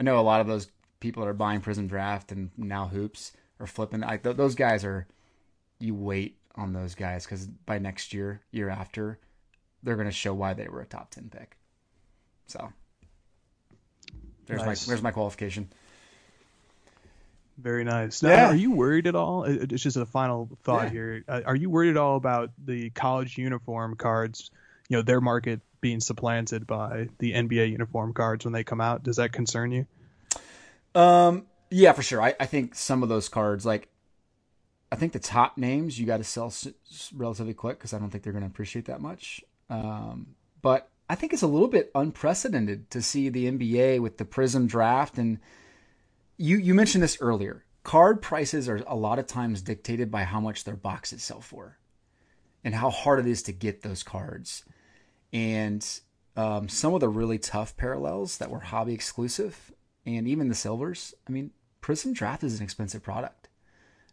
[0.00, 3.30] I know a lot of those people that are buying Prizm Draft and now hoops
[3.60, 4.00] are flipping.
[4.00, 5.06] Like th- those guys are.
[5.78, 9.18] You wait on those guys because by next year, year after,
[9.82, 11.56] they're going to show why they were a top ten pick.
[12.48, 12.72] So
[14.46, 14.86] there's nice.
[14.86, 15.70] my there's my qualification.
[17.60, 18.22] Very nice.
[18.22, 18.46] Now, yeah.
[18.48, 19.44] Are you worried at all?
[19.44, 20.90] It's just a final thought yeah.
[20.90, 21.24] here.
[21.28, 24.50] Uh, are you worried at all about the college uniform cards?
[24.88, 29.02] You know, their market being supplanted by the NBA uniform cards when they come out.
[29.02, 29.86] Does that concern you?
[30.94, 31.46] Um.
[31.72, 32.20] Yeah, for sure.
[32.20, 33.88] I, I think some of those cards, like
[34.90, 36.52] I think the top names you got to sell
[37.14, 39.40] relatively quick because I don't think they're going to appreciate that much.
[39.68, 44.24] Um, but I think it's a little bit unprecedented to see the NBA with the
[44.24, 45.38] Prizm Draft, and
[46.40, 47.64] you you mentioned this earlier.
[47.82, 51.78] Card prices are a lot of times dictated by how much their boxes sell for,
[52.64, 54.64] and how hard it is to get those cards.
[55.32, 55.86] And
[56.36, 59.72] um, some of the really tough parallels that were hobby exclusive,
[60.04, 61.14] and even the silvers.
[61.28, 63.40] I mean, Prizm Draft is an expensive product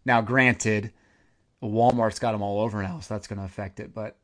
[0.07, 0.93] now, granted,
[1.61, 3.93] Walmart's got them all over now, so that's going to affect it.
[3.93, 4.15] But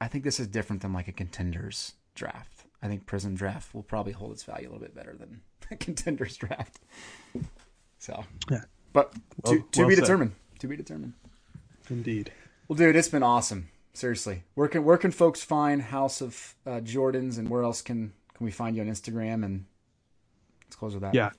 [0.00, 2.61] I think this is different than like a contenders draft.
[2.82, 5.40] I think Prizm Draft will probably hold its value a little bit better than
[5.70, 6.80] a contenders draft.
[7.98, 8.62] So, yeah.
[8.92, 10.00] But well, to, to well be said.
[10.02, 10.32] determined.
[10.58, 11.14] To be determined.
[11.88, 12.32] Indeed.
[12.68, 13.68] Well, dude, it's been awesome.
[13.94, 18.12] Seriously, where can where can folks find House of uh, Jordans, and where else can
[18.34, 19.44] can we find you on Instagram?
[19.44, 19.66] And
[20.64, 21.14] let's close with that.
[21.14, 21.30] Yeah,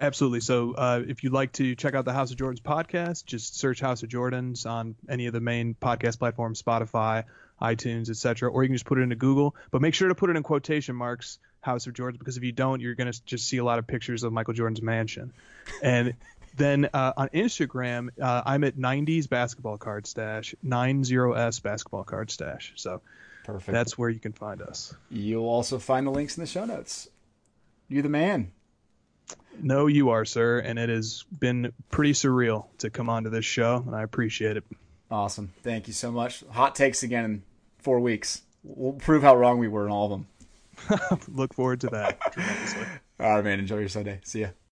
[0.00, 0.40] Absolutely.
[0.40, 3.80] So, uh, if you'd like to check out the House of Jordans podcast, just search
[3.80, 7.24] House of Jordans on any of the main podcast platforms, Spotify,
[7.60, 9.56] iTunes, etc., or you can just put it into Google.
[9.70, 12.52] But make sure to put it in quotation marks, House of Jordan because if you
[12.52, 15.32] don't, you're going to just see a lot of pictures of Michael Jordan's mansion.
[15.82, 16.14] And
[16.56, 22.72] then uh, on Instagram, uh, I'm at 90s basketball card stash, 90s basketball card stash.
[22.76, 23.02] So,
[23.44, 23.72] perfect.
[23.72, 24.94] That's where you can find us.
[25.10, 27.08] You'll also find the links in the show notes.
[27.88, 28.52] You're the man.
[29.60, 33.82] No, you are, sir, and it has been pretty surreal to come onto this show,
[33.84, 34.64] and I appreciate it.
[35.10, 35.52] Awesome.
[35.62, 36.42] Thank you so much.
[36.50, 37.42] Hot takes again in
[37.78, 38.42] four weeks.
[38.64, 41.18] We'll prove how wrong we were in all of them.
[41.28, 42.18] Look forward to that.
[43.20, 43.60] all right, man.
[43.60, 44.20] Enjoy your Sunday.
[44.24, 44.48] See ya.